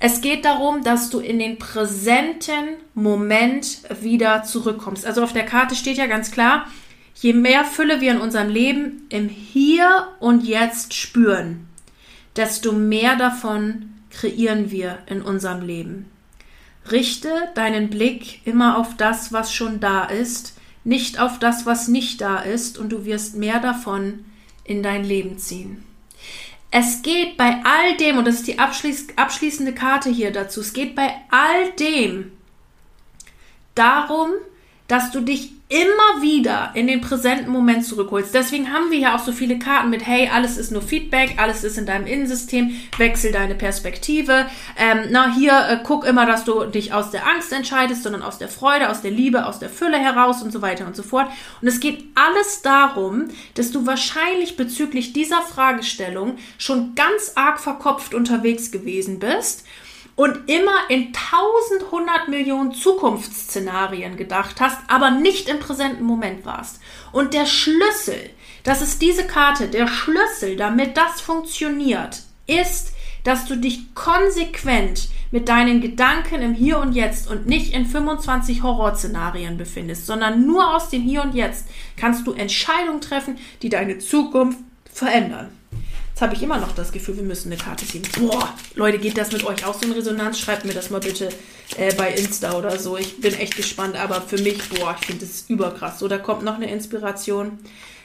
Es 0.00 0.20
geht 0.20 0.44
darum, 0.44 0.84
dass 0.84 1.10
du 1.10 1.18
in 1.18 1.38
den 1.38 1.58
präsenten 1.58 2.76
Moment 2.94 3.80
wieder 4.00 4.44
zurückkommst. 4.44 5.04
Also 5.04 5.22
auf 5.22 5.32
der 5.32 5.44
Karte 5.44 5.74
steht 5.74 5.96
ja 5.96 6.06
ganz 6.06 6.30
klar, 6.30 6.66
je 7.16 7.32
mehr 7.32 7.64
Fülle 7.64 8.00
wir 8.00 8.12
in 8.12 8.20
unserem 8.20 8.48
Leben 8.48 9.06
im 9.08 9.28
Hier 9.28 10.08
und 10.20 10.44
Jetzt 10.44 10.94
spüren, 10.94 11.66
desto 12.36 12.72
mehr 12.72 13.16
davon 13.16 13.94
kreieren 14.10 14.70
wir 14.70 14.98
in 15.06 15.20
unserem 15.20 15.62
Leben. 15.66 16.06
Richte 16.90 17.30
deinen 17.54 17.90
Blick 17.90 18.46
immer 18.46 18.78
auf 18.78 18.96
das, 18.96 19.32
was 19.32 19.52
schon 19.52 19.80
da 19.80 20.04
ist 20.04 20.57
nicht 20.88 21.20
auf 21.20 21.38
das, 21.38 21.66
was 21.66 21.86
nicht 21.86 22.22
da 22.22 22.38
ist, 22.38 22.78
und 22.78 22.88
du 22.88 23.04
wirst 23.04 23.36
mehr 23.36 23.60
davon 23.60 24.24
in 24.64 24.82
dein 24.82 25.04
Leben 25.04 25.38
ziehen. 25.38 25.84
Es 26.70 27.02
geht 27.02 27.36
bei 27.36 27.60
all 27.62 27.96
dem, 27.98 28.16
und 28.16 28.26
das 28.26 28.36
ist 28.36 28.46
die 28.46 28.58
abschließ 28.58 29.08
abschließende 29.16 29.74
Karte 29.74 30.08
hier 30.08 30.32
dazu, 30.32 30.60
es 30.60 30.72
geht 30.72 30.94
bei 30.94 31.14
all 31.30 31.72
dem 31.78 32.32
darum, 33.74 34.30
dass 34.86 35.10
du 35.10 35.20
dich 35.20 35.52
immer 35.70 36.22
wieder 36.22 36.70
in 36.72 36.86
den 36.86 37.02
präsenten 37.02 37.50
Moment 37.50 37.84
zurückholst. 37.84 38.32
Deswegen 38.32 38.72
haben 38.72 38.90
wir 38.90 38.98
ja 38.98 39.14
auch 39.14 39.18
so 39.18 39.32
viele 39.32 39.58
Karten 39.58 39.90
mit, 39.90 40.06
hey, 40.06 40.30
alles 40.32 40.56
ist 40.56 40.72
nur 40.72 40.80
Feedback, 40.80 41.34
alles 41.36 41.62
ist 41.62 41.76
in 41.76 41.84
deinem 41.84 42.06
Innensystem, 42.06 42.70
wechsel 42.96 43.32
deine 43.32 43.54
Perspektive. 43.54 44.46
Ähm, 44.78 45.08
na, 45.10 45.34
hier 45.34 45.52
äh, 45.52 45.78
guck 45.84 46.06
immer, 46.06 46.24
dass 46.24 46.44
du 46.44 46.64
dich 46.64 46.94
aus 46.94 47.10
der 47.10 47.26
Angst 47.26 47.52
entscheidest, 47.52 48.02
sondern 48.02 48.22
aus 48.22 48.38
der 48.38 48.48
Freude, 48.48 48.88
aus 48.88 49.02
der 49.02 49.10
Liebe, 49.10 49.44
aus 49.44 49.58
der 49.58 49.68
Fülle 49.68 49.98
heraus 49.98 50.42
und 50.42 50.52
so 50.52 50.62
weiter 50.62 50.86
und 50.86 50.96
so 50.96 51.02
fort. 51.02 51.30
Und 51.60 51.68
es 51.68 51.80
geht 51.80 52.02
alles 52.14 52.62
darum, 52.62 53.28
dass 53.54 53.70
du 53.70 53.86
wahrscheinlich 53.86 54.56
bezüglich 54.56 55.12
dieser 55.12 55.42
Fragestellung 55.42 56.38
schon 56.56 56.94
ganz 56.94 57.32
arg 57.34 57.60
verkopft 57.60 58.14
unterwegs 58.14 58.70
gewesen 58.70 59.18
bist 59.18 59.66
und 60.18 60.50
immer 60.50 60.74
in 60.88 61.12
1100 61.14 62.26
Millionen 62.26 62.72
Zukunftsszenarien 62.72 64.16
gedacht 64.16 64.60
hast, 64.60 64.76
aber 64.88 65.12
nicht 65.12 65.48
im 65.48 65.60
präsenten 65.60 66.04
Moment 66.04 66.44
warst. 66.44 66.80
Und 67.12 67.34
der 67.34 67.46
Schlüssel, 67.46 68.28
das 68.64 68.82
ist 68.82 69.00
diese 69.00 69.28
Karte, 69.28 69.68
der 69.68 69.86
Schlüssel, 69.86 70.56
damit 70.56 70.96
das 70.96 71.20
funktioniert, 71.20 72.22
ist, 72.48 72.94
dass 73.22 73.44
du 73.46 73.56
dich 73.56 73.94
konsequent 73.94 75.08
mit 75.30 75.48
deinen 75.48 75.80
Gedanken 75.80 76.42
im 76.42 76.54
Hier 76.54 76.80
und 76.80 76.94
Jetzt 76.94 77.30
und 77.30 77.46
nicht 77.46 77.72
in 77.72 77.86
25 77.86 78.64
Horrorszenarien 78.64 79.56
befindest, 79.56 80.06
sondern 80.06 80.44
nur 80.44 80.74
aus 80.74 80.90
dem 80.90 81.02
Hier 81.02 81.22
und 81.22 81.36
Jetzt 81.36 81.68
kannst 81.96 82.26
du 82.26 82.32
Entscheidungen 82.32 83.00
treffen, 83.00 83.38
die 83.62 83.68
deine 83.68 83.98
Zukunft 83.98 84.58
verändern. 84.92 85.57
Jetzt 86.18 86.24
habe 86.24 86.34
ich 86.34 86.42
immer 86.42 86.58
noch 86.58 86.72
das 86.72 86.90
Gefühl, 86.90 87.18
wir 87.18 87.22
müssen 87.22 87.52
eine 87.52 87.62
Karte 87.62 87.86
ziehen. 87.86 88.02
Boah, 88.18 88.52
Leute, 88.74 88.98
geht 88.98 89.16
das 89.16 89.30
mit 89.30 89.44
euch 89.44 89.64
auch 89.64 89.74
so 89.74 89.86
in 89.86 89.92
Resonanz? 89.92 90.40
Schreibt 90.40 90.64
mir 90.64 90.74
das 90.74 90.90
mal 90.90 90.98
bitte 90.98 91.28
äh, 91.76 91.94
bei 91.94 92.12
Insta 92.12 92.58
oder 92.58 92.76
so. 92.76 92.96
Ich 92.96 93.20
bin 93.20 93.34
echt 93.34 93.54
gespannt, 93.56 93.94
aber 93.94 94.20
für 94.22 94.38
mich, 94.38 94.58
boah, 94.68 94.96
ich 94.98 95.06
finde 95.06 95.24
das 95.24 95.44
überkrass. 95.46 96.00
So, 96.00 96.08
da 96.08 96.18
kommt 96.18 96.42
noch 96.42 96.56
eine 96.56 96.68
Inspiration. 96.72 97.60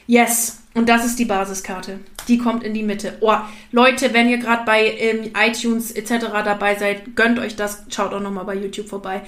Yes, 0.06 0.60
und 0.74 0.88
das 0.88 1.04
ist 1.04 1.18
die 1.18 1.24
Basiskarte. 1.24 1.98
Die 2.28 2.38
kommt 2.38 2.62
in 2.62 2.72
die 2.72 2.84
Mitte. 2.84 3.18
Oh, 3.20 3.34
Leute, 3.72 4.14
wenn 4.14 4.28
ihr 4.28 4.38
gerade 4.38 4.64
bei 4.64 4.92
ähm, 4.92 5.32
iTunes 5.36 5.90
etc. 5.90 6.26
dabei 6.44 6.76
seid, 6.76 7.16
gönnt 7.16 7.40
euch 7.40 7.56
das. 7.56 7.82
Schaut 7.88 8.14
auch 8.14 8.20
nochmal 8.20 8.44
bei 8.44 8.54
YouTube 8.54 8.88
vorbei. 8.88 9.22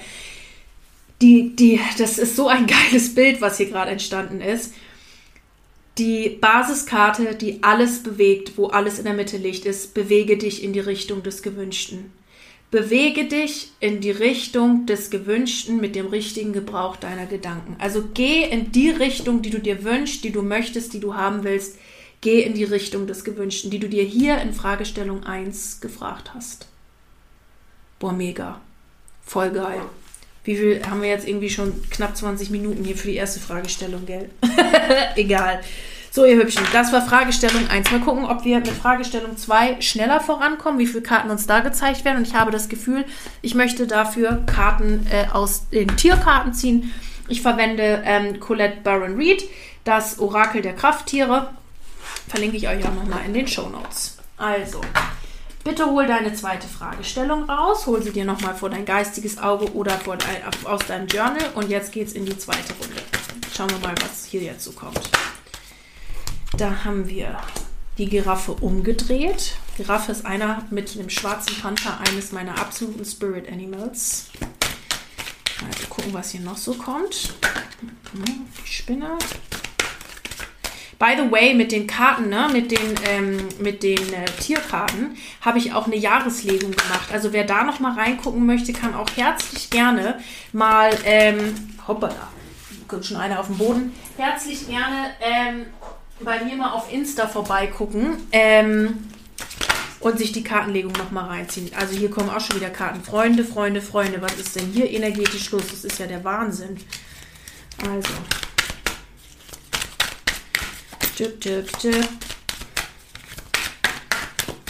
Die, 1.21 1.53
die, 1.57 1.81
das 1.97 2.17
ist 2.17 2.37
so 2.37 2.47
ein 2.47 2.67
geiles 2.89 3.13
Bild, 3.13 3.41
was 3.41 3.57
hier 3.57 3.69
gerade 3.69 3.91
entstanden 3.91 4.39
ist 4.39 4.71
die 5.97 6.29
Basiskarte, 6.29 7.35
die 7.35 7.63
alles 7.63 8.03
bewegt, 8.03 8.57
wo 8.57 8.67
alles 8.67 8.99
in 8.99 9.05
der 9.05 9.13
Mitte 9.13 9.37
liegt, 9.37 9.65
ist, 9.65 9.93
bewege 9.93 10.37
dich 10.37 10.63
in 10.63 10.73
die 10.73 10.79
Richtung 10.79 11.23
des 11.23 11.41
Gewünschten. 11.41 12.11
Bewege 12.69 13.25
dich 13.25 13.71
in 13.79 14.01
die 14.01 14.11
Richtung 14.11 14.85
des 14.85 15.09
Gewünschten 15.09 15.77
mit 15.77 15.95
dem 15.95 16.07
richtigen 16.07 16.51
Gebrauch 16.51 16.97
deiner 16.97 17.25
Gedanken. 17.25 17.77
Also 17.79 18.03
geh 18.13 18.43
in 18.43 18.73
die 18.73 18.89
Richtung, 18.89 19.41
die 19.41 19.51
du 19.51 19.59
dir 19.59 19.85
wünschst, 19.85 20.23
die 20.23 20.31
du 20.31 20.41
möchtest, 20.41 20.93
die 20.93 20.99
du 20.99 21.15
haben 21.15 21.43
willst. 21.43 21.77
Geh 22.19 22.41
in 22.41 22.55
die 22.55 22.65
Richtung 22.65 23.07
des 23.07 23.23
Gewünschten, 23.23 23.71
die 23.71 23.79
du 23.79 23.87
dir 23.87 24.03
hier 24.03 24.41
in 24.41 24.53
Fragestellung 24.53 25.23
1 25.23 25.79
gefragt 25.79 26.33
hast. 26.33 26.67
Boah, 27.99 28.11
mega. 28.11 28.59
Voll 29.23 29.51
geil. 29.51 29.81
Wie 30.47 30.55
viel 30.55 30.81
haben 30.89 31.01
wir 31.01 31.09
jetzt 31.09 31.27
irgendwie 31.27 31.49
schon 31.49 31.73
knapp 31.89 32.15
20 32.15 32.51
Minuten 32.51 32.81
hier 32.85 32.95
für 32.95 33.09
die 33.09 33.15
erste 33.15 33.41
Fragestellung, 33.41 34.05
gell? 34.05 34.29
Egal. 35.17 35.59
So, 36.09 36.23
ihr 36.23 36.37
Hübschen, 36.37 36.63
das 36.71 36.93
war 36.93 37.05
Fragestellung 37.05 37.67
1. 37.69 37.91
Mal 37.91 37.99
gucken, 37.99 38.23
ob 38.23 38.45
wir 38.45 38.59
mit 38.59 38.69
Fragestellung 38.69 39.35
2 39.35 39.81
schneller 39.81 40.21
vorankommen, 40.21 40.79
wie 40.79 40.87
viele 40.87 41.03
Karten 41.03 41.31
uns 41.31 41.47
da 41.47 41.59
gezeigt 41.59 42.05
werden. 42.05 42.19
Und 42.19 42.27
ich 42.29 42.33
habe 42.33 42.49
das 42.49 42.69
Gefühl, 42.69 43.03
ich 43.41 43.55
möchte 43.55 43.87
dafür 43.87 44.41
Karten 44.45 45.05
äh, 45.11 45.25
aus 45.33 45.67
den 45.69 45.89
Tierkarten 45.97 46.53
ziehen. 46.53 46.93
Ich 47.27 47.41
verwende 47.41 48.01
ähm, 48.05 48.39
Colette 48.39 48.77
Baron 48.85 49.17
Reed, 49.17 49.43
das 49.83 50.17
Orakel 50.17 50.61
der 50.61 50.75
Krafttiere. 50.75 51.49
Verlinke 52.29 52.55
ich 52.55 52.69
euch 52.69 52.85
auch 52.85 52.93
nochmal 52.93 53.25
in 53.25 53.33
den 53.33 53.49
Show 53.49 53.67
Notes. 53.67 54.17
Also, 54.37 54.79
Bitte 55.67 55.85
hol 55.85 56.07
deine 56.07 56.33
zweite 56.33 56.65
Fragestellung 56.65 57.43
raus, 57.49 57.87
hol 57.87 58.01
sie 58.01 58.13
dir 58.13 58.23
nochmal 58.23 58.55
vor 58.55 58.69
dein 58.69 58.85
geistiges 58.85 59.37
Auge 59.37 59.69
oder 59.73 59.99
dein, 60.05 60.65
aus 60.65 60.85
deinem 60.87 61.07
Journal 61.07 61.43
und 61.55 61.69
jetzt 61.69 61.91
geht's 61.91 62.13
in 62.13 62.25
die 62.25 62.37
zweite 62.37 62.73
Runde. 62.79 63.01
Schauen 63.53 63.69
wir 63.71 63.79
mal, 63.79 63.93
was 64.01 64.23
hier 64.23 64.41
jetzt 64.43 64.63
so 64.63 64.71
kommt. 64.71 65.01
Da 66.55 66.85
haben 66.85 67.09
wir 67.09 67.37
die 67.97 68.07
Giraffe 68.07 68.53
umgedreht. 68.53 69.55
Giraffe 69.75 70.13
ist 70.13 70.25
einer 70.25 70.63
mit 70.69 70.95
dem 70.95 71.09
schwarzen 71.09 71.59
Panther, 71.61 71.99
eines 71.99 72.31
meiner 72.31 72.57
absoluten 72.57 73.03
Spirit 73.03 73.51
Animals. 73.51 74.27
Also 75.69 75.87
gucken, 75.89 76.13
was 76.13 76.31
hier 76.31 76.41
noch 76.41 76.55
so 76.55 76.75
kommt. 76.75 77.33
Die 78.13 78.71
Spinne. 78.71 79.17
By 80.99 81.15
the 81.15 81.31
way, 81.31 81.53
mit 81.53 81.71
den 81.71 81.85
Karten, 81.85 82.29
ne, 82.29 82.49
mit 82.51 82.71
den, 82.71 82.95
ähm, 83.07 83.37
mit 83.59 83.83
den 83.83 84.13
äh, 84.13 84.25
Tierkarten, 84.39 85.15
habe 85.41 85.59
ich 85.59 85.73
auch 85.73 85.85
eine 85.85 85.95
Jahreslegung 85.95 86.71
gemacht. 86.71 87.09
Also 87.13 87.33
wer 87.33 87.43
da 87.43 87.63
noch 87.63 87.79
mal 87.79 87.93
reingucken 87.93 88.45
möchte, 88.45 88.73
kann 88.73 88.95
auch 88.95 89.09
herzlich 89.15 89.69
gerne 89.69 90.19
mal, 90.53 90.89
ähm, 91.05 91.53
hoppala, 91.87 92.29
kommt 92.87 93.05
schon 93.05 93.17
einer 93.17 93.39
auf 93.39 93.47
dem 93.47 93.57
Boden, 93.57 93.93
herzlich 94.17 94.67
gerne 94.67 95.11
ähm, 95.21 95.65
bei 96.19 96.43
mir 96.43 96.55
mal 96.55 96.71
auf 96.71 96.91
Insta 96.91 97.27
vorbeigucken. 97.27 98.27
Ähm, 98.31 99.07
und 99.99 100.17
sich 100.19 100.31
die 100.31 100.43
Kartenlegung 100.43 100.91
nochmal 100.93 101.25
reinziehen. 101.25 101.71
Also 101.75 101.95
hier 101.95 102.11
kommen 102.11 102.29
auch 102.29 102.39
schon 102.39 102.57
wieder 102.57 102.69
Karten. 102.69 103.03
Freunde, 103.03 103.43
Freunde, 103.43 103.81
Freunde. 103.81 104.21
Was 104.21 104.35
ist 104.35 104.55
denn 104.55 104.67
hier 104.71 104.89
energetisch 104.89 105.49
los? 105.51 105.63
Das 105.69 105.83
ist 105.83 105.97
ja 105.97 106.05
der 106.05 106.23
Wahnsinn. 106.23 106.77
Also. 107.83 108.13
Tipp, 111.17 111.41
tipp, 111.41 111.67
tipp. 111.79 112.07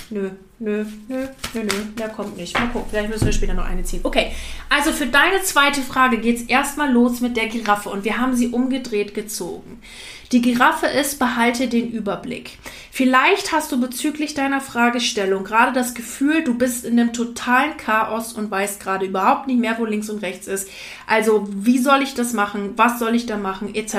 Nö, 0.10 0.30
nö, 0.60 0.86
nö, 1.10 1.28
nö, 1.54 1.64
nö, 1.64 1.70
der 1.98 2.08
kommt 2.08 2.38
nicht. 2.38 2.58
Mal 2.58 2.70
gucken, 2.70 2.88
vielleicht 2.90 3.10
müssen 3.10 3.26
wir 3.26 3.34
später 3.34 3.54
noch 3.54 3.66
eine 3.66 3.84
ziehen. 3.84 4.00
Okay, 4.04 4.32
also 4.70 4.94
für 4.94 5.08
deine 5.08 5.42
zweite 5.42 5.82
Frage 5.82 6.20
geht 6.20 6.38
es 6.38 6.44
erstmal 6.44 6.90
los 6.90 7.20
mit 7.20 7.36
der 7.36 7.48
Giraffe 7.48 7.90
und 7.90 8.06
wir 8.06 8.18
haben 8.18 8.34
sie 8.34 8.48
umgedreht 8.48 9.14
gezogen. 9.14 9.82
Die 10.32 10.42
Giraffe 10.42 10.86
ist, 10.86 11.20
behalte 11.20 11.68
den 11.68 11.92
Überblick. 11.92 12.58
Vielleicht 12.94 13.52
hast 13.52 13.74
du 13.74 13.82
bezüglich 13.82 14.34
deiner 14.34 14.62
Fragestellung 14.62 15.44
gerade 15.44 15.74
das 15.74 15.96
Gefühl, 15.96 16.46
du 16.46 16.58
bist 16.58 16.86
in 16.86 16.98
einem 16.98 17.12
totalen 17.12 17.76
Chaos 17.76 18.32
und 18.32 18.50
weißt 18.50 18.80
gerade 18.80 19.06
überhaupt 19.06 19.48
nicht 19.48 19.60
mehr, 19.60 19.78
wo 19.80 19.84
links 19.84 20.10
und 20.10 20.22
rechts 20.22 20.48
ist. 20.48 20.70
Also, 21.08 21.46
wie 21.52 21.78
soll 21.78 22.04
ich 22.04 22.14
das 22.14 22.32
machen? 22.32 22.72
Was 22.78 23.00
soll 23.00 23.16
ich 23.16 23.26
da 23.26 23.36
machen? 23.36 23.76
Etc. 23.76 23.98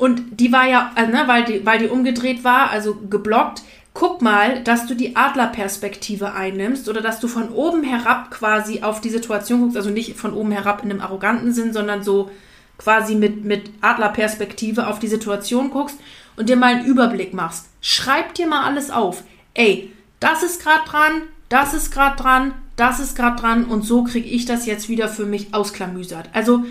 Und 0.00 0.40
die 0.40 0.50
war 0.50 0.66
ja, 0.66 0.92
äh, 0.96 1.06
ne, 1.08 1.24
weil 1.26 1.44
die, 1.44 1.66
weil 1.66 1.78
die 1.78 1.88
umgedreht 1.88 2.42
war, 2.42 2.70
also 2.70 2.94
geblockt. 2.94 3.60
Guck 3.92 4.22
mal, 4.22 4.64
dass 4.64 4.86
du 4.86 4.94
die 4.94 5.14
Adlerperspektive 5.14 6.32
einnimmst 6.32 6.88
oder 6.88 7.02
dass 7.02 7.20
du 7.20 7.28
von 7.28 7.50
oben 7.50 7.82
herab 7.82 8.30
quasi 8.30 8.80
auf 8.80 9.02
die 9.02 9.10
Situation 9.10 9.60
guckst, 9.60 9.76
also 9.76 9.90
nicht 9.90 10.16
von 10.16 10.32
oben 10.32 10.52
herab 10.52 10.82
in 10.82 10.90
einem 10.90 11.02
arroganten 11.02 11.52
Sinn, 11.52 11.74
sondern 11.74 12.02
so 12.02 12.30
quasi 12.78 13.14
mit, 13.14 13.44
mit 13.44 13.70
Adlerperspektive 13.82 14.86
auf 14.86 15.00
die 15.00 15.06
Situation 15.06 15.68
guckst 15.68 15.98
und 16.34 16.48
dir 16.48 16.56
mal 16.56 16.76
einen 16.76 16.86
Überblick 16.86 17.34
machst. 17.34 17.66
Schreib 17.82 18.32
dir 18.32 18.46
mal 18.46 18.64
alles 18.64 18.90
auf. 18.90 19.22
Ey, 19.52 19.92
das 20.18 20.42
ist 20.42 20.62
gerade 20.62 20.88
dran, 20.88 21.22
das 21.50 21.74
ist 21.74 21.92
gerade 21.92 22.16
dran, 22.16 22.54
das 22.76 23.00
ist 23.00 23.16
gerade 23.16 23.38
dran 23.38 23.66
und 23.66 23.82
so 23.82 24.04
kriege 24.04 24.28
ich 24.30 24.46
das 24.46 24.64
jetzt 24.64 24.88
wieder 24.88 25.08
für 25.08 25.26
mich 25.26 25.52
ausklamüsert. 25.52 26.30
Also 26.32 26.64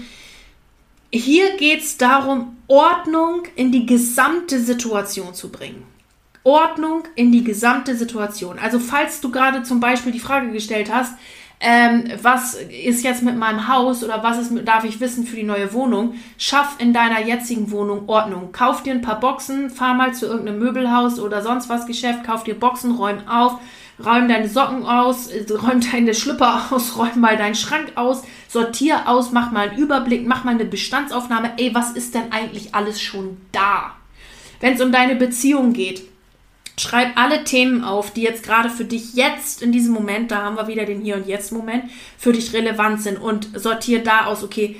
hier 1.12 1.58
geht 1.58 1.82
es 1.82 1.98
darum, 1.98 2.58
Ordnung 2.68 3.44
in 3.56 3.72
die 3.72 3.86
gesamte 3.86 4.60
Situation 4.60 5.34
zu 5.34 5.52
bringen. 5.52 5.84
Ordnung 6.44 7.04
in 7.16 7.32
die 7.32 7.44
gesamte 7.44 7.96
Situation. 7.96 8.60
Also 8.60 8.80
falls 8.80 9.22
du 9.22 9.32
gerade 9.32 9.64
zum 9.64 9.80
Beispiel 9.80 10.12
die 10.12 10.20
Frage 10.20 10.52
gestellt 10.52 10.92
hast, 10.94 11.14
ähm, 11.62 12.06
was 12.22 12.54
ist 12.54 13.04
jetzt 13.04 13.22
mit 13.22 13.36
meinem 13.36 13.68
Haus 13.68 14.02
oder 14.04 14.24
was 14.24 14.38
ist, 14.38 14.52
darf 14.66 14.86
ich 14.86 15.02
wissen 15.02 15.26
für 15.26 15.36
die 15.36 15.44
neue 15.44 15.74
Wohnung? 15.74 16.16
Schaff 16.38 16.78
in 16.80 16.94
deiner 16.94 17.20
jetzigen 17.20 17.70
Wohnung 17.72 18.08
Ordnung. 18.08 18.54
Kauf 18.54 18.82
dir 18.82 18.94
ein 18.94 19.02
paar 19.02 19.20
Boxen, 19.20 19.70
fahr 19.70 19.94
mal 19.94 20.14
zu 20.14 20.26
irgendeinem 20.26 20.60
Möbelhaus 20.60 21.20
oder 21.20 21.42
sonst 21.42 21.68
was 21.68 21.86
Geschäft, 21.86 22.24
kauf 22.24 22.46
dir 22.46 22.58
Boxen, 22.58 22.92
räum 22.92 23.28
auf, 23.28 23.60
räum 24.04 24.30
deine 24.30 24.48
Socken 24.48 24.86
aus, 24.86 25.30
räum 25.50 25.82
deine 25.92 26.14
Schlüpper 26.14 26.68
aus, 26.72 26.98
räum 26.98 27.20
mal 27.20 27.36
deinen 27.36 27.56
Schrank 27.56 27.92
aus, 27.96 28.24
sortier 28.50 29.08
aus, 29.08 29.32
mach 29.32 29.52
mal 29.52 29.70
einen 29.70 29.78
Überblick, 29.78 30.28
mach 30.28 30.44
mal 30.44 30.56
eine 30.56 30.66
Bestandsaufnahme. 30.66 31.54
Ey, 31.58 31.74
was 31.74 31.92
ist 31.92 32.16
denn 32.16 32.32
eigentlich 32.32 32.76
alles 32.76 33.02
schon 33.02 33.38
da? 33.54 33.96
Wenn 34.60 34.74
es 34.74 34.82
um 34.82 34.92
deine 34.92 35.16
Beziehung 35.16 35.72
geht, 35.72 36.04
Schreib 36.80 37.18
alle 37.18 37.44
Themen 37.44 37.84
auf, 37.84 38.12
die 38.12 38.22
jetzt 38.22 38.42
gerade 38.42 38.70
für 38.70 38.86
dich 38.86 39.14
jetzt 39.14 39.62
in 39.62 39.74
diesem 39.74 39.94
Moment, 39.94 40.32
da 40.32 40.44
haben 40.44 40.56
wir 40.56 40.70
wieder 40.70 40.86
den 40.86 41.02
Hier 41.02 41.18
und 41.18 41.28
Jetzt 41.28 41.52
Moment, 41.52 41.84
für 42.18 42.32
dich 42.32 42.54
relevant 42.54 43.02
sind 43.02 43.18
und 43.18 43.50
sortier 43.54 44.02
da 44.02 44.28
aus, 44.28 44.46
okay, 44.46 44.78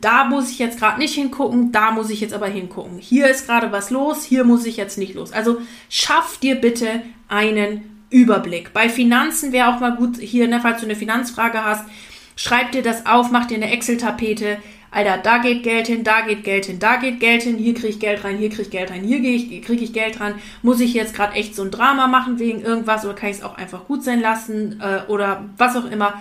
da 0.00 0.24
muss 0.24 0.50
ich 0.50 0.60
jetzt 0.60 0.78
gerade 0.78 1.00
nicht 1.00 1.14
hingucken, 1.14 1.72
da 1.72 1.90
muss 1.90 2.10
ich 2.10 2.20
jetzt 2.20 2.34
aber 2.34 2.46
hingucken. 2.46 2.98
Hier 2.98 3.28
ist 3.28 3.46
gerade 3.46 3.72
was 3.72 3.90
los, 3.90 4.22
hier 4.22 4.44
muss 4.44 4.64
ich 4.64 4.76
jetzt 4.76 4.96
nicht 4.96 5.14
los. 5.14 5.32
Also 5.32 5.60
schaff 5.88 6.38
dir 6.38 6.54
bitte 6.54 7.02
einen 7.26 8.04
Überblick. 8.10 8.72
Bei 8.72 8.88
Finanzen 8.88 9.50
wäre 9.50 9.74
auch 9.74 9.80
mal 9.80 9.96
gut, 9.96 10.18
hier, 10.18 10.46
ne, 10.46 10.60
falls 10.62 10.80
du 10.80 10.86
eine 10.86 10.94
Finanzfrage 10.94 11.64
hast, 11.64 11.84
schreib 12.40 12.72
dir 12.72 12.82
das 12.82 13.04
auf, 13.04 13.30
mach 13.30 13.46
dir 13.46 13.56
eine 13.56 13.70
Excel-Tapete, 13.70 14.58
Alter, 14.90 15.18
da 15.18 15.38
geht 15.38 15.62
Geld 15.62 15.86
hin, 15.86 16.02
da 16.02 16.22
geht 16.22 16.42
Geld 16.42 16.64
hin, 16.64 16.78
da 16.78 16.96
geht 16.96 17.20
Geld 17.20 17.42
hin, 17.42 17.58
hier 17.58 17.74
kriege 17.74 17.88
ich 17.88 18.00
Geld 18.00 18.24
rein, 18.24 18.38
hier 18.38 18.48
kriege 18.48 18.62
ich 18.62 18.70
Geld 18.70 18.90
rein, 18.90 19.04
hier 19.04 19.20
kriege 19.60 19.84
ich 19.84 19.92
Geld 19.92 20.18
rein. 20.20 20.34
Muss 20.62 20.80
ich 20.80 20.94
jetzt 20.94 21.14
gerade 21.14 21.34
echt 21.34 21.54
so 21.54 21.62
ein 21.62 21.70
Drama 21.70 22.08
machen 22.08 22.40
wegen 22.40 22.62
irgendwas 22.62 23.04
oder 23.04 23.14
kann 23.14 23.28
ich 23.28 23.36
es 23.36 23.42
auch 23.44 23.56
einfach 23.56 23.86
gut 23.86 24.02
sein 24.02 24.20
lassen 24.20 24.80
äh, 24.80 25.08
oder 25.08 25.44
was 25.58 25.76
auch 25.76 25.84
immer. 25.84 26.14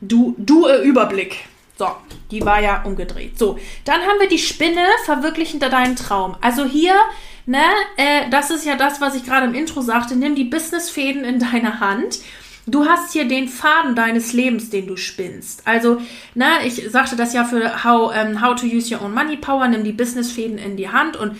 Du, 0.00 0.34
du 0.38 0.66
äh, 0.66 0.82
Überblick. 0.82 1.44
So, 1.78 1.88
die 2.30 2.44
war 2.44 2.60
ja 2.60 2.82
umgedreht. 2.82 3.38
So, 3.38 3.58
dann 3.84 4.00
haben 4.00 4.18
wir 4.18 4.28
die 4.28 4.38
Spinne 4.38 4.84
verwirklichen 5.04 5.60
da 5.60 5.68
deinen 5.68 5.94
Traum. 5.94 6.34
Also 6.40 6.64
hier, 6.64 6.94
ne, 7.44 7.62
äh, 7.96 8.28
das 8.30 8.50
ist 8.50 8.64
ja 8.64 8.76
das, 8.76 9.00
was 9.00 9.14
ich 9.14 9.24
gerade 9.24 9.46
im 9.46 9.54
Intro 9.54 9.82
sagte. 9.82 10.16
Nimm 10.16 10.34
die 10.34 10.44
Businessfäden 10.44 11.22
in 11.22 11.38
deine 11.38 11.78
Hand 11.78 12.18
Du 12.68 12.84
hast 12.84 13.12
hier 13.12 13.28
den 13.28 13.48
Faden 13.48 13.94
deines 13.94 14.32
Lebens, 14.32 14.70
den 14.70 14.88
du 14.88 14.96
spinnst. 14.96 15.62
Also, 15.66 16.00
na, 16.34 16.64
ich 16.64 16.90
sagte 16.90 17.14
das 17.14 17.32
ja 17.32 17.44
für 17.44 17.84
How, 17.84 18.12
um, 18.12 18.42
how 18.42 18.56
to 18.56 18.66
Use 18.66 18.92
Your 18.92 19.02
Own 19.02 19.14
Money 19.14 19.36
Power. 19.36 19.68
Nimm 19.68 19.84
die 19.84 19.92
Businessfäden 19.92 20.58
in 20.58 20.76
die 20.76 20.88
Hand 20.88 21.16
und 21.16 21.36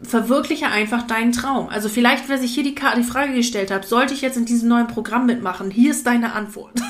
verwirkliche 0.00 0.66
einfach 0.66 1.06
deinen 1.06 1.32
Traum. 1.32 1.68
Also 1.68 1.88
vielleicht, 1.88 2.28
wer 2.28 2.38
sich 2.38 2.54
hier 2.54 2.64
die, 2.64 2.74
die 2.74 3.02
Frage 3.04 3.34
gestellt 3.34 3.70
hat, 3.70 3.86
sollte 3.86 4.14
ich 4.14 4.22
jetzt 4.22 4.36
in 4.36 4.46
diesem 4.46 4.68
neuen 4.68 4.86
Programm 4.86 5.26
mitmachen? 5.26 5.70
Hier 5.70 5.90
ist 5.90 6.06
deine 6.06 6.32
Antwort. 6.32 6.72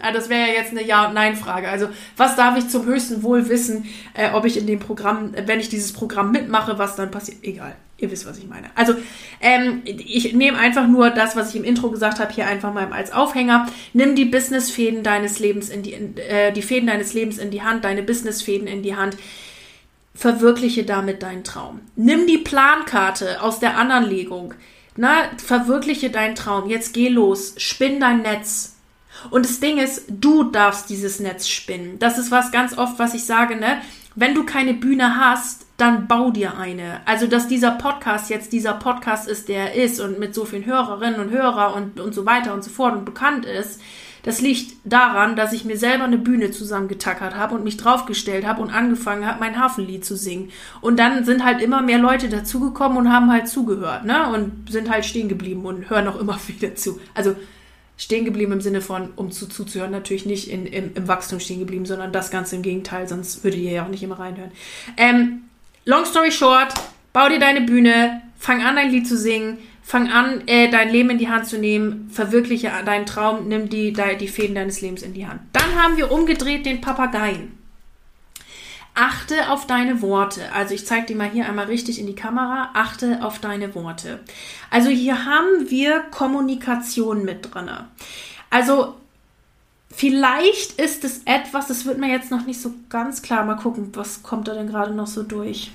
Ah, 0.00 0.12
das 0.12 0.28
wäre 0.28 0.46
ja 0.46 0.54
jetzt 0.54 0.70
eine 0.70 0.84
Ja- 0.84 1.08
und 1.08 1.14
Nein-Frage. 1.14 1.68
Also, 1.68 1.88
was 2.16 2.36
darf 2.36 2.56
ich 2.56 2.68
zum 2.68 2.86
höchsten 2.86 3.24
Wohl 3.24 3.48
wissen, 3.48 3.84
äh, 4.14 4.30
ob 4.32 4.44
ich 4.44 4.56
in 4.56 4.64
dem 4.64 4.78
Programm, 4.78 5.32
wenn 5.44 5.58
ich 5.58 5.70
dieses 5.70 5.92
Programm 5.92 6.30
mitmache, 6.30 6.78
was 6.78 6.94
dann 6.94 7.10
passiert? 7.10 7.38
Egal. 7.42 7.74
Ihr 8.00 8.12
wisst, 8.12 8.26
was 8.26 8.38
ich 8.38 8.46
meine. 8.46 8.70
Also, 8.76 8.94
ähm, 9.40 9.82
ich 9.84 10.32
nehme 10.32 10.56
einfach 10.56 10.86
nur 10.86 11.10
das, 11.10 11.34
was 11.34 11.50
ich 11.50 11.56
im 11.56 11.64
Intro 11.64 11.90
gesagt 11.90 12.20
habe, 12.20 12.32
hier 12.32 12.46
einfach 12.46 12.72
mal 12.72 12.92
als 12.92 13.10
Aufhänger. 13.10 13.66
Nimm 13.92 14.14
die 14.14 14.24
Business-Fäden 14.24 15.02
deines 15.02 15.40
Lebens 15.40 15.68
in 15.68 15.82
die, 15.82 15.94
äh, 15.94 16.52
die 16.52 16.62
Fäden 16.62 16.86
deines 16.86 17.12
Lebens 17.12 17.38
in 17.38 17.50
die 17.50 17.62
Hand, 17.62 17.84
deine 17.84 18.04
Business-Fäden 18.04 18.68
in 18.68 18.82
die 18.84 18.94
Hand. 18.94 19.16
Verwirkliche 20.14 20.84
damit 20.84 21.24
deinen 21.24 21.42
Traum. 21.42 21.80
Nimm 21.96 22.28
die 22.28 22.38
Plankarte 22.38 23.42
aus 23.42 23.58
der 23.58 23.76
anderen. 23.76 24.54
Na, 24.96 25.24
verwirkliche 25.44 26.10
deinen 26.10 26.36
Traum. 26.36 26.68
Jetzt 26.70 26.94
geh 26.94 27.08
los. 27.08 27.54
Spinn 27.56 27.98
dein 27.98 28.22
Netz. 28.22 28.76
Und 29.30 29.44
das 29.44 29.58
Ding 29.58 29.78
ist, 29.78 30.04
du 30.08 30.44
darfst 30.44 30.88
dieses 30.88 31.18
Netz 31.18 31.48
spinnen. 31.48 31.98
Das 31.98 32.18
ist 32.18 32.30
was 32.30 32.52
ganz 32.52 32.78
oft, 32.78 32.98
was 33.00 33.14
ich 33.14 33.24
sage, 33.24 33.56
ne? 33.56 33.80
Wenn 34.14 34.34
du 34.34 34.44
keine 34.44 34.74
Bühne 34.74 35.16
hast, 35.16 35.67
dann 35.78 36.08
bau 36.08 36.30
dir 36.30 36.58
eine. 36.58 37.00
Also, 37.06 37.26
dass 37.26 37.48
dieser 37.48 37.70
Podcast 37.70 38.28
jetzt 38.28 38.52
dieser 38.52 38.74
Podcast 38.74 39.28
ist, 39.28 39.48
der 39.48 39.74
er 39.74 39.84
ist 39.84 40.00
und 40.00 40.18
mit 40.18 40.34
so 40.34 40.44
vielen 40.44 40.66
Hörerinnen 40.66 41.20
und 41.20 41.30
Hörer 41.30 41.74
und, 41.74 42.00
und 42.00 42.14
so 42.14 42.26
weiter 42.26 42.52
und 42.52 42.64
so 42.64 42.70
fort 42.70 42.94
und 42.94 43.04
bekannt 43.04 43.46
ist, 43.46 43.80
das 44.24 44.40
liegt 44.40 44.74
daran, 44.84 45.36
dass 45.36 45.52
ich 45.52 45.64
mir 45.64 45.78
selber 45.78 46.02
eine 46.04 46.18
Bühne 46.18 46.50
zusammengetackert 46.50 47.36
habe 47.36 47.54
und 47.54 47.62
mich 47.62 47.76
draufgestellt 47.76 48.44
habe 48.44 48.60
und 48.60 48.70
angefangen 48.70 49.24
habe, 49.24 49.38
mein 49.38 49.58
Hafenlied 49.58 50.04
zu 50.04 50.16
singen. 50.16 50.50
Und 50.80 50.98
dann 50.98 51.24
sind 51.24 51.44
halt 51.44 51.62
immer 51.62 51.80
mehr 51.80 51.98
Leute 51.98 52.28
dazugekommen 52.28 52.98
und 52.98 53.12
haben 53.12 53.30
halt 53.30 53.46
zugehört, 53.46 54.04
ne? 54.04 54.28
Und 54.32 54.70
sind 54.70 54.90
halt 54.90 55.04
stehen 55.04 55.28
geblieben 55.28 55.64
und 55.64 55.88
hören 55.88 56.08
auch 56.08 56.18
immer 56.18 56.38
wieder 56.48 56.74
zu. 56.74 56.98
Also, 57.14 57.36
stehen 57.96 58.24
geblieben 58.24 58.52
im 58.52 58.60
Sinne 58.60 58.80
von, 58.80 59.10
um 59.14 59.30
zu, 59.30 59.48
zuzuhören, 59.48 59.92
natürlich 59.92 60.26
nicht 60.26 60.50
in, 60.50 60.66
im, 60.66 60.90
im 60.94 61.08
Wachstum 61.08 61.38
stehen 61.38 61.60
geblieben, 61.60 61.86
sondern 61.86 62.12
das 62.12 62.32
Ganze 62.32 62.56
im 62.56 62.62
Gegenteil, 62.62 63.08
sonst 63.08 63.44
würdet 63.44 63.60
ihr 63.60 63.72
ja 63.72 63.84
auch 63.84 63.88
nicht 63.88 64.02
immer 64.02 64.18
reinhören. 64.18 64.52
Ähm, 64.96 65.42
long 65.88 66.04
story 66.04 66.30
short, 66.30 66.74
bau 67.14 67.28
dir 67.30 67.38
deine 67.38 67.62
Bühne, 67.62 68.20
fang 68.38 68.62
an, 68.62 68.76
dein 68.76 68.90
Lied 68.90 69.08
zu 69.08 69.16
singen, 69.16 69.56
fang 69.82 70.10
an, 70.10 70.46
äh, 70.46 70.70
dein 70.70 70.90
Leben 70.90 71.08
in 71.10 71.18
die 71.18 71.30
Hand 71.30 71.46
zu 71.46 71.58
nehmen, 71.58 72.10
verwirkliche 72.12 72.70
deinen 72.84 73.06
Traum, 73.06 73.48
nimm 73.48 73.70
die, 73.70 73.94
die, 73.94 74.28
Fäden 74.28 74.54
deines 74.54 74.82
Lebens 74.82 75.02
in 75.02 75.14
die 75.14 75.26
Hand. 75.26 75.40
Dann 75.54 75.82
haben 75.82 75.96
wir 75.96 76.12
umgedreht 76.12 76.66
den 76.66 76.82
Papageien. 76.82 77.56
Achte 78.94 79.50
auf 79.50 79.66
deine 79.66 80.02
Worte. 80.02 80.52
Also 80.52 80.74
ich 80.74 80.84
zeige 80.84 81.06
dir 81.06 81.16
mal 81.16 81.30
hier 81.30 81.48
einmal 81.48 81.66
richtig 81.66 81.98
in 82.00 82.06
die 82.06 82.16
Kamera. 82.16 82.70
Achte 82.74 83.24
auf 83.24 83.38
deine 83.38 83.74
Worte. 83.74 84.20
Also 84.70 84.90
hier 84.90 85.24
haben 85.24 85.70
wir 85.70 86.00
Kommunikation 86.10 87.24
mit 87.24 87.54
drin. 87.54 87.70
Also 88.50 88.96
vielleicht 89.88 90.80
ist 90.80 91.04
es 91.04 91.22
etwas, 91.24 91.68
das 91.68 91.86
wird 91.86 91.98
mir 91.98 92.10
jetzt 92.10 92.32
noch 92.32 92.44
nicht 92.44 92.60
so 92.60 92.74
ganz 92.90 93.22
klar. 93.22 93.44
Mal 93.44 93.54
gucken, 93.54 93.90
was 93.94 94.24
kommt 94.24 94.48
da 94.48 94.54
denn 94.54 94.66
gerade 94.66 94.92
noch 94.92 95.06
so 95.06 95.22
durch. 95.22 95.70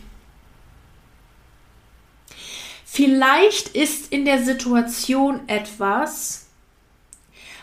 Vielleicht 2.95 3.69
ist 3.69 4.13
in 4.13 4.23
der 4.23 4.43
Situation 4.43 5.39
etwas, 5.47 6.45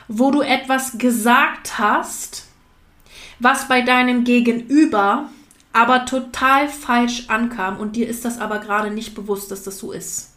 wo 0.08 0.32
du 0.32 0.40
etwas 0.40 0.98
gesagt 0.98 1.78
hast, 1.78 2.48
was 3.38 3.68
bei 3.68 3.80
deinem 3.80 4.24
Gegenüber 4.24 5.30
aber 5.72 6.04
total 6.04 6.68
falsch 6.68 7.26
ankam 7.28 7.76
und 7.76 7.94
dir 7.94 8.08
ist 8.08 8.24
das 8.24 8.40
aber 8.40 8.58
gerade 8.58 8.90
nicht 8.90 9.14
bewusst, 9.14 9.52
dass 9.52 9.62
das 9.62 9.78
so 9.78 9.92
ist. 9.92 10.32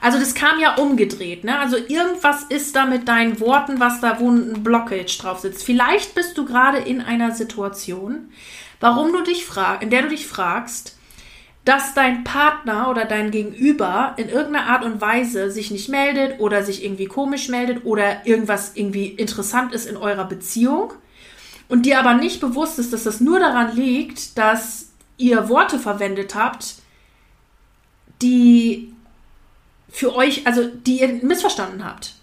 Also 0.00 0.18
das 0.18 0.34
kam 0.34 0.58
ja 0.58 0.74
umgedreht, 0.74 1.44
ne? 1.44 1.60
Also 1.60 1.76
irgendwas 1.76 2.42
ist 2.48 2.74
da 2.74 2.84
mit 2.84 3.06
deinen 3.06 3.38
Worten, 3.38 3.78
was 3.78 4.00
da 4.00 4.18
wo 4.18 4.28
ein 4.28 4.64
Blockage 4.64 5.18
drauf 5.20 5.38
sitzt. 5.38 5.62
Vielleicht 5.62 6.16
bist 6.16 6.36
du 6.36 6.44
gerade 6.44 6.78
in 6.78 7.00
einer 7.00 7.30
Situation, 7.30 8.32
warum 8.80 9.12
du 9.12 9.22
dich 9.22 9.44
fragst, 9.44 9.84
in 9.84 9.90
der 9.90 10.02
du 10.02 10.08
dich 10.08 10.26
fragst, 10.26 10.97
dass 11.68 11.92
dein 11.92 12.24
Partner 12.24 12.88
oder 12.88 13.04
dein 13.04 13.30
Gegenüber 13.30 14.14
in 14.16 14.30
irgendeiner 14.30 14.68
Art 14.68 14.86
und 14.86 15.02
Weise 15.02 15.50
sich 15.50 15.70
nicht 15.70 15.90
meldet 15.90 16.40
oder 16.40 16.62
sich 16.62 16.82
irgendwie 16.82 17.04
komisch 17.04 17.50
meldet 17.50 17.84
oder 17.84 18.26
irgendwas 18.26 18.72
irgendwie 18.74 19.08
interessant 19.08 19.74
ist 19.74 19.84
in 19.84 19.98
eurer 19.98 20.24
Beziehung 20.24 20.94
und 21.68 21.84
dir 21.84 21.98
aber 21.98 22.14
nicht 22.14 22.40
bewusst 22.40 22.78
ist, 22.78 22.94
dass 22.94 23.04
das 23.04 23.20
nur 23.20 23.38
daran 23.38 23.76
liegt, 23.76 24.38
dass 24.38 24.92
ihr 25.18 25.50
Worte 25.50 25.78
verwendet 25.78 26.34
habt, 26.34 26.76
die 28.22 28.94
für 29.90 30.16
euch, 30.16 30.46
also 30.46 30.64
die 30.64 31.00
ihr 31.00 31.20
missverstanden 31.22 31.84
habt. 31.84 32.14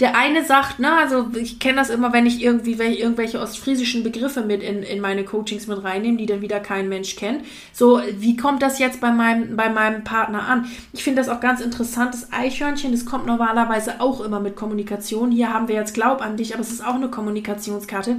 Der 0.00 0.16
eine 0.16 0.44
sagt, 0.44 0.76
na, 0.78 0.98
also 0.98 1.28
ich 1.34 1.58
kenne 1.58 1.76
das 1.76 1.90
immer, 1.90 2.12
wenn 2.12 2.26
ich 2.26 2.42
irgendwie 2.42 2.78
wenn 2.78 2.92
ich 2.92 3.00
irgendwelche 3.00 3.40
ostfriesischen 3.40 4.02
Begriffe 4.02 4.42
mit 4.42 4.62
in, 4.62 4.82
in 4.82 5.00
meine 5.00 5.24
Coachings 5.24 5.66
mit 5.66 5.84
reinnehme, 5.84 6.16
die 6.16 6.26
dann 6.26 6.40
wieder 6.40 6.58
kein 6.58 6.88
Mensch 6.88 7.16
kennt. 7.16 7.44
So, 7.72 8.00
wie 8.16 8.36
kommt 8.36 8.62
das 8.62 8.78
jetzt 8.78 9.00
bei 9.00 9.10
meinem, 9.12 9.56
bei 9.56 9.68
meinem 9.68 10.02
Partner 10.02 10.48
an? 10.48 10.70
Ich 10.92 11.04
finde 11.04 11.20
das 11.20 11.28
auch 11.28 11.40
ganz 11.40 11.60
interessant. 11.60 12.14
Das 12.14 12.32
Eichhörnchen, 12.32 12.92
das 12.92 13.04
kommt 13.04 13.26
normalerweise 13.26 14.00
auch 14.00 14.20
immer 14.20 14.40
mit 14.40 14.56
Kommunikation. 14.56 15.30
Hier 15.30 15.52
haben 15.52 15.68
wir 15.68 15.74
jetzt 15.74 15.94
Glaub 15.94 16.22
an 16.22 16.36
dich, 16.36 16.54
aber 16.54 16.62
es 16.62 16.70
ist 16.70 16.84
auch 16.84 16.94
eine 16.94 17.08
Kommunikationskarte. 17.08 18.16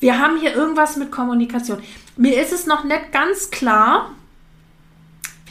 Wir 0.00 0.18
haben 0.18 0.38
hier 0.38 0.54
irgendwas 0.54 0.96
mit 0.96 1.10
Kommunikation. 1.10 1.78
Mir 2.16 2.40
ist 2.40 2.52
es 2.52 2.66
noch 2.66 2.84
nicht 2.84 3.10
ganz 3.10 3.50
klar, 3.50 4.10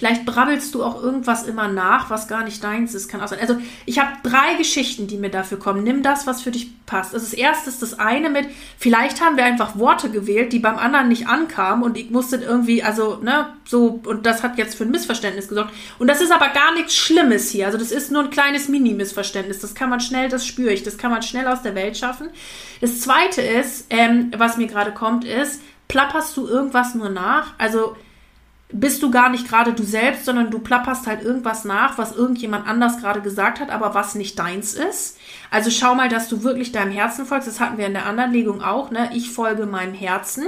Vielleicht 0.04 0.26
brabbelst 0.26 0.76
du 0.76 0.84
auch 0.84 1.02
irgendwas 1.02 1.48
immer 1.48 1.70
nach, 1.70 2.10
was 2.10 2.28
gar 2.28 2.44
nicht 2.44 2.62
deins 2.62 2.94
ist. 2.94 3.08
Kann 3.08 3.22
auch 3.22 3.30
sein. 3.30 3.40
Also 3.40 3.56
ich 3.86 4.00
habe 4.00 4.12
drei 4.22 4.56
Geschichten, 4.58 5.08
die 5.08 5.16
mir 5.16 5.30
dafür 5.30 5.58
kommen. 5.58 5.82
Nimm 5.82 6.04
das, 6.04 6.28
was 6.28 6.42
für 6.42 6.52
dich 6.52 6.86
passt. 6.86 7.14
Also 7.14 7.26
das 7.26 7.34
erste 7.34 7.70
ist 7.70 7.82
das 7.82 8.00
eine 8.00 8.30
mit, 8.30 8.50
vielleicht 8.78 9.22
haben 9.22 9.38
wir 9.38 9.46
einfach 9.46 9.80
Worte 9.80 10.10
gewählt, 10.10 10.52
die 10.52 10.60
beim 10.60 10.78
anderen 10.78 11.08
nicht 11.08 11.30
ankamen 11.30 11.86
und 11.86 11.98
ich 11.98 12.10
musste 12.10 12.36
irgendwie, 12.36 12.84
also, 12.84 13.20
ne, 13.24 13.48
so, 13.64 14.02
und 14.06 14.26
das 14.26 14.44
hat 14.44 14.58
jetzt 14.58 14.76
für 14.76 14.84
ein 14.84 14.92
Missverständnis 14.92 15.48
gesorgt. 15.48 15.74
Und 16.00 16.08
das 16.08 16.20
ist 16.20 16.34
aber 16.34 16.50
gar 16.50 16.74
nichts 16.74 16.98
Schlimmes 16.98 17.50
hier. 17.50 17.68
Also 17.68 17.78
das 17.78 17.94
ist 17.94 18.12
nur 18.12 18.24
ein 18.24 18.30
kleines 18.30 18.68
Mini-Missverständnis. 18.68 19.60
Das 19.60 19.74
kann 19.74 19.90
man 19.90 20.02
schnell, 20.02 20.28
das 20.28 20.46
spüre 20.46 20.74
ich, 20.74 20.84
das 20.84 20.98
kann 20.98 21.12
man 21.12 21.22
schnell 21.22 21.48
aus 21.48 21.62
der 21.62 21.76
Welt 21.76 21.96
schaffen. 21.96 22.28
Das 22.82 23.00
zweite 23.00 23.42
ist, 23.42 23.86
ähm, 23.90 24.34
was 24.36 24.58
mir 24.58 24.68
gerade 24.68 24.92
kommt, 24.92 25.24
ist, 25.24 25.62
plapperst 25.88 26.36
du 26.36 26.46
irgendwas 26.46 26.94
nur 26.94 27.10
nach? 27.10 27.54
Also 27.58 27.96
bist 28.74 29.04
du 29.04 29.12
gar 29.12 29.30
nicht 29.30 29.48
gerade 29.48 29.74
du 29.74 29.84
selbst, 29.84 30.26
sondern 30.26 30.50
du 30.50 30.60
plapperst 30.60 31.06
halt 31.06 31.22
irgendwas 31.22 31.64
nach, 31.64 31.98
was 31.98 32.16
irgendjemand 32.16 32.68
anders 32.68 33.00
gerade 33.00 33.22
gesagt 33.22 33.60
hat, 33.60 33.70
aber 33.70 33.94
was 33.94 34.16
nicht 34.16 34.38
deins 34.40 34.74
ist. 34.74 35.18
Also 35.52 35.70
schau 35.70 35.94
mal, 35.94 36.10
dass 36.10 36.28
du 36.28 36.44
wirklich 36.44 36.72
deinem 36.72 36.92
Herzen 36.92 37.26
folgst. 37.26 37.48
Das 37.48 37.60
hatten 37.60 37.78
wir 37.78 37.86
in 37.86 37.94
der 37.94 38.08
anderen 38.08 38.32
Legung 38.32 38.62
auch, 38.62 38.90
ne? 38.90 39.12
Ich 39.14 39.30
folge 39.30 39.68
meinem 39.68 39.94
Herzen. 39.94 40.48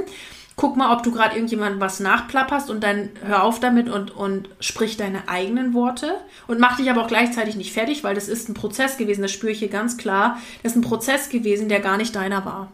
Guck 0.55 0.75
mal, 0.77 0.95
ob 0.95 1.03
du 1.03 1.11
gerade 1.11 1.35
irgendjemandem 1.35 1.81
was 1.81 1.99
nachplapperst 1.99 2.69
und 2.69 2.81
dann 2.83 3.09
hör 3.23 3.43
auf 3.43 3.59
damit 3.59 3.89
und, 3.89 4.15
und 4.15 4.49
sprich 4.61 4.97
deine 4.97 5.27
eigenen 5.27 5.73
Worte 5.73 6.15
und 6.47 6.59
mach 6.59 6.77
dich 6.77 6.89
aber 6.89 7.03
auch 7.03 7.07
gleichzeitig 7.07 7.57
nicht 7.57 7.73
fertig, 7.73 8.05
weil 8.05 8.15
das 8.15 8.29
ist 8.29 8.47
ein 8.47 8.53
Prozess 8.53 8.97
gewesen, 8.97 9.21
das 9.21 9.33
spüre 9.33 9.51
ich 9.51 9.59
hier 9.59 9.67
ganz 9.67 9.97
klar. 9.97 10.39
Das 10.63 10.71
ist 10.71 10.77
ein 10.77 10.81
Prozess 10.81 11.29
gewesen, 11.29 11.67
der 11.67 11.81
gar 11.81 11.97
nicht 11.97 12.15
deiner 12.15 12.45
war 12.45 12.71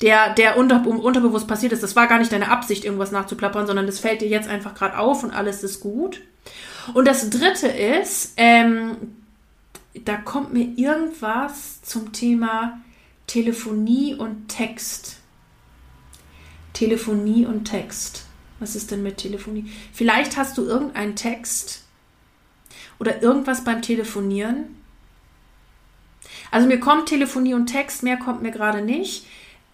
der, 0.00 0.34
der 0.34 0.56
unter, 0.56 0.86
unterbewusst 0.86 1.46
passiert 1.46 1.72
ist. 1.72 1.82
Das 1.82 1.96
war 1.96 2.06
gar 2.06 2.18
nicht 2.18 2.32
deine 2.32 2.50
Absicht, 2.50 2.84
irgendwas 2.84 3.12
nachzuplappern, 3.12 3.66
sondern 3.66 3.86
das 3.86 4.00
fällt 4.00 4.20
dir 4.20 4.28
jetzt 4.28 4.48
einfach 4.48 4.74
gerade 4.74 4.98
auf 4.98 5.22
und 5.22 5.32
alles 5.32 5.62
ist 5.62 5.80
gut. 5.80 6.20
Und 6.92 7.06
das 7.06 7.30
dritte 7.30 7.68
ist, 7.68 8.34
ähm, 8.36 8.96
da 9.94 10.16
kommt 10.16 10.52
mir 10.52 10.66
irgendwas 10.76 11.82
zum 11.82 12.12
Thema 12.12 12.80
Telefonie 13.26 14.14
und 14.14 14.48
Text. 14.48 15.18
Telefonie 16.72 17.46
und 17.46 17.64
Text. 17.64 18.26
Was 18.58 18.76
ist 18.76 18.90
denn 18.90 19.02
mit 19.02 19.18
Telefonie? 19.18 19.70
Vielleicht 19.92 20.36
hast 20.36 20.58
du 20.58 20.64
irgendeinen 20.64 21.16
Text 21.16 21.84
oder 22.98 23.22
irgendwas 23.22 23.64
beim 23.64 23.82
Telefonieren. 23.82 24.76
Also 26.50 26.66
mir 26.66 26.80
kommt 26.80 27.08
Telefonie 27.08 27.54
und 27.54 27.66
Text, 27.66 28.02
mehr 28.02 28.16
kommt 28.16 28.42
mir 28.42 28.50
gerade 28.50 28.82
nicht. 28.82 29.26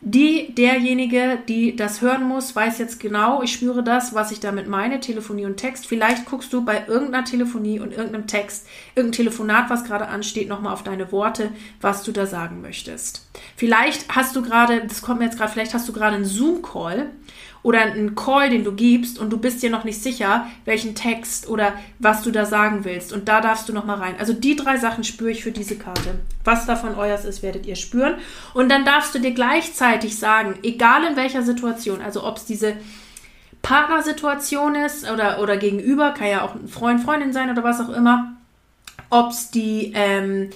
Die, 0.03 0.55
derjenige, 0.55 1.39
die 1.47 1.77
das 1.77 2.01
hören 2.01 2.25
muss, 2.25 2.57
weiß 2.57 2.79
jetzt 2.79 3.01
genau, 3.01 3.43
ich 3.43 3.53
spüre 3.53 3.83
das, 3.85 4.15
was 4.15 4.31
ich 4.31 4.41
damit 4.41 4.67
meine, 4.67 4.99
Telefonie 4.99 5.45
und 5.45 5.59
Text. 5.59 5.87
Vielleicht 5.87 6.25
guckst 6.25 6.55
du 6.55 6.65
bei 6.65 6.87
irgendeiner 6.87 7.27
Telefonie 7.27 7.81
und 7.81 7.93
irgendeinem 7.93 8.27
Text, 8.27 8.67
irgendein 8.95 9.17
Telefonat, 9.17 9.69
was 9.69 9.85
gerade 9.85 10.09
ansteht, 10.09 10.49
nochmal 10.49 10.73
auf 10.73 10.83
deine 10.83 11.13
Worte, 11.13 11.53
was 11.83 12.03
du 12.03 12.13
da 12.13 12.25
sagen 12.25 12.63
möchtest. 12.63 13.29
Vielleicht 13.57 14.09
hast 14.09 14.35
du 14.37 14.41
gerade, 14.41 14.81
das 14.87 15.03
kommt 15.03 15.19
mir 15.19 15.27
jetzt 15.27 15.37
gerade, 15.37 15.53
vielleicht 15.53 15.75
hast 15.75 15.87
du 15.87 15.93
gerade 15.93 16.17
einen 16.17 16.25
Zoom-Call 16.25 17.11
oder 17.62 17.83
einen 17.83 18.14
Call, 18.14 18.51
den 18.51 18.64
du 18.64 18.73
gibst 18.73 19.18
und 19.18 19.31
du 19.31 19.37
bist 19.37 19.62
dir 19.62 19.70
noch 19.70 19.85
nicht 19.85 20.03
sicher, 20.03 20.46
welchen 20.64 20.94
Text 20.94 21.49
oder 21.49 21.75
was 21.99 22.23
du 22.23 22.31
da 22.31 22.46
sagen 22.46 22.85
willst. 22.85 23.12
Und 23.12 23.29
da 23.29 23.40
darfst 23.40 23.68
du 23.68 23.73
noch 23.73 23.85
mal 23.85 23.99
rein. 23.99 24.14
Also 24.18 24.33
die 24.33 24.57
drei 24.57 24.79
Sachen 24.79 25.05
spüre 25.05 25.31
ich 25.31 25.42
für 25.42 25.53
diese 25.53 25.77
Karte. 25.77 26.20
Was 26.44 26.66
davon 26.66 26.94
euers 26.94 27.25
ist, 27.25 27.42
werdet 27.42 27.66
ihr 27.66 27.77
spüren. 27.77 28.14
Und 28.55 28.70
dann 28.70 28.85
darfst 28.85 29.14
du 29.14 29.18
dir 29.18 29.33
gleichzeitig 29.33 30.18
sagen, 30.18 30.59
egal 30.62 31.05
in 31.05 31.16
welcher 31.16 31.42
Situation, 31.42 32.01
also 32.01 32.25
ob 32.25 32.38
es 32.38 32.46
diese 32.46 32.77
Partnersituation 33.62 34.75
ist 34.75 35.11
oder, 35.11 35.40
oder 35.40 35.59
gegenüber, 35.59 36.12
kann 36.12 36.29
ja 36.29 36.42
auch 36.42 36.55
ein 36.55 36.68
Freund, 36.68 37.03
Freundin 37.03 37.33
sein 37.33 37.51
oder 37.51 37.62
was 37.62 37.81
auch 37.81 37.90
immer, 37.90 38.33
ob 39.11 39.31
es 39.33 39.51
die 39.51 39.92
ähm, 39.94 40.51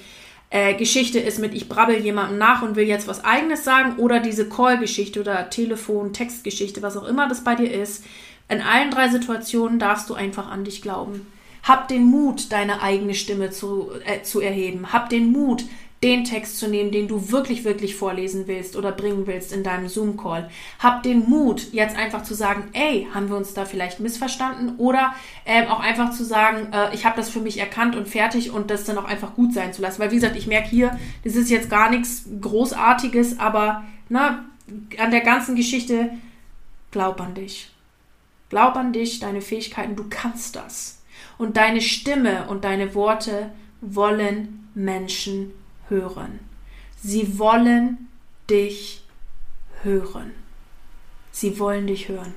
äh, 0.55 0.75
Geschichte 0.75 1.19
ist 1.19 1.41
mit 1.41 1.53
ich 1.53 1.69
brabbel 1.69 1.99
jemandem 1.99 2.39
nach 2.39 2.63
und 2.63 2.77
will 2.77 2.87
jetzt 2.87 3.09
was 3.09 3.25
eigenes 3.25 3.65
sagen 3.65 3.97
oder 3.97 4.21
diese 4.21 4.49
Call-Geschichte 4.49 5.21
oder 5.21 5.51
Telefon, 5.51 6.13
Textgeschichte, 6.13 6.81
was 6.81 6.97
auch 6.97 7.09
immer 7.09 7.29
das 7.29 7.43
bei 7.43 7.57
dir 7.57 7.73
ist. 7.73 8.05
In 8.49 8.61
allen 8.61 8.93
drei 8.93 9.09
Situationen 9.09 9.81
darfst 9.81 10.09
du 10.09 10.15
einfach 10.15 10.49
an 10.49 10.63
dich 10.63 10.81
glauben. 10.81 11.27
Hab 11.65 11.89
den 11.89 12.05
Mut, 12.05 12.53
deine 12.53 12.83
eigene 12.83 13.15
Stimme 13.15 13.51
zu, 13.51 13.91
äh, 14.05 14.23
zu 14.23 14.41
erheben. 14.41 14.93
Hab 14.93 15.11
den 15.11 15.33
Mut, 15.33 15.65
den 16.05 16.25
Text 16.25 16.59
zu 16.59 16.69
nehmen, 16.69 16.91
den 16.91 17.09
du 17.09 17.31
wirklich, 17.31 17.65
wirklich 17.65 17.97
vorlesen 17.97 18.47
willst 18.47 18.77
oder 18.77 18.93
bringen 18.93 19.27
willst 19.27 19.55
in 19.55 19.63
deinem 19.63 19.89
Zoom-Call. 19.89 20.51
Hab 20.79 21.03
den 21.03 21.31
Mut, 21.31 21.73
jetzt 21.73 21.97
einfach 21.97 22.23
zu 22.23 22.35
sagen, 22.35 22.69
ey, 22.75 23.09
haben 23.15 23.31
wir 23.31 23.39
uns 23.39 23.55
da 23.55 23.65
vielleicht 23.65 24.01
missverstanden? 24.01 24.77
Oder 24.77 25.15
ähm, 25.47 25.67
auch 25.69 25.81
einfach 25.81 26.11
zu 26.11 26.23
sagen, 26.23 26.71
äh, 26.75 26.95
ich 26.95 27.07
habe 27.07 27.17
das 27.17 27.31
für 27.31 27.41
mich 27.41 27.59
erkannt 27.59 27.97
und 27.97 28.07
fertig 28.07 28.51
und 28.51 28.71
das 28.71 28.85
dann 28.85 28.99
auch 28.99 29.07
einfach 29.07 29.35
gut 29.35 29.55
sein 29.55 29.73
zu 29.73 29.81
lassen. 29.81 29.99
Weil 29.99 30.11
wie 30.11 30.17
gesagt, 30.17 30.37
ich 30.37 30.47
merke 30.47 30.69
hier, 30.69 31.01
das 31.25 31.37
ist 31.37 31.49
jetzt 31.49 31.71
gar 31.71 31.89
nichts 31.89 32.27
Großartiges, 32.39 33.39
aber 33.39 33.83
na, 34.11 34.45
an 34.99 35.11
der 35.11 35.23
ganzen 35.23 35.57
Geschichte, 35.57 36.11
glaub 36.91 37.19
an 37.19 37.33
dich. 37.33 37.71
Glaub 38.51 38.77
an 38.77 38.93
dich, 38.93 39.21
deine 39.21 39.41
Fähigkeiten, 39.41 39.97
du 39.97 40.05
kannst 40.11 40.55
das. 40.55 41.03
Und 41.39 41.57
deine 41.57 41.81
Stimme 41.81 42.47
und 42.49 42.65
deine 42.65 42.95
Worte 42.95 43.51
wollen 43.81 44.69
Menschen 44.75 45.53
hören. 45.89 46.41
Sie 46.97 47.39
wollen 47.39 48.09
dich 48.49 49.05
hören. 49.83 50.33
Sie 51.31 51.59
wollen 51.59 51.87
dich 51.87 52.09
hören. 52.09 52.35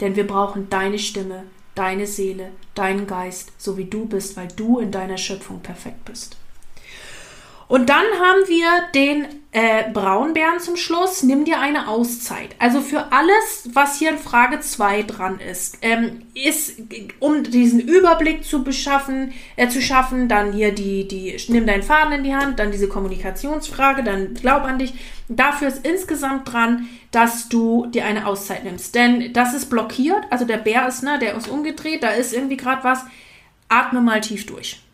Denn 0.00 0.16
wir 0.16 0.26
brauchen 0.26 0.68
deine 0.68 0.98
Stimme, 0.98 1.44
deine 1.74 2.06
Seele, 2.06 2.52
deinen 2.74 3.06
Geist, 3.06 3.52
so 3.58 3.76
wie 3.76 3.84
du 3.84 4.06
bist, 4.06 4.36
weil 4.36 4.48
du 4.48 4.78
in 4.78 4.90
deiner 4.90 5.18
Schöpfung 5.18 5.60
perfekt 5.60 6.04
bist. 6.04 6.36
Und 7.68 7.88
dann 7.88 8.04
haben 8.20 8.48
wir 8.48 8.68
den 8.94 9.26
äh, 9.50 9.90
Braunbären 9.90 10.60
zum 10.60 10.76
Schluss. 10.76 11.24
Nimm 11.24 11.44
dir 11.44 11.58
eine 11.58 11.88
Auszeit. 11.88 12.54
Also 12.60 12.80
für 12.80 13.10
alles, 13.10 13.70
was 13.72 13.98
hier 13.98 14.10
in 14.10 14.18
Frage 14.18 14.60
2 14.60 15.02
dran 15.02 15.40
ist, 15.40 15.78
ähm, 15.82 16.22
ist, 16.34 16.74
um 17.18 17.42
diesen 17.42 17.80
Überblick 17.80 18.44
zu 18.44 18.62
beschaffen, 18.62 19.32
äh, 19.56 19.68
zu 19.68 19.80
schaffen, 19.80 20.28
dann 20.28 20.52
hier 20.52 20.72
die, 20.72 21.08
die, 21.08 21.36
nimm 21.48 21.66
deinen 21.66 21.82
Faden 21.82 22.12
in 22.12 22.24
die 22.24 22.34
Hand, 22.34 22.60
dann 22.60 22.70
diese 22.70 22.88
Kommunikationsfrage, 22.88 24.04
dann 24.04 24.34
glaub 24.34 24.62
an 24.62 24.78
dich. 24.78 24.94
Dafür 25.28 25.68
ist 25.68 25.84
insgesamt 25.84 26.52
dran, 26.52 26.88
dass 27.10 27.48
du 27.48 27.86
dir 27.86 28.04
eine 28.04 28.26
Auszeit 28.26 28.62
nimmst. 28.62 28.94
Denn 28.94 29.32
das 29.32 29.54
ist 29.54 29.70
blockiert, 29.70 30.22
also 30.30 30.44
der 30.44 30.58
Bär 30.58 30.86
ist, 30.86 31.02
ne, 31.02 31.18
der 31.18 31.34
ist 31.34 31.48
umgedreht, 31.48 32.04
da 32.04 32.10
ist 32.10 32.32
irgendwie 32.32 32.56
gerade 32.56 32.84
was. 32.84 33.04
Atme 33.68 34.00
mal 34.00 34.20
tief 34.20 34.46
durch. 34.46 34.85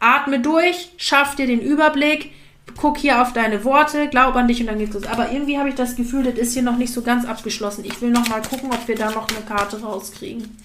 Atme 0.00 0.40
durch, 0.40 0.90
schaff 0.96 1.34
dir 1.34 1.46
den 1.46 1.60
Überblick, 1.60 2.32
guck 2.76 2.98
hier 2.98 3.20
auf 3.20 3.32
deine 3.32 3.64
Worte, 3.64 4.08
glaub 4.08 4.36
an 4.36 4.46
dich 4.46 4.60
und 4.60 4.68
dann 4.68 4.78
geht's 4.78 4.94
los. 4.94 5.06
Aber 5.06 5.32
irgendwie 5.32 5.58
habe 5.58 5.68
ich 5.68 5.74
das 5.74 5.96
Gefühl, 5.96 6.24
das 6.24 6.34
ist 6.34 6.54
hier 6.54 6.62
noch 6.62 6.76
nicht 6.76 6.92
so 6.92 7.02
ganz 7.02 7.24
abgeschlossen. 7.24 7.84
Ich 7.84 8.00
will 8.00 8.10
noch 8.10 8.28
mal 8.28 8.42
gucken, 8.42 8.70
ob 8.72 8.86
wir 8.86 8.94
da 8.94 9.10
noch 9.10 9.28
eine 9.28 9.40
Karte 9.40 9.80
rauskriegen. 9.80 10.56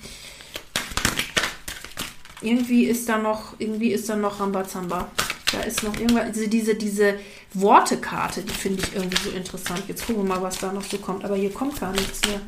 irgendwie 2.42 2.86
ist 2.86 3.08
da 3.10 3.18
noch, 3.18 3.56
irgendwie 3.58 3.92
ist 3.92 4.10
da 4.10 4.16
noch 4.16 4.40
Rambazamba. 4.40 5.10
Da 5.52 5.62
ist 5.62 5.84
noch 5.84 5.96
irgendwas, 5.96 6.26
also 6.26 6.48
diese, 6.48 6.76
diese 6.76 7.16
Wortekarte, 7.54 8.42
die 8.42 8.54
finde 8.54 8.84
ich 8.84 8.96
irgendwie 8.96 9.18
so 9.24 9.30
interessant. 9.30 9.84
Jetzt 9.88 10.06
gucken 10.06 10.24
wir 10.24 10.36
mal, 10.36 10.42
was 10.42 10.58
da 10.58 10.74
noch 10.74 10.84
so 10.84 10.98
kommt. 10.98 11.24
Aber 11.24 11.36
hier 11.36 11.54
kommt 11.54 11.80
gar 11.80 11.92
nichts 11.92 12.22
mehr. 12.28 12.42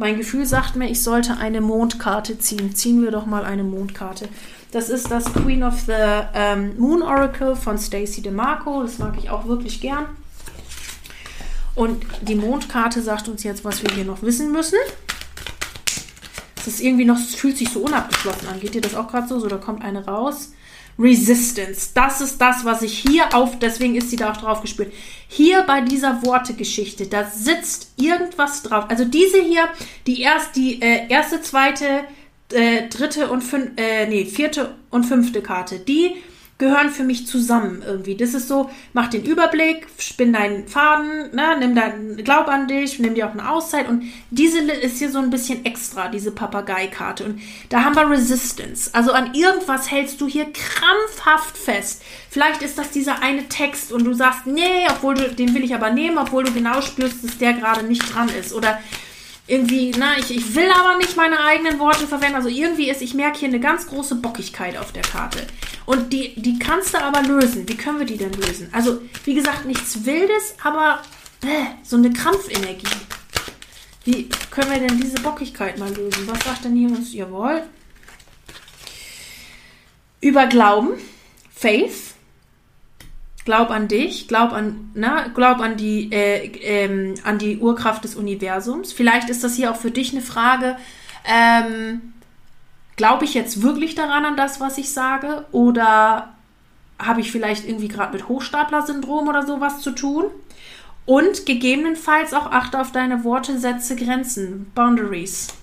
Mein 0.00 0.16
Gefühl 0.16 0.46
sagt 0.46 0.76
mir, 0.76 0.88
ich 0.88 1.02
sollte 1.02 1.38
eine 1.38 1.60
Mondkarte 1.60 2.38
ziehen. 2.38 2.72
Ziehen 2.72 3.02
wir 3.02 3.10
doch 3.10 3.26
mal 3.26 3.44
eine 3.44 3.64
Mondkarte. 3.64 4.28
Das 4.70 4.90
ist 4.90 5.10
das 5.10 5.24
Queen 5.24 5.64
of 5.64 5.80
the 5.86 5.92
ähm, 6.34 6.78
Moon 6.78 7.02
Oracle 7.02 7.56
von 7.56 7.78
Stacey 7.78 8.22
DeMarco. 8.22 8.82
Das 8.82 8.98
mag 8.98 9.14
ich 9.18 9.28
auch 9.28 9.46
wirklich 9.46 9.80
gern. 9.80 10.06
Und 11.74 12.06
die 12.22 12.36
Mondkarte 12.36 13.02
sagt 13.02 13.28
uns 13.28 13.42
jetzt, 13.42 13.64
was 13.64 13.82
wir 13.82 13.90
hier 13.90 14.04
noch 14.04 14.22
wissen 14.22 14.52
müssen. 14.52 14.78
Es 16.56 16.68
ist 16.68 16.80
irgendwie 16.80 17.04
noch, 17.04 17.18
es 17.18 17.34
fühlt 17.34 17.58
sich 17.58 17.70
so 17.70 17.80
unabgeschlossen 17.80 18.46
an. 18.48 18.60
Geht 18.60 18.74
dir 18.74 18.80
das 18.80 18.94
auch 18.94 19.08
gerade 19.08 19.26
so? 19.26 19.40
So, 19.40 19.48
da 19.48 19.56
kommt 19.56 19.82
eine 19.82 20.06
raus. 20.06 20.52
Resistance. 20.98 21.90
Das 21.94 22.20
ist 22.20 22.40
das, 22.40 22.64
was 22.64 22.82
ich 22.82 22.98
hier 22.98 23.34
auf, 23.34 23.58
deswegen 23.58 23.94
ist 23.94 24.10
sie 24.10 24.16
da 24.16 24.32
auch 24.32 24.36
drauf 24.36 24.60
gespielt. 24.60 24.92
Hier 25.28 25.62
bei 25.62 25.80
dieser 25.80 26.24
Wortegeschichte, 26.24 27.06
da 27.06 27.24
sitzt 27.24 27.92
irgendwas 27.96 28.62
drauf. 28.62 28.86
Also 28.88 29.04
diese 29.04 29.40
hier, 29.40 29.68
die 30.06 30.22
erst, 30.22 30.56
die 30.56 30.82
äh, 30.82 31.06
erste, 31.08 31.40
zweite, 31.40 32.04
äh, 32.52 32.88
dritte 32.88 33.30
und 33.30 33.42
fün 33.42 33.76
äh, 33.76 34.06
nee, 34.06 34.24
vierte 34.24 34.74
und 34.90 35.04
fünfte 35.04 35.42
Karte, 35.42 35.78
die 35.78 36.16
gehören 36.58 36.90
für 36.90 37.04
mich 37.04 37.26
zusammen 37.28 37.82
irgendwie. 37.86 38.16
Das 38.16 38.34
ist 38.34 38.48
so, 38.48 38.68
mach 38.92 39.06
den 39.06 39.24
Überblick, 39.24 39.86
spinn 39.98 40.32
deinen 40.32 40.66
Faden, 40.66 41.32
ne, 41.32 41.56
nimm 41.58 41.76
deinen, 41.76 42.16
glaub 42.24 42.48
an 42.48 42.66
dich, 42.66 42.98
nimm 42.98 43.14
dir 43.14 43.28
auch 43.28 43.32
eine 43.32 43.48
Auszeit 43.48 43.88
und 43.88 44.02
diese 44.30 44.58
ist 44.58 44.98
hier 44.98 45.10
so 45.10 45.20
ein 45.20 45.30
bisschen 45.30 45.64
extra, 45.64 46.08
diese 46.08 46.32
Papagei-Karte 46.32 47.24
und 47.24 47.40
da 47.68 47.84
haben 47.84 47.94
wir 47.94 48.10
Resistance. 48.10 48.90
Also 48.92 49.12
an 49.12 49.34
irgendwas 49.34 49.88
hältst 49.90 50.20
du 50.20 50.26
hier 50.26 50.46
krampfhaft 50.52 51.56
fest. 51.56 52.02
Vielleicht 52.28 52.62
ist 52.62 52.76
das 52.76 52.90
dieser 52.90 53.22
eine 53.22 53.48
Text 53.48 53.92
und 53.92 54.04
du 54.04 54.12
sagst, 54.12 54.46
nee, 54.46 54.86
obwohl 54.90 55.14
du, 55.14 55.32
den 55.32 55.54
will 55.54 55.62
ich 55.62 55.76
aber 55.76 55.90
nehmen, 55.90 56.18
obwohl 56.18 56.42
du 56.42 56.52
genau 56.52 56.80
spürst, 56.80 57.22
dass 57.22 57.38
der 57.38 57.52
gerade 57.52 57.84
nicht 57.84 58.12
dran 58.12 58.28
ist 58.28 58.52
oder 58.52 58.80
irgendwie, 59.48 59.92
na, 59.98 60.18
ich, 60.18 60.30
ich 60.30 60.54
will 60.54 60.70
aber 60.70 60.98
nicht 60.98 61.16
meine 61.16 61.40
eigenen 61.40 61.78
Worte 61.78 62.06
verwenden. 62.06 62.36
Also 62.36 62.50
irgendwie 62.50 62.90
ist, 62.90 63.00
ich 63.00 63.14
merke 63.14 63.38
hier 63.38 63.48
eine 63.48 63.60
ganz 63.60 63.86
große 63.86 64.16
Bockigkeit 64.16 64.76
auf 64.76 64.92
der 64.92 65.02
Karte. 65.02 65.46
Und 65.86 66.12
die, 66.12 66.40
die 66.40 66.58
kannst 66.58 66.92
du 66.92 67.02
aber 67.02 67.22
lösen. 67.22 67.66
Wie 67.66 67.76
können 67.76 67.98
wir 67.98 68.06
die 68.06 68.18
denn 68.18 68.32
lösen? 68.32 68.68
Also, 68.72 69.00
wie 69.24 69.34
gesagt, 69.34 69.64
nichts 69.64 70.04
Wildes, 70.04 70.54
aber 70.62 71.02
äh, 71.42 71.64
so 71.82 71.96
eine 71.96 72.12
Krampfenergie. 72.12 72.86
Wie 74.04 74.28
können 74.50 74.70
wir 74.70 74.86
denn 74.86 75.00
diese 75.00 75.20
Bockigkeit 75.22 75.78
mal 75.78 75.94
lösen? 75.94 76.28
Was 76.28 76.44
sagt 76.44 76.66
denn 76.66 76.76
hier 76.76 76.88
uns? 76.88 77.14
Jawohl. 77.14 77.62
Über 80.20 80.46
Glauben, 80.46 80.90
Faith, 81.54 82.14
glaub 83.48 83.70
an 83.70 83.88
dich, 83.88 84.28
glaub 84.28 84.52
an, 84.52 84.90
na, 84.92 85.28
glaub 85.28 85.60
an 85.60 85.78
die, 85.78 86.12
äh, 86.12 86.52
ähm, 86.60 87.14
an 87.24 87.38
die 87.38 87.56
Urkraft 87.56 88.04
des 88.04 88.14
Universums. 88.14 88.92
Vielleicht 88.92 89.30
ist 89.30 89.42
das 89.42 89.54
hier 89.54 89.70
auch 89.70 89.76
für 89.76 89.90
dich 89.90 90.12
eine 90.12 90.20
Frage, 90.20 90.76
ähm, 91.24 92.12
glaube 92.96 93.24
ich 93.24 93.32
jetzt 93.32 93.62
wirklich 93.62 93.94
daran 93.94 94.26
an 94.26 94.36
das, 94.36 94.60
was 94.60 94.76
ich 94.76 94.92
sage? 94.92 95.46
Oder 95.50 96.34
habe 96.98 97.22
ich 97.22 97.32
vielleicht 97.32 97.66
irgendwie 97.66 97.88
gerade 97.88 98.12
mit 98.12 98.28
Hochstapler-Syndrom 98.28 99.28
oder 99.28 99.46
sowas 99.46 99.80
zu 99.80 99.92
tun? 99.92 100.26
Und 101.06 101.46
gegebenenfalls 101.46 102.34
auch 102.34 102.52
achte 102.52 102.78
auf 102.78 102.92
deine 102.92 103.24
Worte, 103.24 103.58
Sätze, 103.58 103.96
Grenzen, 103.96 104.70
Boundaries. 104.74 105.57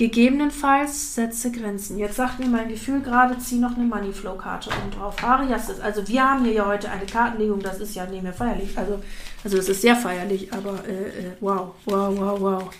Gegebenenfalls 0.00 1.14
setze 1.14 1.52
Grenzen. 1.52 1.98
Jetzt 1.98 2.16
sagt 2.16 2.38
mir 2.38 2.46
mein 2.46 2.70
Gefühl 2.70 3.02
gerade, 3.02 3.38
zieh 3.38 3.58
noch 3.58 3.76
eine 3.76 3.84
Moneyflow-Karte 3.84 4.70
oben 4.70 4.90
drauf. 4.98 5.22
Arias 5.22 5.68
ist, 5.68 5.82
also 5.82 6.08
wir 6.08 6.24
haben 6.24 6.42
hier 6.42 6.54
ja 6.54 6.66
heute 6.66 6.90
eine 6.90 7.04
Kartenlegung, 7.04 7.60
das 7.60 7.80
ist 7.80 7.94
ja 7.94 8.06
nicht 8.06 8.22
mehr 8.22 8.32
feierlich. 8.32 8.78
Also, 8.78 9.02
also 9.44 9.58
es 9.58 9.68
ist 9.68 9.82
sehr 9.82 9.94
feierlich, 9.96 10.50
aber 10.54 10.82
äh, 10.88 11.26
äh, 11.26 11.32
wow, 11.40 11.74
wow, 11.84 12.18
wow, 12.18 12.40
wow. 12.40 12.70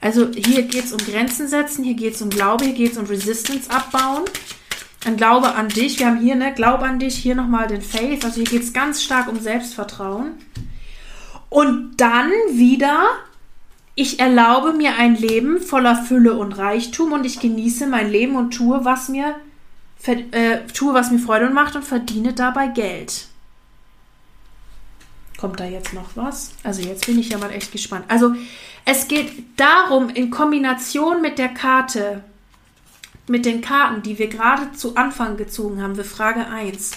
Also 0.00 0.28
hier 0.36 0.62
geht 0.62 0.84
es 0.84 0.92
um 0.92 0.98
Grenzen 0.98 1.48
setzen, 1.48 1.82
hier 1.82 1.94
geht 1.94 2.14
es 2.14 2.22
um 2.22 2.30
Glaube, 2.30 2.64
hier 2.64 2.74
geht 2.74 2.92
es 2.92 2.98
um 2.98 3.06
Resistance 3.06 3.68
abbauen. 3.68 4.22
Ein 5.04 5.16
Glaube 5.16 5.52
an 5.52 5.68
dich. 5.68 5.98
Wir 5.98 6.06
haben 6.06 6.20
hier, 6.20 6.36
ne, 6.36 6.54
Glaube 6.54 6.84
an 6.84 7.00
dich, 7.00 7.16
hier 7.16 7.34
nochmal 7.34 7.66
den 7.66 7.82
Faith. 7.82 8.24
Also 8.24 8.36
hier 8.36 8.44
geht 8.44 8.62
es 8.62 8.72
ganz 8.72 9.02
stark 9.02 9.26
um 9.26 9.40
Selbstvertrauen. 9.40 10.34
Und 11.48 11.96
dann 11.96 12.30
wieder 12.52 13.04
ich 13.98 14.20
erlaube 14.20 14.74
mir 14.74 14.96
ein 14.96 15.16
Leben 15.16 15.58
voller 15.58 15.96
Fülle 15.96 16.34
und 16.34 16.52
Reichtum 16.52 17.12
und 17.12 17.24
ich 17.24 17.40
genieße 17.40 17.86
mein 17.86 18.10
Leben 18.10 18.36
und 18.36 18.50
tue, 18.52 18.84
was 18.84 19.08
mir, 19.08 19.34
äh, 20.04 20.58
tue, 20.72 20.92
was 20.92 21.10
mir 21.10 21.18
Freude 21.18 21.48
macht 21.48 21.74
und 21.74 21.84
verdiene 21.84 22.34
dabei 22.34 22.68
Geld. 22.68 23.26
Kommt 25.38 25.60
da 25.60 25.64
jetzt 25.64 25.94
noch 25.94 26.10
was? 26.14 26.52
Also 26.62 26.82
jetzt 26.82 27.06
bin 27.06 27.18
ich 27.18 27.30
ja 27.30 27.38
mal 27.38 27.50
echt 27.50 27.72
gespannt. 27.72 28.04
Also 28.08 28.34
es 28.84 29.08
geht 29.08 29.32
darum, 29.56 30.10
in 30.10 30.30
Kombination 30.30 31.22
mit 31.22 31.38
der 31.38 31.48
Karte, 31.48 32.22
mit 33.26 33.46
den 33.46 33.62
Karten, 33.62 34.02
die 34.02 34.18
wir 34.18 34.28
gerade 34.28 34.72
zu 34.72 34.94
Anfang 34.96 35.38
gezogen 35.38 35.82
haben, 35.82 35.96
für 35.96 36.04
Frage 36.04 36.46
1, 36.46 36.92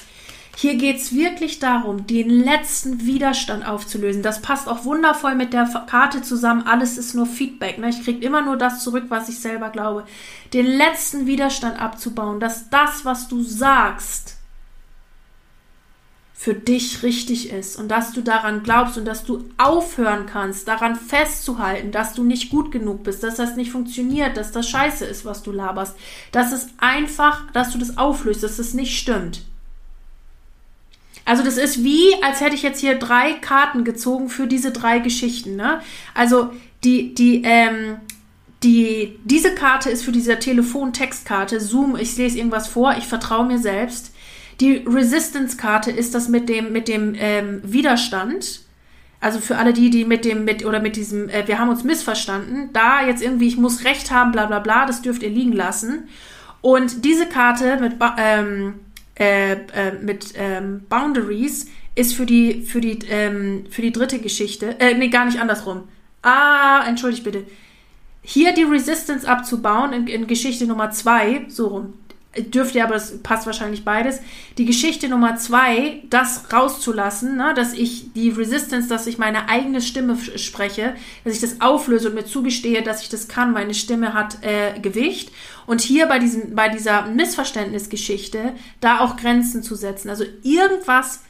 hier 0.61 0.75
geht 0.75 0.97
es 0.97 1.15
wirklich 1.15 1.59
darum, 1.59 2.05
den 2.05 2.29
letzten 2.29 3.05
Widerstand 3.05 3.65
aufzulösen. 3.65 4.23
Das 4.23 4.41
passt 4.41 4.67
auch 4.67 4.83
wundervoll 4.83 5.33
mit 5.33 5.53
der 5.53 5.63
Karte 5.87 6.21
zusammen. 6.21 6.67
Alles 6.67 6.97
ist 6.97 7.15
nur 7.15 7.27
Feedback. 7.27 7.77
Ne? 7.77 7.87
Ich 7.87 8.03
kriege 8.03 8.25
immer 8.25 8.41
nur 8.41 8.57
das 8.57 8.83
zurück, 8.83 9.05
was 9.07 9.29
ich 9.29 9.39
selber 9.39 9.69
glaube. 9.69 10.03
Den 10.51 10.65
letzten 10.65 11.27
Widerstand 11.27 11.81
abzubauen, 11.81 12.41
dass 12.41 12.69
das, 12.69 13.05
was 13.05 13.29
du 13.29 13.41
sagst, 13.41 14.35
für 16.33 16.55
dich 16.55 17.03
richtig 17.03 17.51
ist 17.51 17.77
und 17.77 17.87
dass 17.87 18.11
du 18.11 18.19
daran 18.19 18.61
glaubst 18.61 18.97
und 18.97 19.05
dass 19.05 19.23
du 19.23 19.45
aufhören 19.57 20.25
kannst, 20.25 20.67
daran 20.67 20.97
festzuhalten, 20.97 21.93
dass 21.93 22.15
du 22.15 22.23
nicht 22.25 22.49
gut 22.49 22.73
genug 22.73 23.05
bist, 23.05 23.23
dass 23.23 23.37
das 23.37 23.55
nicht 23.55 23.71
funktioniert, 23.71 24.35
dass 24.35 24.51
das 24.51 24.67
scheiße 24.67 25.05
ist, 25.05 25.23
was 25.23 25.41
du 25.41 25.53
laberst. 25.53 25.95
Das 26.33 26.51
ist 26.51 26.71
einfach, 26.79 27.49
dass 27.53 27.71
du 27.71 27.77
das 27.77 27.97
auflöst, 27.97 28.43
dass 28.43 28.57
das 28.57 28.73
nicht 28.73 28.99
stimmt. 28.99 29.45
Also 31.29 31.43
das 31.43 31.57
ist 31.57 31.83
wie, 31.83 32.11
als 32.23 32.41
hätte 32.41 32.55
ich 32.55 32.63
jetzt 32.63 32.79
hier 32.79 32.95
drei 32.95 33.33
Karten 33.33 33.83
gezogen 33.83 34.29
für 34.29 34.47
diese 34.47 34.71
drei 34.71 34.97
Geschichten. 34.97 35.55
Ne? 35.55 35.79
Also 36.15 36.49
die, 36.83 37.13
die, 37.13 37.43
ähm, 37.45 37.97
die, 38.63 39.19
diese 39.25 39.53
Karte 39.53 39.91
ist 39.91 40.03
für 40.03 40.11
diese 40.11 40.39
Telefon-Textkarte. 40.39 41.59
Zoom, 41.59 41.95
ich 41.97 42.17
lese 42.17 42.39
irgendwas 42.39 42.67
vor, 42.67 42.95
ich 42.97 43.05
vertraue 43.05 43.45
mir 43.45 43.59
selbst. 43.59 44.11
Die 44.59 44.77
Resistance-Karte 44.77 45.91
ist 45.91 46.15
das 46.15 46.29
mit 46.29 46.49
dem, 46.49 46.71
mit 46.71 46.87
dem 46.87 47.13
ähm, 47.15 47.61
Widerstand. 47.63 48.61
Also 49.19 49.37
für 49.37 49.57
alle 49.57 49.73
die, 49.73 49.91
die 49.91 50.05
mit 50.05 50.25
dem, 50.25 50.45
mit, 50.45 50.65
oder 50.65 50.79
mit 50.79 50.95
diesem, 50.95 51.29
äh, 51.29 51.47
wir 51.47 51.59
haben 51.59 51.69
uns 51.69 51.83
missverstanden, 51.83 52.71
da 52.73 53.05
jetzt 53.05 53.21
irgendwie, 53.21 53.49
ich 53.49 53.57
muss 53.57 53.83
Recht 53.83 54.09
haben, 54.09 54.31
bla 54.31 54.47
bla 54.47 54.57
bla, 54.57 54.87
das 54.87 55.03
dürft 55.03 55.21
ihr 55.21 55.29
liegen 55.29 55.53
lassen. 55.53 56.07
Und 56.61 57.05
diese 57.05 57.27
Karte 57.27 57.77
mit, 57.79 57.97
ähm, 58.17 58.79
äh, 59.19 59.53
äh, 59.53 59.91
mit 60.01 60.33
ähm, 60.35 60.85
Boundaries 60.89 61.67
ist 61.95 62.15
für 62.15 62.25
die, 62.25 62.63
für 62.63 62.81
die, 62.81 62.99
ähm, 63.09 63.65
für 63.69 63.81
die 63.81 63.91
dritte 63.91 64.19
Geschichte, 64.19 64.79
äh, 64.79 64.93
nee, 64.93 65.09
gar 65.09 65.25
nicht 65.25 65.39
andersrum. 65.39 65.83
Ah, 66.21 66.83
entschuldigt 66.87 67.23
bitte. 67.23 67.45
Hier 68.21 68.53
die 68.53 68.63
Resistance 68.63 69.27
abzubauen 69.27 69.93
in, 69.93 70.07
in 70.07 70.27
Geschichte 70.27 70.65
Nummer 70.67 70.91
zwei, 70.91 71.45
so 71.49 71.67
rum 71.67 71.93
dürfte 72.37 72.83
aber, 72.83 72.93
das 72.93 73.17
passt 73.19 73.47
wahrscheinlich 73.47 73.83
beides. 73.83 74.19
Die 74.57 74.65
Geschichte 74.65 75.09
Nummer 75.09 75.37
zwei, 75.37 76.03
das 76.09 76.53
rauszulassen, 76.53 77.37
ne, 77.37 77.53
dass 77.55 77.73
ich 77.73 78.13
die 78.13 78.29
Resistance, 78.29 78.87
dass 78.87 79.07
ich 79.07 79.17
meine 79.17 79.49
eigene 79.49 79.81
Stimme 79.81 80.15
spreche, 80.35 80.95
dass 81.23 81.33
ich 81.33 81.41
das 81.41 81.59
auflöse 81.59 82.09
und 82.09 82.15
mir 82.15 82.25
zugestehe, 82.25 82.83
dass 82.83 83.01
ich 83.01 83.09
das 83.09 83.27
kann. 83.27 83.51
Meine 83.51 83.73
Stimme 83.73 84.13
hat 84.13 84.43
äh, 84.43 84.79
Gewicht. 84.79 85.31
Und 85.65 85.81
hier 85.81 86.05
bei, 86.05 86.19
diesem, 86.19 86.55
bei 86.55 86.69
dieser 86.69 87.07
Missverständnisgeschichte, 87.07 88.53
da 88.79 88.99
auch 88.99 89.17
Grenzen 89.17 89.63
zu 89.63 89.75
setzen. 89.75 90.09
Also 90.09 90.23
irgendwas 90.43 91.21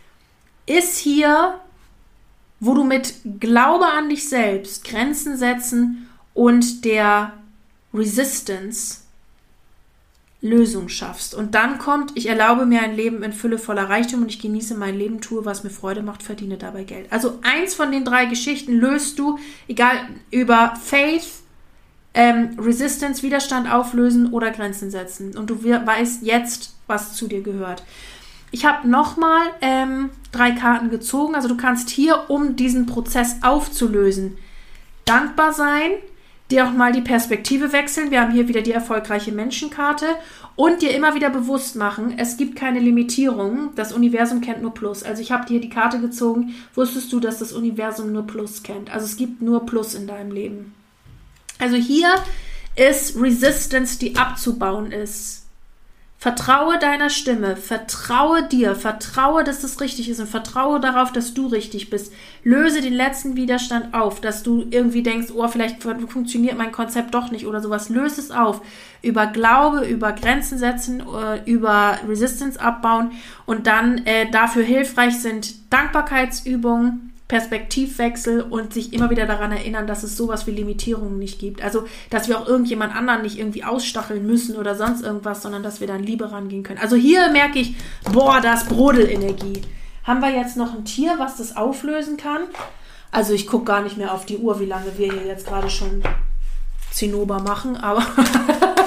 ist 0.65 0.97
hier, 0.97 1.59
wo 2.59 2.73
du 2.73 2.83
mit 2.83 3.15
Glaube 3.39 3.85
an 3.85 4.09
dich 4.09 4.27
selbst 4.27 4.83
Grenzen 4.83 5.37
setzen 5.37 6.09
und 6.33 6.83
der 6.83 7.33
Resistance 7.93 8.99
Lösung 10.41 10.87
schaffst. 10.87 11.35
Und 11.35 11.53
dann 11.53 11.79
kommt, 11.79 12.15
ich 12.15 12.27
erlaube 12.27 12.65
mir 12.65 12.81
ein 12.81 12.95
Leben 12.95 13.23
in 13.23 13.33
Fülle 13.33 13.57
voller 13.57 13.89
Reichtum 13.89 14.21
und 14.21 14.29
ich 14.29 14.39
genieße 14.39 14.75
mein 14.75 14.97
Leben, 14.97 15.19
tue, 15.19 15.43
was 15.43 15.63
mir 15.63 15.69
Freude 15.69 16.01
macht, 16.01 16.23
verdiene 16.23 16.57
dabei 16.57 16.83
Geld. 16.83 17.11
Also 17.11 17.39
eins 17.41 17.73
von 17.73 17.91
den 17.91 18.05
drei 18.05 18.25
Geschichten 18.25 18.73
löst 18.73 19.19
du, 19.19 19.37
egal 19.67 19.97
über 20.31 20.75
Faith, 20.81 21.41
ähm, 22.13 22.57
Resistance, 22.57 23.21
Widerstand 23.21 23.71
auflösen 23.71 24.31
oder 24.31 24.51
Grenzen 24.51 24.91
setzen. 24.91 25.37
Und 25.37 25.49
du 25.49 25.63
weißt 25.63 26.23
jetzt, 26.23 26.75
was 26.87 27.15
zu 27.15 27.27
dir 27.27 27.41
gehört. 27.41 27.83
Ich 28.51 28.65
habe 28.65 28.87
nochmal 28.87 29.41
ähm, 29.61 30.09
drei 30.31 30.51
Karten 30.51 30.89
gezogen. 30.89 31.35
Also 31.35 31.49
du 31.49 31.57
kannst 31.57 31.89
hier, 31.89 32.29
um 32.29 32.55
diesen 32.55 32.85
Prozess 32.85 33.37
aufzulösen, 33.41 34.37
dankbar 35.05 35.53
sein, 35.53 35.91
dir 36.51 36.67
auch 36.67 36.71
mal 36.71 36.91
die 36.91 37.01
Perspektive 37.01 37.71
wechseln. 37.71 38.11
Wir 38.11 38.21
haben 38.21 38.31
hier 38.31 38.47
wieder 38.47 38.61
die 38.61 38.71
erfolgreiche 38.71 39.31
Menschenkarte 39.31 40.05
und 40.55 40.81
dir 40.81 40.93
immer 40.93 41.15
wieder 41.15 41.29
bewusst 41.29 41.75
machen, 41.75 42.15
es 42.17 42.35
gibt 42.35 42.55
keine 42.55 42.79
Limitierung. 42.79 43.69
Das 43.75 43.93
Universum 43.93 44.41
kennt 44.41 44.61
nur 44.61 44.73
Plus. 44.73 45.03
Also 45.03 45.21
ich 45.21 45.31
habe 45.31 45.45
dir 45.45 45.61
die 45.61 45.69
Karte 45.69 45.99
gezogen. 45.99 46.53
Wusstest 46.73 47.13
du, 47.13 47.19
dass 47.19 47.39
das 47.39 47.53
Universum 47.53 48.11
nur 48.11 48.27
Plus 48.27 48.63
kennt? 48.63 48.91
Also 48.91 49.05
es 49.05 49.15
gibt 49.15 49.41
nur 49.41 49.65
Plus 49.65 49.93
in 49.93 50.07
deinem 50.07 50.31
Leben. 50.31 50.73
Also 51.59 51.75
hier 51.75 52.13
ist 52.75 53.15
Resistance, 53.15 53.99
die 53.99 54.15
abzubauen 54.15 54.91
ist. 54.91 55.48
Vertraue 56.21 56.77
deiner 56.79 57.09
Stimme, 57.09 57.55
vertraue 57.55 58.43
dir, 58.43 58.75
vertraue, 58.75 59.45
dass 59.45 59.61
das 59.61 59.79
richtig 59.79 60.09
ist 60.09 60.19
und 60.19 60.27
vertraue 60.27 60.81
darauf, 60.81 61.13
dass 61.13 61.33
du 61.33 61.47
richtig 61.47 61.89
bist. 61.89 62.11
Löse 62.43 62.81
den 62.81 62.91
letzten 62.91 63.37
Widerstand 63.37 63.93
auf, 63.93 64.19
dass 64.19 64.43
du 64.43 64.65
irgendwie 64.69 65.01
denkst, 65.01 65.29
oh, 65.33 65.47
vielleicht 65.47 65.81
funktioniert 65.81 66.57
mein 66.57 66.73
Konzept 66.73 67.13
doch 67.13 67.31
nicht 67.31 67.47
oder 67.47 67.61
sowas. 67.61 67.87
Löse 67.87 68.19
es 68.19 68.31
auf. 68.31 68.61
Über 69.01 69.27
Glaube, 69.27 69.85
über 69.87 70.11
Grenzen 70.11 70.57
setzen, 70.57 70.99
äh, 70.99 71.49
über 71.49 71.97
Resistance 72.05 72.59
abbauen 72.59 73.11
und 73.45 73.65
dann 73.65 73.99
äh, 73.99 74.29
dafür 74.29 74.63
hilfreich 74.63 75.21
sind 75.21 75.71
Dankbarkeitsübungen, 75.71 77.08
Perspektivwechsel 77.29 78.41
und 78.41 78.73
sich 78.73 78.91
immer 78.91 79.11
wieder 79.11 79.27
daran 79.27 79.51
erinnern, 79.51 79.85
dass 79.85 80.01
es 80.01 80.17
sowas 80.17 80.47
wie 80.47 80.51
Limitierungen 80.51 81.19
nicht 81.19 81.39
gibt. 81.39 81.63
Also, 81.63 81.85
dass 82.09 82.27
wir 82.27 82.39
auch 82.39 82.47
irgendjemand 82.47 82.93
anderen 82.95 83.21
nicht 83.21 83.37
irgendwie 83.37 83.63
ausstacheln 83.63 84.25
müssen 84.25 84.57
oder 84.57 84.73
sonst 84.73 85.03
irgendwas, 85.03 85.43
sondern 85.43 85.61
dass 85.61 85.79
wir 85.79 85.85
dann 85.85 86.03
Liebe 86.03 86.31
rangehen 86.31 86.63
können. 86.63 86.79
Also 86.79 86.95
hier 86.95 87.29
merke 87.29 87.59
ich, 87.59 87.75
boah, 88.11 88.41
das 88.41 88.65
Brodelenergie. 88.65 89.61
Haben 90.03 90.21
wir 90.21 90.31
jetzt 90.31 90.57
noch 90.57 90.73
ein 90.73 90.85
Tier, 90.85 91.15
was 91.19 91.37
das 91.37 91.55
auflösen 91.55 92.17
kann? 92.17 92.41
Also 93.11 93.33
ich 93.33 93.45
gucke 93.45 93.65
gar 93.65 93.83
nicht 93.83 93.95
mehr 93.95 94.11
auf 94.11 94.25
die 94.25 94.39
Uhr, 94.39 94.59
wie 94.59 94.65
lange 94.65 94.97
wir 94.97 95.13
hier 95.13 95.27
jetzt 95.27 95.45
gerade 95.45 95.69
schon 95.69 96.01
Zinnober 96.91 97.39
machen, 97.41 97.77
aber 97.77 98.01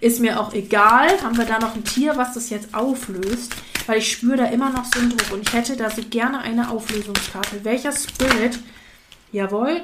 ist 0.00 0.20
mir 0.20 0.40
auch 0.40 0.52
egal. 0.52 1.08
Haben 1.22 1.36
wir 1.36 1.44
da 1.44 1.58
noch 1.58 1.74
ein 1.74 1.84
Tier, 1.84 2.16
was 2.16 2.34
das 2.34 2.50
jetzt 2.50 2.74
auflöst? 2.74 3.54
weil 3.88 3.98
ich 3.98 4.12
spüre 4.12 4.36
da 4.36 4.44
immer 4.44 4.70
noch 4.70 4.84
so 4.84 5.00
einen 5.00 5.16
Druck 5.16 5.32
und 5.32 5.48
ich 5.48 5.52
hätte 5.54 5.74
da 5.74 5.88
so 5.88 6.02
gerne 6.02 6.40
eine 6.40 6.70
Auflösungskarte. 6.70 7.64
Welcher 7.64 7.90
Spirit? 7.90 8.58
Jawohl. 9.32 9.80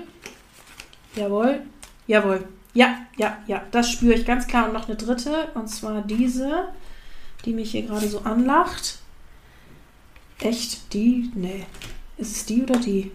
Jawohl. 1.16 1.62
Jawohl. 2.06 2.46
Ja, 2.74 2.98
ja, 3.16 3.38
ja, 3.46 3.62
das 3.70 3.90
spüre 3.90 4.14
ich 4.14 4.26
ganz 4.26 4.46
klar. 4.46 4.66
Und 4.66 4.74
noch 4.74 4.88
eine 4.88 4.96
dritte, 4.96 5.48
und 5.54 5.68
zwar 5.68 6.02
diese, 6.02 6.68
die 7.46 7.54
mich 7.54 7.70
hier 7.70 7.82
gerade 7.82 8.06
so 8.06 8.20
anlacht. 8.20 8.98
Echt? 10.40 10.92
Die? 10.92 11.30
Nee. 11.34 11.64
Ist 12.18 12.36
es 12.36 12.44
die 12.44 12.62
oder 12.62 12.78
die? 12.78 13.10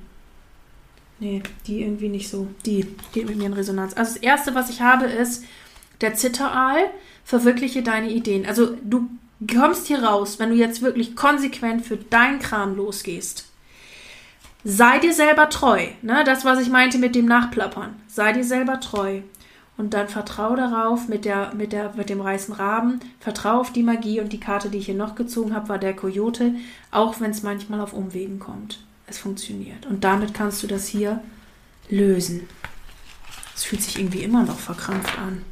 Nee, 1.20 1.44
die 1.68 1.84
irgendwie 1.84 2.10
nicht 2.10 2.30
so. 2.30 2.48
Die 2.66 2.96
geht 3.12 3.28
mit 3.28 3.38
mir 3.38 3.46
in 3.46 3.54
Resonanz. 3.54 3.94
Also 3.96 4.16
das 4.16 4.24
erste, 4.24 4.56
was 4.56 4.72
ich 4.72 4.82
habe, 4.82 5.06
ist 5.06 5.44
der 6.02 6.16
Zitteraal. 6.16 6.90
Verwirkliche 7.24 7.84
deine 7.84 8.10
Ideen. 8.10 8.46
Also 8.46 8.76
du 8.84 9.10
kommst 9.52 9.88
hier 9.88 10.04
raus, 10.04 10.40
wenn 10.40 10.50
du 10.50 10.56
jetzt 10.56 10.82
wirklich 10.82 11.16
konsequent 11.16 11.86
für 11.86 11.98
deinen 11.98 12.40
Kram 12.40 12.76
losgehst. 12.76 13.46
Sei 14.64 15.00
dir 15.00 15.14
selber 15.14 15.50
treu, 15.50 15.88
ne? 16.02 16.24
Das, 16.26 16.44
was 16.44 16.60
ich 16.60 16.70
meinte 16.70 16.98
mit 16.98 17.16
dem 17.16 17.26
Nachplappern. 17.26 17.96
Sei 18.08 18.34
dir 18.34 18.44
selber 18.44 18.80
treu. 18.80 19.22
Und 19.78 19.94
dann 19.94 20.10
vertraue 20.10 20.58
darauf 20.58 21.08
mit, 21.08 21.24
der, 21.24 21.54
mit, 21.54 21.72
der, 21.72 21.94
mit 21.96 22.10
dem 22.10 22.20
reißen 22.20 22.54
Raben, 22.54 23.00
vertraue 23.22 23.62
auf 23.62 23.72
die 23.72 23.84
Magie 23.84 24.20
und 24.20 24.34
die 24.34 24.40
Karte, 24.40 24.70
die 24.70 24.80
ich 24.80 24.88
hier 24.88 24.96
noch 24.96 25.16
gezogen 25.16 25.56
habe, 25.56 25.70
war 25.70 25.78
der 25.78 25.96
Coyote, 25.96 26.56
auch 26.92 27.22
wenn 27.22 27.32
es 27.32 27.44
manchmal 27.44 27.80
auf 27.80 27.94
Umwegen 27.94 28.40
kommt. 28.40 28.80
Es 29.08 29.18
funktioniert. 29.18 29.86
Und 29.86 30.04
damit 30.04 30.34
kannst 30.34 30.62
du 30.64 30.68
das 30.68 30.86
hier 30.88 31.22
lösen. 31.90 32.50
Es 33.56 33.64
fühlt 33.64 33.82
sich 33.82 33.98
irgendwie 33.98 34.24
immer 34.24 34.44
noch 34.44 34.60
verkrampft 34.60 35.18
an. 35.18 35.44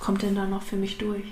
Kommt 0.00 0.22
denn 0.22 0.34
da 0.34 0.46
noch 0.46 0.62
für 0.62 0.76
mich 0.76 0.98
durch? 0.98 1.24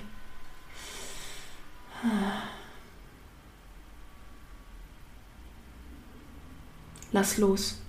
Lass 7.11 7.39
los. 7.39 7.81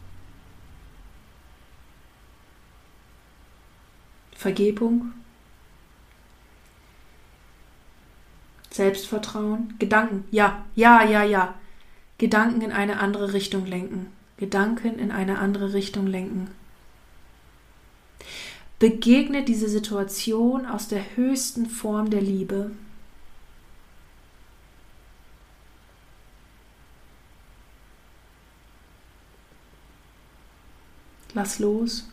Vergebung. 4.31 5.11
Selbstvertrauen. 8.71 9.75
Gedanken. 9.79 10.23
Ja, 10.31 10.65
ja, 10.75 11.03
ja, 11.03 11.23
ja. 11.23 11.55
Gedanken 12.17 12.61
in 12.61 12.71
eine 12.71 12.99
andere 12.99 13.33
Richtung 13.33 13.65
lenken. 13.65 14.13
Gedanken 14.37 14.97
in 14.97 15.11
eine 15.11 15.39
andere 15.39 15.73
Richtung 15.73 16.07
lenken. 16.07 16.49
Begegne 18.79 19.43
diese 19.43 19.67
Situation 19.67 20.65
aus 20.65 20.87
der 20.87 21.17
höchsten 21.17 21.69
Form 21.69 22.09
der 22.09 22.21
Liebe. 22.21 22.71
Lass 31.33 31.59
los. 31.59 32.09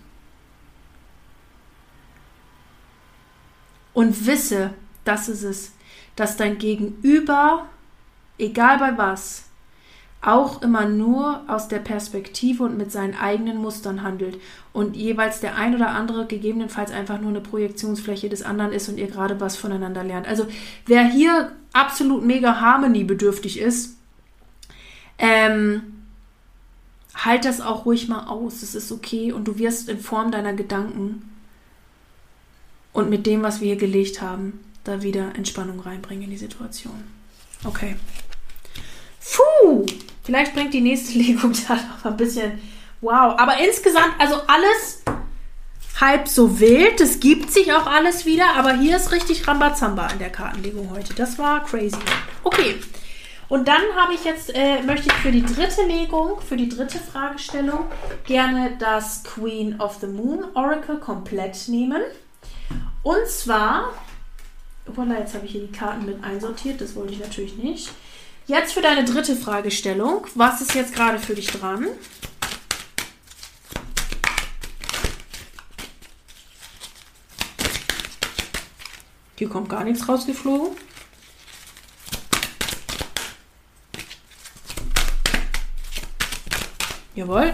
Und 3.94 4.26
wisse, 4.26 4.74
das 5.04 5.28
ist 5.28 5.42
es, 5.42 5.72
dass 6.16 6.36
dein 6.36 6.58
Gegenüber, 6.58 7.66
egal 8.38 8.78
bei 8.78 8.98
was, 8.98 9.45
auch 10.22 10.62
immer 10.62 10.86
nur 10.86 11.42
aus 11.46 11.68
der 11.68 11.78
Perspektive 11.78 12.64
und 12.64 12.76
mit 12.76 12.90
seinen 12.90 13.14
eigenen 13.14 13.58
Mustern 13.58 14.02
handelt 14.02 14.40
und 14.72 14.96
jeweils 14.96 15.40
der 15.40 15.56
ein 15.56 15.74
oder 15.74 15.90
andere 15.90 16.26
gegebenenfalls 16.26 16.90
einfach 16.90 17.20
nur 17.20 17.30
eine 17.30 17.40
Projektionsfläche 17.40 18.28
des 18.28 18.42
anderen 18.42 18.72
ist 18.72 18.88
und 18.88 18.98
ihr 18.98 19.06
gerade 19.06 19.40
was 19.40 19.56
voneinander 19.56 20.02
lernt. 20.02 20.26
Also 20.26 20.46
wer 20.86 21.04
hier 21.04 21.52
absolut 21.72 22.24
mega 22.24 22.60
harmoniebedürftig 22.60 23.60
ist, 23.60 23.96
ähm, 25.18 25.82
halt 27.14 27.44
das 27.44 27.60
auch 27.60 27.86
ruhig 27.86 28.08
mal 28.08 28.26
aus. 28.26 28.62
Es 28.62 28.74
ist 28.74 28.90
okay 28.92 29.32
und 29.32 29.46
du 29.46 29.58
wirst 29.58 29.88
in 29.88 30.00
Form 30.00 30.30
deiner 30.30 30.52
Gedanken 30.52 31.30
und 32.92 33.10
mit 33.10 33.26
dem, 33.26 33.42
was 33.42 33.60
wir 33.60 33.68
hier 33.68 33.76
gelegt 33.76 34.20
haben, 34.20 34.60
da 34.84 35.02
wieder 35.02 35.34
Entspannung 35.36 35.80
reinbringen 35.80 36.24
in 36.24 36.30
die 36.30 36.36
Situation. 36.36 37.04
Okay. 37.64 37.96
Puh, 39.34 39.86
vielleicht 40.22 40.54
bringt 40.54 40.74
die 40.74 40.80
nächste 40.80 41.18
Legung 41.18 41.52
da 41.66 41.74
noch 41.74 42.04
ein 42.04 42.16
bisschen 42.16 42.58
wow. 43.00 43.34
Aber 43.38 43.58
insgesamt, 43.58 44.14
also 44.18 44.36
alles 44.46 45.02
halb 46.00 46.28
so 46.28 46.60
wild. 46.60 47.00
Es 47.00 47.20
gibt 47.20 47.52
sich 47.52 47.72
auch 47.72 47.86
alles 47.86 48.26
wieder, 48.26 48.54
aber 48.56 48.74
hier 48.74 48.96
ist 48.96 49.12
richtig 49.12 49.46
Rambazamba 49.46 50.08
in 50.08 50.18
der 50.18 50.30
Kartenlegung 50.30 50.90
heute. 50.90 51.14
Das 51.14 51.38
war 51.38 51.64
crazy. 51.64 51.96
Okay. 52.44 52.76
Und 53.48 53.68
dann 53.68 53.82
habe 53.94 54.14
ich 54.14 54.24
jetzt, 54.24 54.52
äh, 54.54 54.82
möchte 54.82 55.06
ich 55.06 55.12
für 55.14 55.30
die 55.30 55.44
dritte 55.44 55.82
Legung, 55.82 56.40
für 56.40 56.56
die 56.56 56.68
dritte 56.68 56.98
Fragestellung 56.98 57.84
gerne 58.24 58.76
das 58.78 59.22
Queen 59.22 59.80
of 59.80 59.98
the 60.00 60.08
Moon 60.08 60.44
Oracle 60.54 60.98
komplett 60.98 61.68
nehmen. 61.68 62.02
Und 63.04 63.26
zwar, 63.28 63.92
voilà, 64.96 65.20
jetzt 65.20 65.34
habe 65.34 65.46
ich 65.46 65.52
hier 65.52 65.60
die 65.60 65.72
Karten 65.72 66.06
mit 66.06 66.24
einsortiert, 66.24 66.80
das 66.80 66.96
wollte 66.96 67.12
ich 67.12 67.20
natürlich 67.20 67.56
nicht. 67.56 67.90
Jetzt 68.48 68.74
für 68.74 68.80
deine 68.80 69.04
dritte 69.04 69.34
Fragestellung, 69.34 70.24
was 70.36 70.60
ist 70.60 70.74
jetzt 70.74 70.94
gerade 70.94 71.18
für 71.18 71.34
dich 71.34 71.48
dran? 71.48 71.88
Hier 79.36 79.48
kommt 79.48 79.68
gar 79.68 79.82
nichts 79.82 80.08
rausgeflogen. 80.08 80.76
Jawohl. 87.16 87.52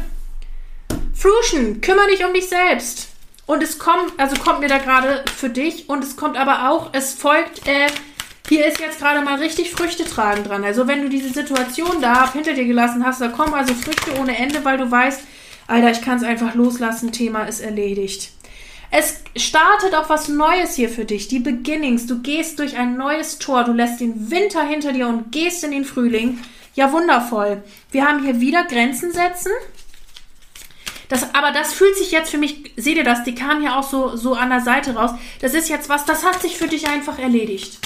Fruschen, 1.14 1.80
kümmere 1.80 2.08
dich 2.08 2.22
um 2.22 2.34
dich 2.34 2.50
selbst. 2.50 3.08
Und 3.46 3.62
es 3.62 3.78
kommt, 3.78 4.12
also 4.18 4.36
kommt 4.36 4.60
mir 4.60 4.68
da 4.68 4.76
gerade 4.76 5.24
für 5.36 5.48
dich 5.48 5.88
und 5.88 6.04
es 6.04 6.16
kommt 6.16 6.36
aber 6.36 6.68
auch, 6.68 6.90
es 6.92 7.14
folgt, 7.14 7.66
äh, 7.66 7.86
hier 8.52 8.66
ist 8.66 8.80
jetzt 8.80 8.98
gerade 8.98 9.22
mal 9.22 9.36
richtig 9.36 9.70
Früchte 9.70 10.04
tragen 10.04 10.44
dran. 10.44 10.62
Also 10.62 10.86
wenn 10.86 11.00
du 11.00 11.08
diese 11.08 11.30
Situation 11.30 12.02
da 12.02 12.30
hinter 12.30 12.52
dir 12.52 12.66
gelassen 12.66 13.02
hast, 13.02 13.18
da 13.22 13.28
kommen 13.28 13.54
also 13.54 13.72
Früchte 13.72 14.20
ohne 14.20 14.36
Ende, 14.36 14.62
weil 14.62 14.76
du 14.76 14.90
weißt, 14.90 15.22
Alter, 15.68 15.90
ich 15.90 16.02
kann 16.02 16.18
es 16.18 16.22
einfach 16.22 16.54
loslassen, 16.54 17.12
Thema 17.12 17.44
ist 17.44 17.60
erledigt. 17.60 18.30
Es 18.90 19.22
startet 19.36 19.94
auch 19.94 20.10
was 20.10 20.28
Neues 20.28 20.74
hier 20.74 20.90
für 20.90 21.06
dich, 21.06 21.28
die 21.28 21.38
Beginnings. 21.38 22.06
Du 22.06 22.20
gehst 22.20 22.58
durch 22.58 22.76
ein 22.76 22.98
neues 22.98 23.38
Tor, 23.38 23.64
du 23.64 23.72
lässt 23.72 24.02
den 24.02 24.30
Winter 24.30 24.62
hinter 24.62 24.92
dir 24.92 25.08
und 25.08 25.32
gehst 25.32 25.64
in 25.64 25.70
den 25.70 25.86
Frühling. 25.86 26.38
Ja, 26.74 26.92
wundervoll. 26.92 27.62
Wir 27.90 28.06
haben 28.06 28.22
hier 28.22 28.38
wieder 28.40 28.64
Grenzen 28.64 29.12
setzen. 29.12 29.52
Das, 31.08 31.34
aber 31.34 31.52
das 31.52 31.72
fühlt 31.72 31.96
sich 31.96 32.10
jetzt 32.10 32.30
für 32.30 32.38
mich, 32.38 32.74
seht 32.76 32.98
ihr 32.98 33.04
das, 33.04 33.24
die 33.24 33.34
kam 33.34 33.62
hier 33.62 33.78
auch 33.78 33.88
so, 33.88 34.14
so 34.14 34.34
an 34.34 34.50
der 34.50 34.60
Seite 34.60 34.94
raus. 34.94 35.12
Das 35.40 35.54
ist 35.54 35.70
jetzt 35.70 35.88
was, 35.88 36.04
das 36.04 36.22
hat 36.22 36.42
sich 36.42 36.58
für 36.58 36.68
dich 36.68 36.86
einfach 36.88 37.18
erledigt. 37.18 37.78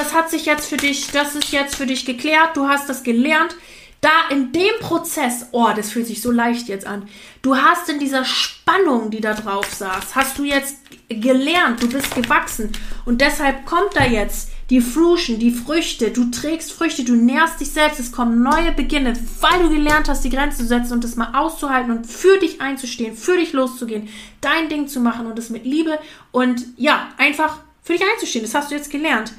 Das 0.00 0.14
hat 0.14 0.30
sich 0.30 0.46
jetzt 0.46 0.66
für 0.66 0.78
dich, 0.78 1.10
das 1.10 1.34
ist 1.34 1.52
jetzt 1.52 1.76
für 1.76 1.84
dich 1.84 2.06
geklärt, 2.06 2.56
du 2.56 2.66
hast 2.66 2.88
das 2.88 3.02
gelernt. 3.02 3.54
da 4.00 4.08
in 4.30 4.50
dem 4.50 4.72
Prozess, 4.80 5.48
oh, 5.52 5.68
das 5.76 5.90
fühlt 5.90 6.06
sich 6.06 6.22
so 6.22 6.30
leicht 6.30 6.68
jetzt 6.68 6.86
an. 6.86 7.06
Du 7.42 7.54
hast 7.54 7.86
in 7.90 7.98
dieser 7.98 8.24
Spannung, 8.24 9.10
die 9.10 9.20
da 9.20 9.34
drauf 9.34 9.66
saß, 9.70 10.16
hast 10.16 10.38
du 10.38 10.44
jetzt 10.44 10.78
gelernt, 11.10 11.82
du 11.82 11.88
bist 11.90 12.14
gewachsen 12.14 12.72
und 13.04 13.20
deshalb 13.20 13.66
kommt 13.66 13.94
da 13.94 14.06
jetzt 14.06 14.52
die 14.70 14.80
Fruschen, 14.80 15.38
die 15.38 15.50
Früchte, 15.50 16.10
du 16.12 16.30
trägst 16.30 16.72
Früchte, 16.72 17.04
du 17.04 17.14
nährst 17.14 17.60
dich 17.60 17.72
selbst, 17.72 18.00
es 18.00 18.10
kommen 18.10 18.42
neue 18.42 18.72
Beginne, 18.72 19.12
weil 19.40 19.64
du 19.64 19.68
gelernt 19.68 20.08
hast, 20.08 20.24
die 20.24 20.30
Grenze 20.30 20.62
zu 20.62 20.66
setzen 20.66 20.94
und 20.94 21.04
das 21.04 21.16
mal 21.16 21.34
auszuhalten 21.34 21.90
und 21.90 22.06
für 22.06 22.38
dich 22.38 22.62
einzustehen, 22.62 23.14
für 23.14 23.36
dich 23.36 23.52
loszugehen, 23.52 24.08
dein 24.40 24.70
Ding 24.70 24.88
zu 24.88 25.00
machen 25.00 25.26
und 25.26 25.38
es 25.38 25.50
mit 25.50 25.66
Liebe 25.66 25.98
und 26.32 26.64
ja, 26.78 27.08
einfach 27.18 27.58
für 27.82 27.92
dich 27.92 28.02
einzustehen. 28.10 28.46
Das 28.46 28.54
hast 28.54 28.70
du 28.70 28.76
jetzt 28.76 28.90
gelernt. 28.90 29.34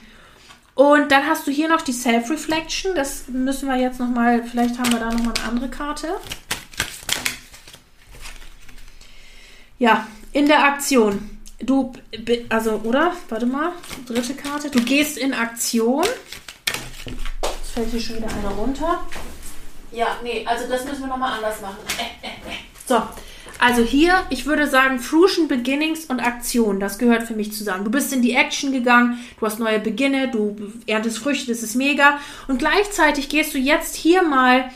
Und 0.73 1.11
dann 1.11 1.27
hast 1.27 1.45
du 1.47 1.51
hier 1.51 1.67
noch 1.67 1.81
die 1.81 1.93
Self-Reflection. 1.93 2.95
Das 2.95 3.27
müssen 3.27 3.67
wir 3.67 3.75
jetzt 3.77 3.99
nochmal, 3.99 4.43
vielleicht 4.43 4.79
haben 4.79 4.91
wir 4.91 4.99
da 4.99 5.11
nochmal 5.11 5.33
eine 5.37 5.49
andere 5.49 5.69
Karte. 5.69 6.19
Ja, 9.77 10.07
in 10.31 10.47
der 10.47 10.63
Aktion. 10.63 11.39
Du, 11.59 11.91
also, 12.49 12.81
oder? 12.83 13.13
Warte 13.29 13.45
mal, 13.45 13.73
dritte 14.05 14.33
Karte. 14.33 14.69
Du 14.69 14.81
gehst 14.81 15.17
in 15.17 15.33
Aktion. 15.33 16.05
Jetzt 16.05 17.71
fällt 17.73 17.89
hier 17.89 18.01
schon 18.01 18.17
wieder 18.17 18.29
einer 18.29 18.49
runter. 18.49 19.05
Ja, 19.91 20.17
nee, 20.23 20.45
also 20.45 20.67
das 20.69 20.85
müssen 20.85 21.01
wir 21.01 21.07
nochmal 21.07 21.33
anders 21.33 21.61
machen. 21.61 21.77
Äh, 21.97 22.27
äh, 22.27 22.29
äh. 22.29 22.57
So, 22.87 23.01
also 23.61 23.83
hier, 23.83 24.25
ich 24.31 24.47
würde 24.47 24.67
sagen, 24.67 24.99
Fruition, 24.99 25.47
Beginnings 25.47 26.05
und 26.05 26.19
Aktion, 26.19 26.79
das 26.79 26.97
gehört 26.97 27.27
für 27.27 27.35
mich 27.35 27.53
zusammen. 27.53 27.85
Du 27.85 27.91
bist 27.91 28.11
in 28.11 28.23
die 28.23 28.33
Action 28.33 28.71
gegangen, 28.71 29.19
du 29.39 29.45
hast 29.45 29.59
neue 29.59 29.77
Beginne, 29.77 30.29
du 30.31 30.55
erntest 30.87 31.19
Früchte, 31.19 31.51
das 31.51 31.61
ist 31.61 31.75
mega. 31.75 32.17
Und 32.47 32.57
gleichzeitig 32.57 33.29
gehst 33.29 33.53
du 33.53 33.59
jetzt 33.59 33.95
hier 33.95 34.23
mal 34.23 34.71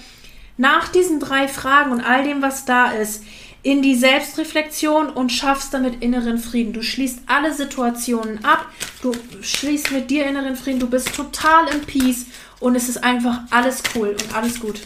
nach 0.57 0.89
diesen 0.89 1.19
drei 1.19 1.47
Fragen 1.47 1.91
und 1.91 2.01
all 2.01 2.23
dem, 2.23 2.43
was 2.43 2.65
da 2.65 2.91
ist, 2.91 3.23
in 3.63 3.81
die 3.81 3.95
Selbstreflexion 3.95 5.09
und 5.09 5.31
schaffst 5.31 5.73
damit 5.73 6.03
inneren 6.03 6.37
Frieden. 6.37 6.71
Du 6.71 6.83
schließt 6.83 7.21
alle 7.25 7.55
Situationen 7.55 8.45
ab, 8.45 8.67
du 9.01 9.13
schließt 9.41 9.93
mit 9.93 10.11
dir 10.11 10.27
inneren 10.27 10.55
Frieden, 10.55 10.79
du 10.79 10.87
bist 10.87 11.15
total 11.15 11.67
im 11.73 11.81
Peace 11.81 12.27
und 12.59 12.75
es 12.75 12.87
ist 12.87 13.03
einfach 13.03 13.39
alles 13.49 13.81
cool 13.95 14.09
und 14.09 14.35
alles 14.35 14.59
gut. 14.59 14.81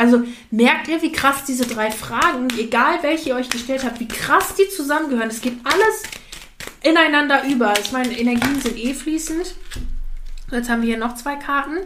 Also 0.00 0.24
merkt 0.50 0.88
ihr, 0.88 1.02
wie 1.02 1.12
krass 1.12 1.44
diese 1.44 1.66
drei 1.66 1.90
Fragen, 1.90 2.48
egal 2.56 3.02
welche 3.02 3.28
ihr 3.28 3.36
euch 3.36 3.50
gestellt 3.50 3.84
habt, 3.84 4.00
wie 4.00 4.08
krass 4.08 4.54
die 4.54 4.66
zusammengehören. 4.66 5.28
Es 5.28 5.42
geht 5.42 5.58
alles 5.62 6.04
ineinander 6.82 7.44
über. 7.44 7.78
Ich 7.78 7.92
meine, 7.92 8.18
Energien 8.18 8.58
sind 8.62 8.78
eh 8.78 8.94
fließend. 8.94 9.54
Jetzt 10.50 10.70
haben 10.70 10.80
wir 10.80 10.88
hier 10.88 10.96
noch 10.96 11.16
zwei 11.16 11.36
Karten. 11.36 11.80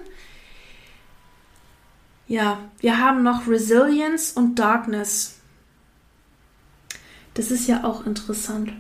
Ja, 2.29 2.61
wir 2.79 2.99
haben 2.99 3.25
noch 3.25 3.49
Resilience 3.49 4.31
und 4.31 4.61
Darkness. 4.61 5.41
Das 7.35 7.51
ist 7.51 7.67
ja 7.67 7.83
auch 7.83 8.07
interessant. 8.07 8.73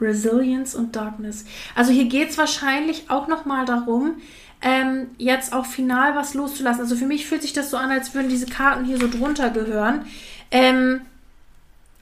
Resilience 0.00 0.76
und 0.76 0.94
Darkness. 0.94 1.46
Also 1.74 1.90
hier 1.90 2.04
geht 2.04 2.30
es 2.30 2.38
wahrscheinlich 2.38 3.10
auch 3.10 3.26
nochmal 3.26 3.64
darum, 3.64 4.18
ähm, 4.64 5.10
jetzt 5.18 5.52
auch 5.52 5.66
final 5.66 6.16
was 6.16 6.32
loszulassen. 6.32 6.80
Also 6.80 6.96
für 6.96 7.06
mich 7.06 7.26
fühlt 7.26 7.42
sich 7.42 7.52
das 7.52 7.70
so 7.70 7.76
an, 7.76 7.90
als 7.90 8.14
würden 8.14 8.30
diese 8.30 8.46
Karten 8.46 8.86
hier 8.86 8.98
so 8.98 9.08
drunter 9.08 9.50
gehören. 9.50 10.06
Ähm, 10.50 11.02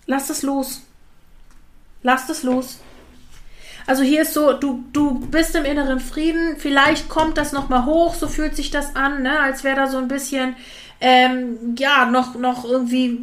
lass 0.07 0.29
das 0.29 0.43
los. 0.43 0.83
Lass 2.05 2.29
das 2.29 2.45
los. 2.45 2.79
Also 3.87 4.05
hier 4.05 4.23
ist 4.23 4.33
so, 4.33 4.53
du, 4.53 4.85
du 4.93 5.19
bist 5.19 5.57
im 5.57 5.65
inneren 5.65 5.99
Frieden, 5.99 6.57
vielleicht 6.57 7.09
kommt 7.09 7.37
das 7.37 7.53
nochmal 7.53 7.85
hoch, 7.85 8.15
so 8.15 8.29
fühlt 8.29 8.55
sich 8.55 8.71
das 8.71 8.95
an, 8.95 9.23
ne? 9.23 9.41
als 9.41 9.65
wäre 9.65 9.75
da 9.75 9.87
so 9.89 9.99
ein 9.99 10.07
bisschen, 10.07 10.55
ähm, 11.01 11.75
ja, 11.77 12.07
noch, 12.07 12.37
noch 12.37 12.65
irgendwie 12.65 13.19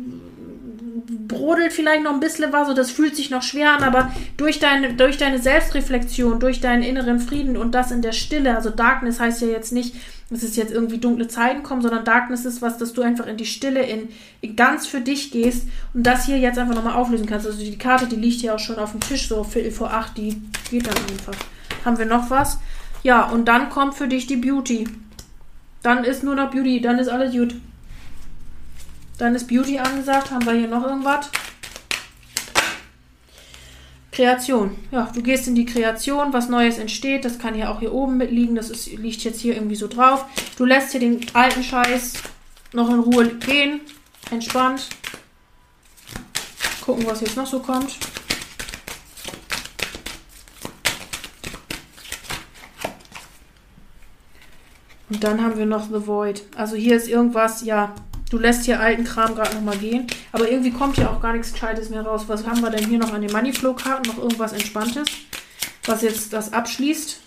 brodelt 1.27 1.73
vielleicht 1.73 2.03
noch 2.03 2.13
ein 2.13 2.19
bisschen 2.19 2.51
was, 2.51 2.67
so 2.67 2.73
das 2.73 2.91
fühlt 2.91 3.15
sich 3.15 3.29
noch 3.29 3.43
schwer 3.43 3.73
an, 3.73 3.83
aber 3.83 4.11
durch 4.37 4.59
deine, 4.59 4.93
durch 4.93 5.17
deine 5.17 5.39
Selbstreflexion, 5.39 6.39
durch 6.39 6.61
deinen 6.61 6.83
inneren 6.83 7.19
Frieden 7.19 7.57
und 7.57 7.73
das 7.73 7.91
in 7.91 8.01
der 8.01 8.11
Stille, 8.11 8.55
also 8.55 8.69
Darkness 8.69 9.19
heißt 9.19 9.41
ja 9.41 9.47
jetzt 9.47 9.71
nicht, 9.71 9.95
dass 10.29 10.43
es 10.43 10.55
jetzt 10.55 10.71
irgendwie 10.71 10.99
dunkle 10.99 11.27
Zeiten 11.27 11.63
kommen, 11.63 11.81
sondern 11.81 12.05
Darkness 12.05 12.45
ist 12.45 12.61
was, 12.61 12.77
dass 12.77 12.93
du 12.93 13.01
einfach 13.01 13.25
in 13.25 13.37
die 13.37 13.45
Stille, 13.45 13.81
in, 13.81 14.09
in 14.41 14.55
ganz 14.55 14.85
für 14.85 15.01
dich 15.01 15.31
gehst 15.31 15.67
und 15.93 16.03
das 16.03 16.25
hier 16.25 16.37
jetzt 16.37 16.59
einfach 16.59 16.75
nochmal 16.75 16.95
auflösen 16.95 17.25
kannst. 17.25 17.47
Also 17.47 17.59
die 17.59 17.77
Karte, 17.77 18.07
die 18.07 18.15
liegt 18.15 18.41
hier 18.41 18.53
auch 18.53 18.59
schon 18.59 18.77
auf 18.77 18.91
dem 18.91 18.99
Tisch, 18.99 19.27
so 19.27 19.43
Viertel 19.43 19.71
vor 19.71 19.91
acht, 19.91 20.17
die 20.17 20.41
geht 20.69 20.85
dann 20.85 20.95
einfach. 21.09 21.35
Haben 21.83 21.97
wir 21.97 22.05
noch 22.05 22.29
was? 22.29 22.59
Ja, 23.01 23.23
und 23.29 23.47
dann 23.47 23.69
kommt 23.69 23.95
für 23.95 24.07
dich 24.07 24.27
die 24.27 24.35
Beauty. 24.35 24.87
Dann 25.81 26.03
ist 26.03 26.23
nur 26.23 26.35
noch 26.35 26.51
Beauty, 26.51 26.81
dann 26.81 26.99
ist 26.99 27.07
alles 27.07 27.33
gut. 27.33 27.55
Dann 29.19 29.35
ist 29.35 29.47
Beauty 29.47 29.77
angesagt. 29.77 30.31
Haben 30.31 30.45
wir 30.45 30.53
hier 30.53 30.67
noch 30.67 30.83
irgendwas? 30.83 31.29
Kreation. 34.11 34.75
Ja, 34.91 35.11
du 35.13 35.21
gehst 35.21 35.47
in 35.47 35.55
die 35.55 35.65
Kreation, 35.65 36.33
was 36.33 36.49
Neues 36.49 36.77
entsteht. 36.77 37.25
Das 37.25 37.37
kann 37.37 37.55
ja 37.55 37.71
auch 37.71 37.79
hier 37.79 37.93
oben 37.93 38.17
mitliegen. 38.17 38.55
Das 38.55 38.69
ist, 38.69 38.87
liegt 38.87 39.23
jetzt 39.23 39.41
hier 39.41 39.55
irgendwie 39.55 39.75
so 39.75 39.87
drauf. 39.87 40.25
Du 40.57 40.65
lässt 40.65 40.91
hier 40.91 41.01
den 41.01 41.25
alten 41.33 41.63
Scheiß 41.63 42.13
noch 42.73 42.89
in 42.89 42.99
Ruhe 42.99 43.27
gehen. 43.27 43.81
Entspannt. 44.31 44.87
Gucken, 46.81 47.05
was 47.05 47.21
jetzt 47.21 47.35
noch 47.35 47.45
so 47.45 47.59
kommt. 47.59 47.97
Und 55.09 55.23
dann 55.23 55.43
haben 55.43 55.57
wir 55.57 55.65
noch 55.65 55.87
The 55.87 56.07
Void. 56.07 56.43
Also 56.55 56.75
hier 56.75 56.95
ist 56.95 57.07
irgendwas, 57.07 57.63
ja, 57.63 57.93
Du 58.29 58.37
lässt 58.37 58.65
hier 58.65 58.79
alten 58.79 59.03
Kram 59.03 59.35
gerade 59.35 59.55
nochmal 59.55 59.77
gehen. 59.77 60.07
Aber 60.31 60.49
irgendwie 60.49 60.71
kommt 60.71 60.95
hier 60.95 61.09
auch 61.09 61.21
gar 61.21 61.33
nichts 61.33 61.51
Gescheites 61.53 61.89
mehr 61.89 62.01
raus. 62.01 62.25
Was 62.27 62.45
haben 62.45 62.61
wir 62.61 62.69
denn 62.69 62.87
hier 62.87 62.99
noch 62.99 63.13
an 63.13 63.21
den 63.21 63.31
Moneyflow-Karten? 63.31 64.09
Noch 64.09 64.19
irgendwas 64.19 64.53
Entspanntes, 64.53 65.07
was 65.85 66.01
jetzt 66.01 66.33
das 66.33 66.53
abschließt? 66.53 67.19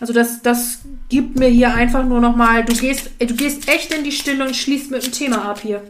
Also 0.00 0.12
das, 0.12 0.42
das 0.42 0.80
gibt 1.08 1.38
mir 1.38 1.48
hier 1.48 1.74
einfach 1.74 2.04
nur 2.04 2.20
nochmal, 2.20 2.64
du 2.64 2.72
gehst, 2.74 3.10
du 3.18 3.34
gehst 3.34 3.68
echt 3.68 3.92
in 3.92 4.04
die 4.04 4.12
Stille 4.12 4.46
und 4.46 4.54
schließt 4.54 4.90
mit 4.90 5.04
dem 5.04 5.12
Thema 5.12 5.44
ab 5.44 5.60
hier. 5.60 5.82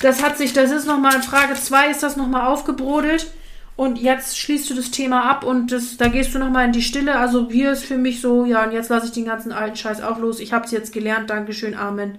Das 0.00 0.22
hat 0.22 0.38
sich, 0.38 0.52
das 0.52 0.70
ist 0.70 0.86
nochmal 0.86 1.16
in 1.16 1.22
Frage 1.22 1.54
2, 1.54 1.90
ist 1.90 2.02
das 2.02 2.16
nochmal 2.16 2.46
aufgebrodelt. 2.46 3.32
Und 3.76 3.98
jetzt 3.98 4.38
schließt 4.38 4.70
du 4.70 4.74
das 4.74 4.90
Thema 4.90 5.30
ab 5.30 5.44
und 5.44 5.70
das, 5.70 5.98
da 5.98 6.08
gehst 6.08 6.34
du 6.34 6.38
nochmal 6.38 6.64
in 6.64 6.72
die 6.72 6.82
Stille. 6.82 7.16
Also 7.16 7.50
hier 7.50 7.72
ist 7.72 7.84
für 7.84 7.98
mich 7.98 8.22
so, 8.22 8.46
ja, 8.46 8.64
und 8.64 8.72
jetzt 8.72 8.88
lasse 8.88 9.06
ich 9.06 9.12
den 9.12 9.26
ganzen 9.26 9.52
alten 9.52 9.76
Scheiß 9.76 10.02
auch 10.02 10.18
los. 10.18 10.40
Ich 10.40 10.54
habe 10.54 10.64
es 10.64 10.70
jetzt 10.70 10.94
gelernt, 10.94 11.28
Dankeschön, 11.28 11.74
Amen. 11.74 12.18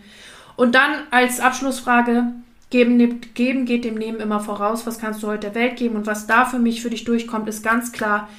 Und 0.55 0.75
dann 0.75 0.91
als 1.09 1.39
Abschlussfrage, 1.39 2.25
geben, 2.69 3.21
geben 3.33 3.65
geht 3.65 3.85
dem 3.85 3.95
Nehmen 3.95 4.19
immer 4.19 4.39
voraus. 4.39 4.85
Was 4.85 4.99
kannst 4.99 5.23
du 5.23 5.27
heute 5.27 5.47
der 5.47 5.55
Welt 5.55 5.77
geben? 5.77 5.95
Und 5.95 6.05
was 6.05 6.27
da 6.27 6.45
für 6.45 6.59
mich 6.59 6.81
für 6.81 6.89
dich 6.89 7.05
durchkommt, 7.05 7.47
ist 7.49 7.63
ganz 7.63 7.91
klar, 7.91 8.29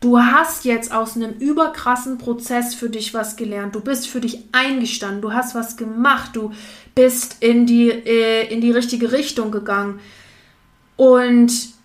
du 0.00 0.18
hast 0.18 0.64
jetzt 0.64 0.92
aus 0.92 1.16
einem 1.16 1.32
überkrassen 1.38 2.18
Prozess 2.18 2.74
für 2.74 2.90
dich 2.90 3.14
was 3.14 3.36
gelernt. 3.36 3.74
Du 3.74 3.80
bist 3.80 4.08
für 4.08 4.20
dich 4.20 4.44
eingestanden, 4.52 5.22
du 5.22 5.32
hast 5.32 5.54
was 5.54 5.76
gemacht, 5.76 6.34
du 6.34 6.52
bist 6.94 7.36
in 7.40 7.66
die, 7.66 7.88
äh, 7.90 8.52
in 8.52 8.60
die 8.60 8.72
richtige 8.72 9.12
Richtung 9.12 9.50
gegangen. 9.50 10.00
Und 10.96 11.77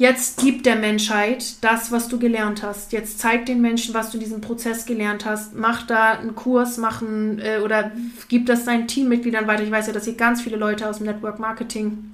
Jetzt 0.00 0.40
gib 0.40 0.62
der 0.62 0.76
Menschheit 0.76 1.62
das, 1.62 1.92
was 1.92 2.08
du 2.08 2.18
gelernt 2.18 2.62
hast. 2.62 2.90
Jetzt 2.92 3.18
zeig 3.18 3.44
den 3.44 3.60
Menschen, 3.60 3.92
was 3.92 4.08
du 4.08 4.16
in 4.16 4.24
diesem 4.24 4.40
Prozess 4.40 4.86
gelernt 4.86 5.26
hast. 5.26 5.54
Mach 5.54 5.86
da 5.86 6.12
einen 6.12 6.34
Kurs, 6.34 6.78
machen 6.78 7.38
äh, 7.38 7.58
oder 7.58 7.92
gib 8.28 8.46
das 8.46 8.64
deinen 8.64 8.88
Teammitgliedern 8.88 9.46
weiter. 9.46 9.62
Ich 9.62 9.70
weiß 9.70 9.88
ja, 9.88 9.92
dass 9.92 10.06
hier 10.06 10.14
ganz 10.14 10.40
viele 10.40 10.56
Leute 10.56 10.88
aus 10.88 10.96
dem 10.96 11.06
Network 11.06 11.38
Marketing 11.38 12.12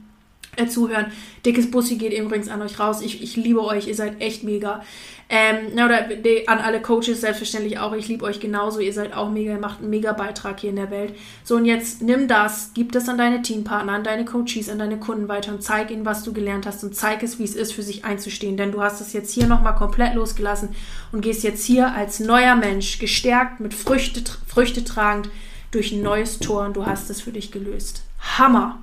äh, 0.56 0.66
zuhören. 0.66 1.12
Dickes 1.44 1.70
Bussi 1.70 1.94
geht 1.94 2.12
übrigens 2.12 2.48
an 2.48 2.60
euch 2.60 2.80
raus. 2.80 3.02
Ich, 3.02 3.22
ich 3.22 3.36
liebe 3.36 3.62
euch, 3.62 3.86
ihr 3.86 3.94
seid 3.94 4.20
echt 4.20 4.42
mega. 4.42 4.82
Ähm, 5.28 5.72
oder 5.72 6.06
an 6.46 6.58
alle 6.58 6.80
Coaches 6.80 7.20
selbstverständlich 7.20 7.78
auch. 7.80 7.92
Ich 7.94 8.06
liebe 8.06 8.24
euch 8.24 8.38
genauso. 8.38 8.78
Ihr 8.78 8.92
seid 8.92 9.12
auch 9.12 9.28
mega, 9.28 9.52
ihr 9.52 9.58
macht 9.58 9.80
einen 9.80 9.90
mega 9.90 10.12
Beitrag 10.12 10.60
hier 10.60 10.70
in 10.70 10.76
der 10.76 10.92
Welt. 10.92 11.16
So, 11.42 11.56
und 11.56 11.64
jetzt 11.64 12.00
nimm 12.00 12.28
das, 12.28 12.70
gib 12.74 12.92
das 12.92 13.08
an 13.08 13.18
deine 13.18 13.42
Teampartner, 13.42 13.92
an 13.92 14.04
deine 14.04 14.24
Coaches, 14.24 14.68
an 14.68 14.78
deine 14.78 14.98
Kunden 14.98 15.28
weiter 15.28 15.52
und 15.52 15.64
zeig 15.64 15.90
ihnen, 15.90 16.04
was 16.04 16.22
du 16.22 16.32
gelernt 16.32 16.64
hast 16.64 16.84
und 16.84 16.94
zeig 16.94 17.24
es, 17.24 17.40
wie 17.40 17.44
es 17.44 17.56
ist, 17.56 17.72
für 17.72 17.82
sich 17.82 18.04
einzustehen. 18.04 18.56
Denn 18.56 18.70
du 18.70 18.82
hast 18.82 19.00
es 19.00 19.12
jetzt 19.12 19.32
hier 19.32 19.48
nochmal 19.48 19.74
komplett 19.74 20.14
losgelassen 20.14 20.76
und 21.10 21.22
gehst 21.22 21.42
jetzt 21.42 21.64
hier 21.64 21.92
als 21.92 22.20
neuer 22.20 22.54
Mensch, 22.54 23.00
gestärkt, 23.00 23.58
mit 23.58 23.74
Früchte, 23.74 24.22
Früchte 24.46 24.84
tragend, 24.84 25.28
durch 25.72 25.90
ein 25.90 26.02
neues 26.02 26.38
Tor 26.38 26.64
und 26.64 26.76
du 26.76 26.86
hast 26.86 27.10
es 27.10 27.20
für 27.20 27.32
dich 27.32 27.50
gelöst. 27.50 28.04
Hammer! 28.38 28.82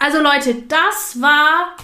Also 0.00 0.20
Leute, 0.20 0.56
das 0.66 1.20
war 1.20 1.76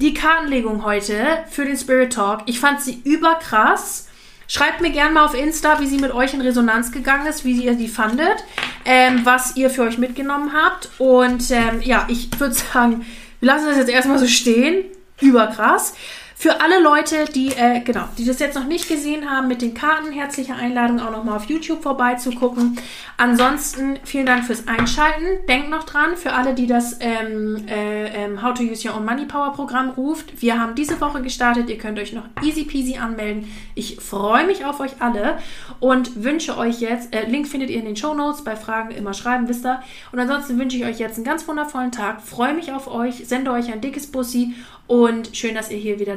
die 0.00 0.14
Kartenlegung 0.14 0.84
heute 0.84 1.44
für 1.50 1.64
den 1.64 1.76
Spirit 1.76 2.12
Talk. 2.12 2.42
Ich 2.46 2.60
fand 2.60 2.80
sie 2.80 3.00
überkrass. 3.04 4.08
Schreibt 4.46 4.80
mir 4.80 4.90
gerne 4.90 5.12
mal 5.12 5.26
auf 5.26 5.34
Insta, 5.34 5.80
wie 5.80 5.86
sie 5.86 5.98
mit 5.98 6.12
euch 6.12 6.32
in 6.32 6.40
Resonanz 6.40 6.90
gegangen 6.90 7.26
ist, 7.26 7.44
wie 7.44 7.64
ihr 7.64 7.74
die 7.74 7.88
fandet, 7.88 8.44
ähm, 8.86 9.20
was 9.24 9.56
ihr 9.56 9.68
für 9.68 9.82
euch 9.82 9.98
mitgenommen 9.98 10.52
habt. 10.54 10.88
Und 10.98 11.50
ähm, 11.50 11.82
ja, 11.82 12.06
ich 12.08 12.28
würde 12.38 12.54
sagen, 12.72 13.04
wir 13.40 13.46
lassen 13.46 13.66
das 13.66 13.76
jetzt 13.76 13.90
erstmal 13.90 14.18
so 14.18 14.26
stehen. 14.26 14.84
Überkrass. 15.20 15.94
Für 16.40 16.60
alle 16.60 16.80
Leute, 16.80 17.24
die, 17.34 17.48
äh, 17.48 17.80
genau, 17.80 18.04
die 18.16 18.24
das 18.24 18.38
jetzt 18.38 18.54
noch 18.54 18.68
nicht 18.68 18.88
gesehen 18.88 19.28
haben 19.28 19.48
mit 19.48 19.60
den 19.60 19.74
Karten, 19.74 20.12
herzliche 20.12 20.54
Einladung 20.54 21.00
auch 21.00 21.10
nochmal 21.10 21.34
auf 21.34 21.46
YouTube 21.46 21.82
vorbeizugucken. 21.82 22.78
Ansonsten 23.16 23.98
vielen 24.04 24.24
Dank 24.24 24.44
fürs 24.44 24.68
Einschalten. 24.68 25.44
Denkt 25.48 25.68
noch 25.68 25.82
dran, 25.82 26.16
für 26.16 26.34
alle, 26.34 26.54
die 26.54 26.68
das 26.68 26.98
ähm, 27.00 27.64
äh, 27.66 28.24
ähm, 28.24 28.40
How 28.40 28.54
to 28.54 28.62
Use 28.62 28.86
Your 28.86 28.94
Own 28.94 29.04
Money 29.04 29.24
Power 29.24 29.52
Programm 29.52 29.90
ruft. 29.90 30.40
Wir 30.40 30.60
haben 30.60 30.76
diese 30.76 31.00
Woche 31.00 31.22
gestartet. 31.22 31.68
Ihr 31.68 31.78
könnt 31.78 31.98
euch 31.98 32.12
noch 32.12 32.28
easy 32.40 32.62
peasy 32.62 32.98
anmelden. 32.98 33.50
Ich 33.74 33.96
freue 33.96 34.46
mich 34.46 34.64
auf 34.64 34.78
euch 34.78 34.92
alle 35.00 35.38
und 35.80 36.22
wünsche 36.22 36.56
euch 36.56 36.80
jetzt, 36.80 37.16
äh, 37.16 37.26
Link 37.28 37.48
findet 37.48 37.70
ihr 37.70 37.80
in 37.80 37.84
den 37.84 37.96
Show 37.96 38.14
Notes, 38.14 38.44
bei 38.44 38.54
Fragen 38.54 38.92
immer 38.92 39.12
schreiben, 39.12 39.48
wisst 39.48 39.66
ihr. 39.66 39.82
Und 40.12 40.20
ansonsten 40.20 40.56
wünsche 40.56 40.76
ich 40.76 40.84
euch 40.84 41.00
jetzt 41.00 41.16
einen 41.16 41.24
ganz 41.24 41.48
wundervollen 41.48 41.90
Tag. 41.90 42.22
Freue 42.22 42.54
mich 42.54 42.72
auf 42.72 42.86
euch, 42.86 43.26
sende 43.26 43.50
euch 43.50 43.72
ein 43.72 43.80
dickes 43.80 44.06
Bussi 44.06 44.54
und 44.88 45.36
schön, 45.36 45.54
dass 45.54 45.70
ihr 45.70 45.76
hier 45.76 46.00
wieder 46.00 46.16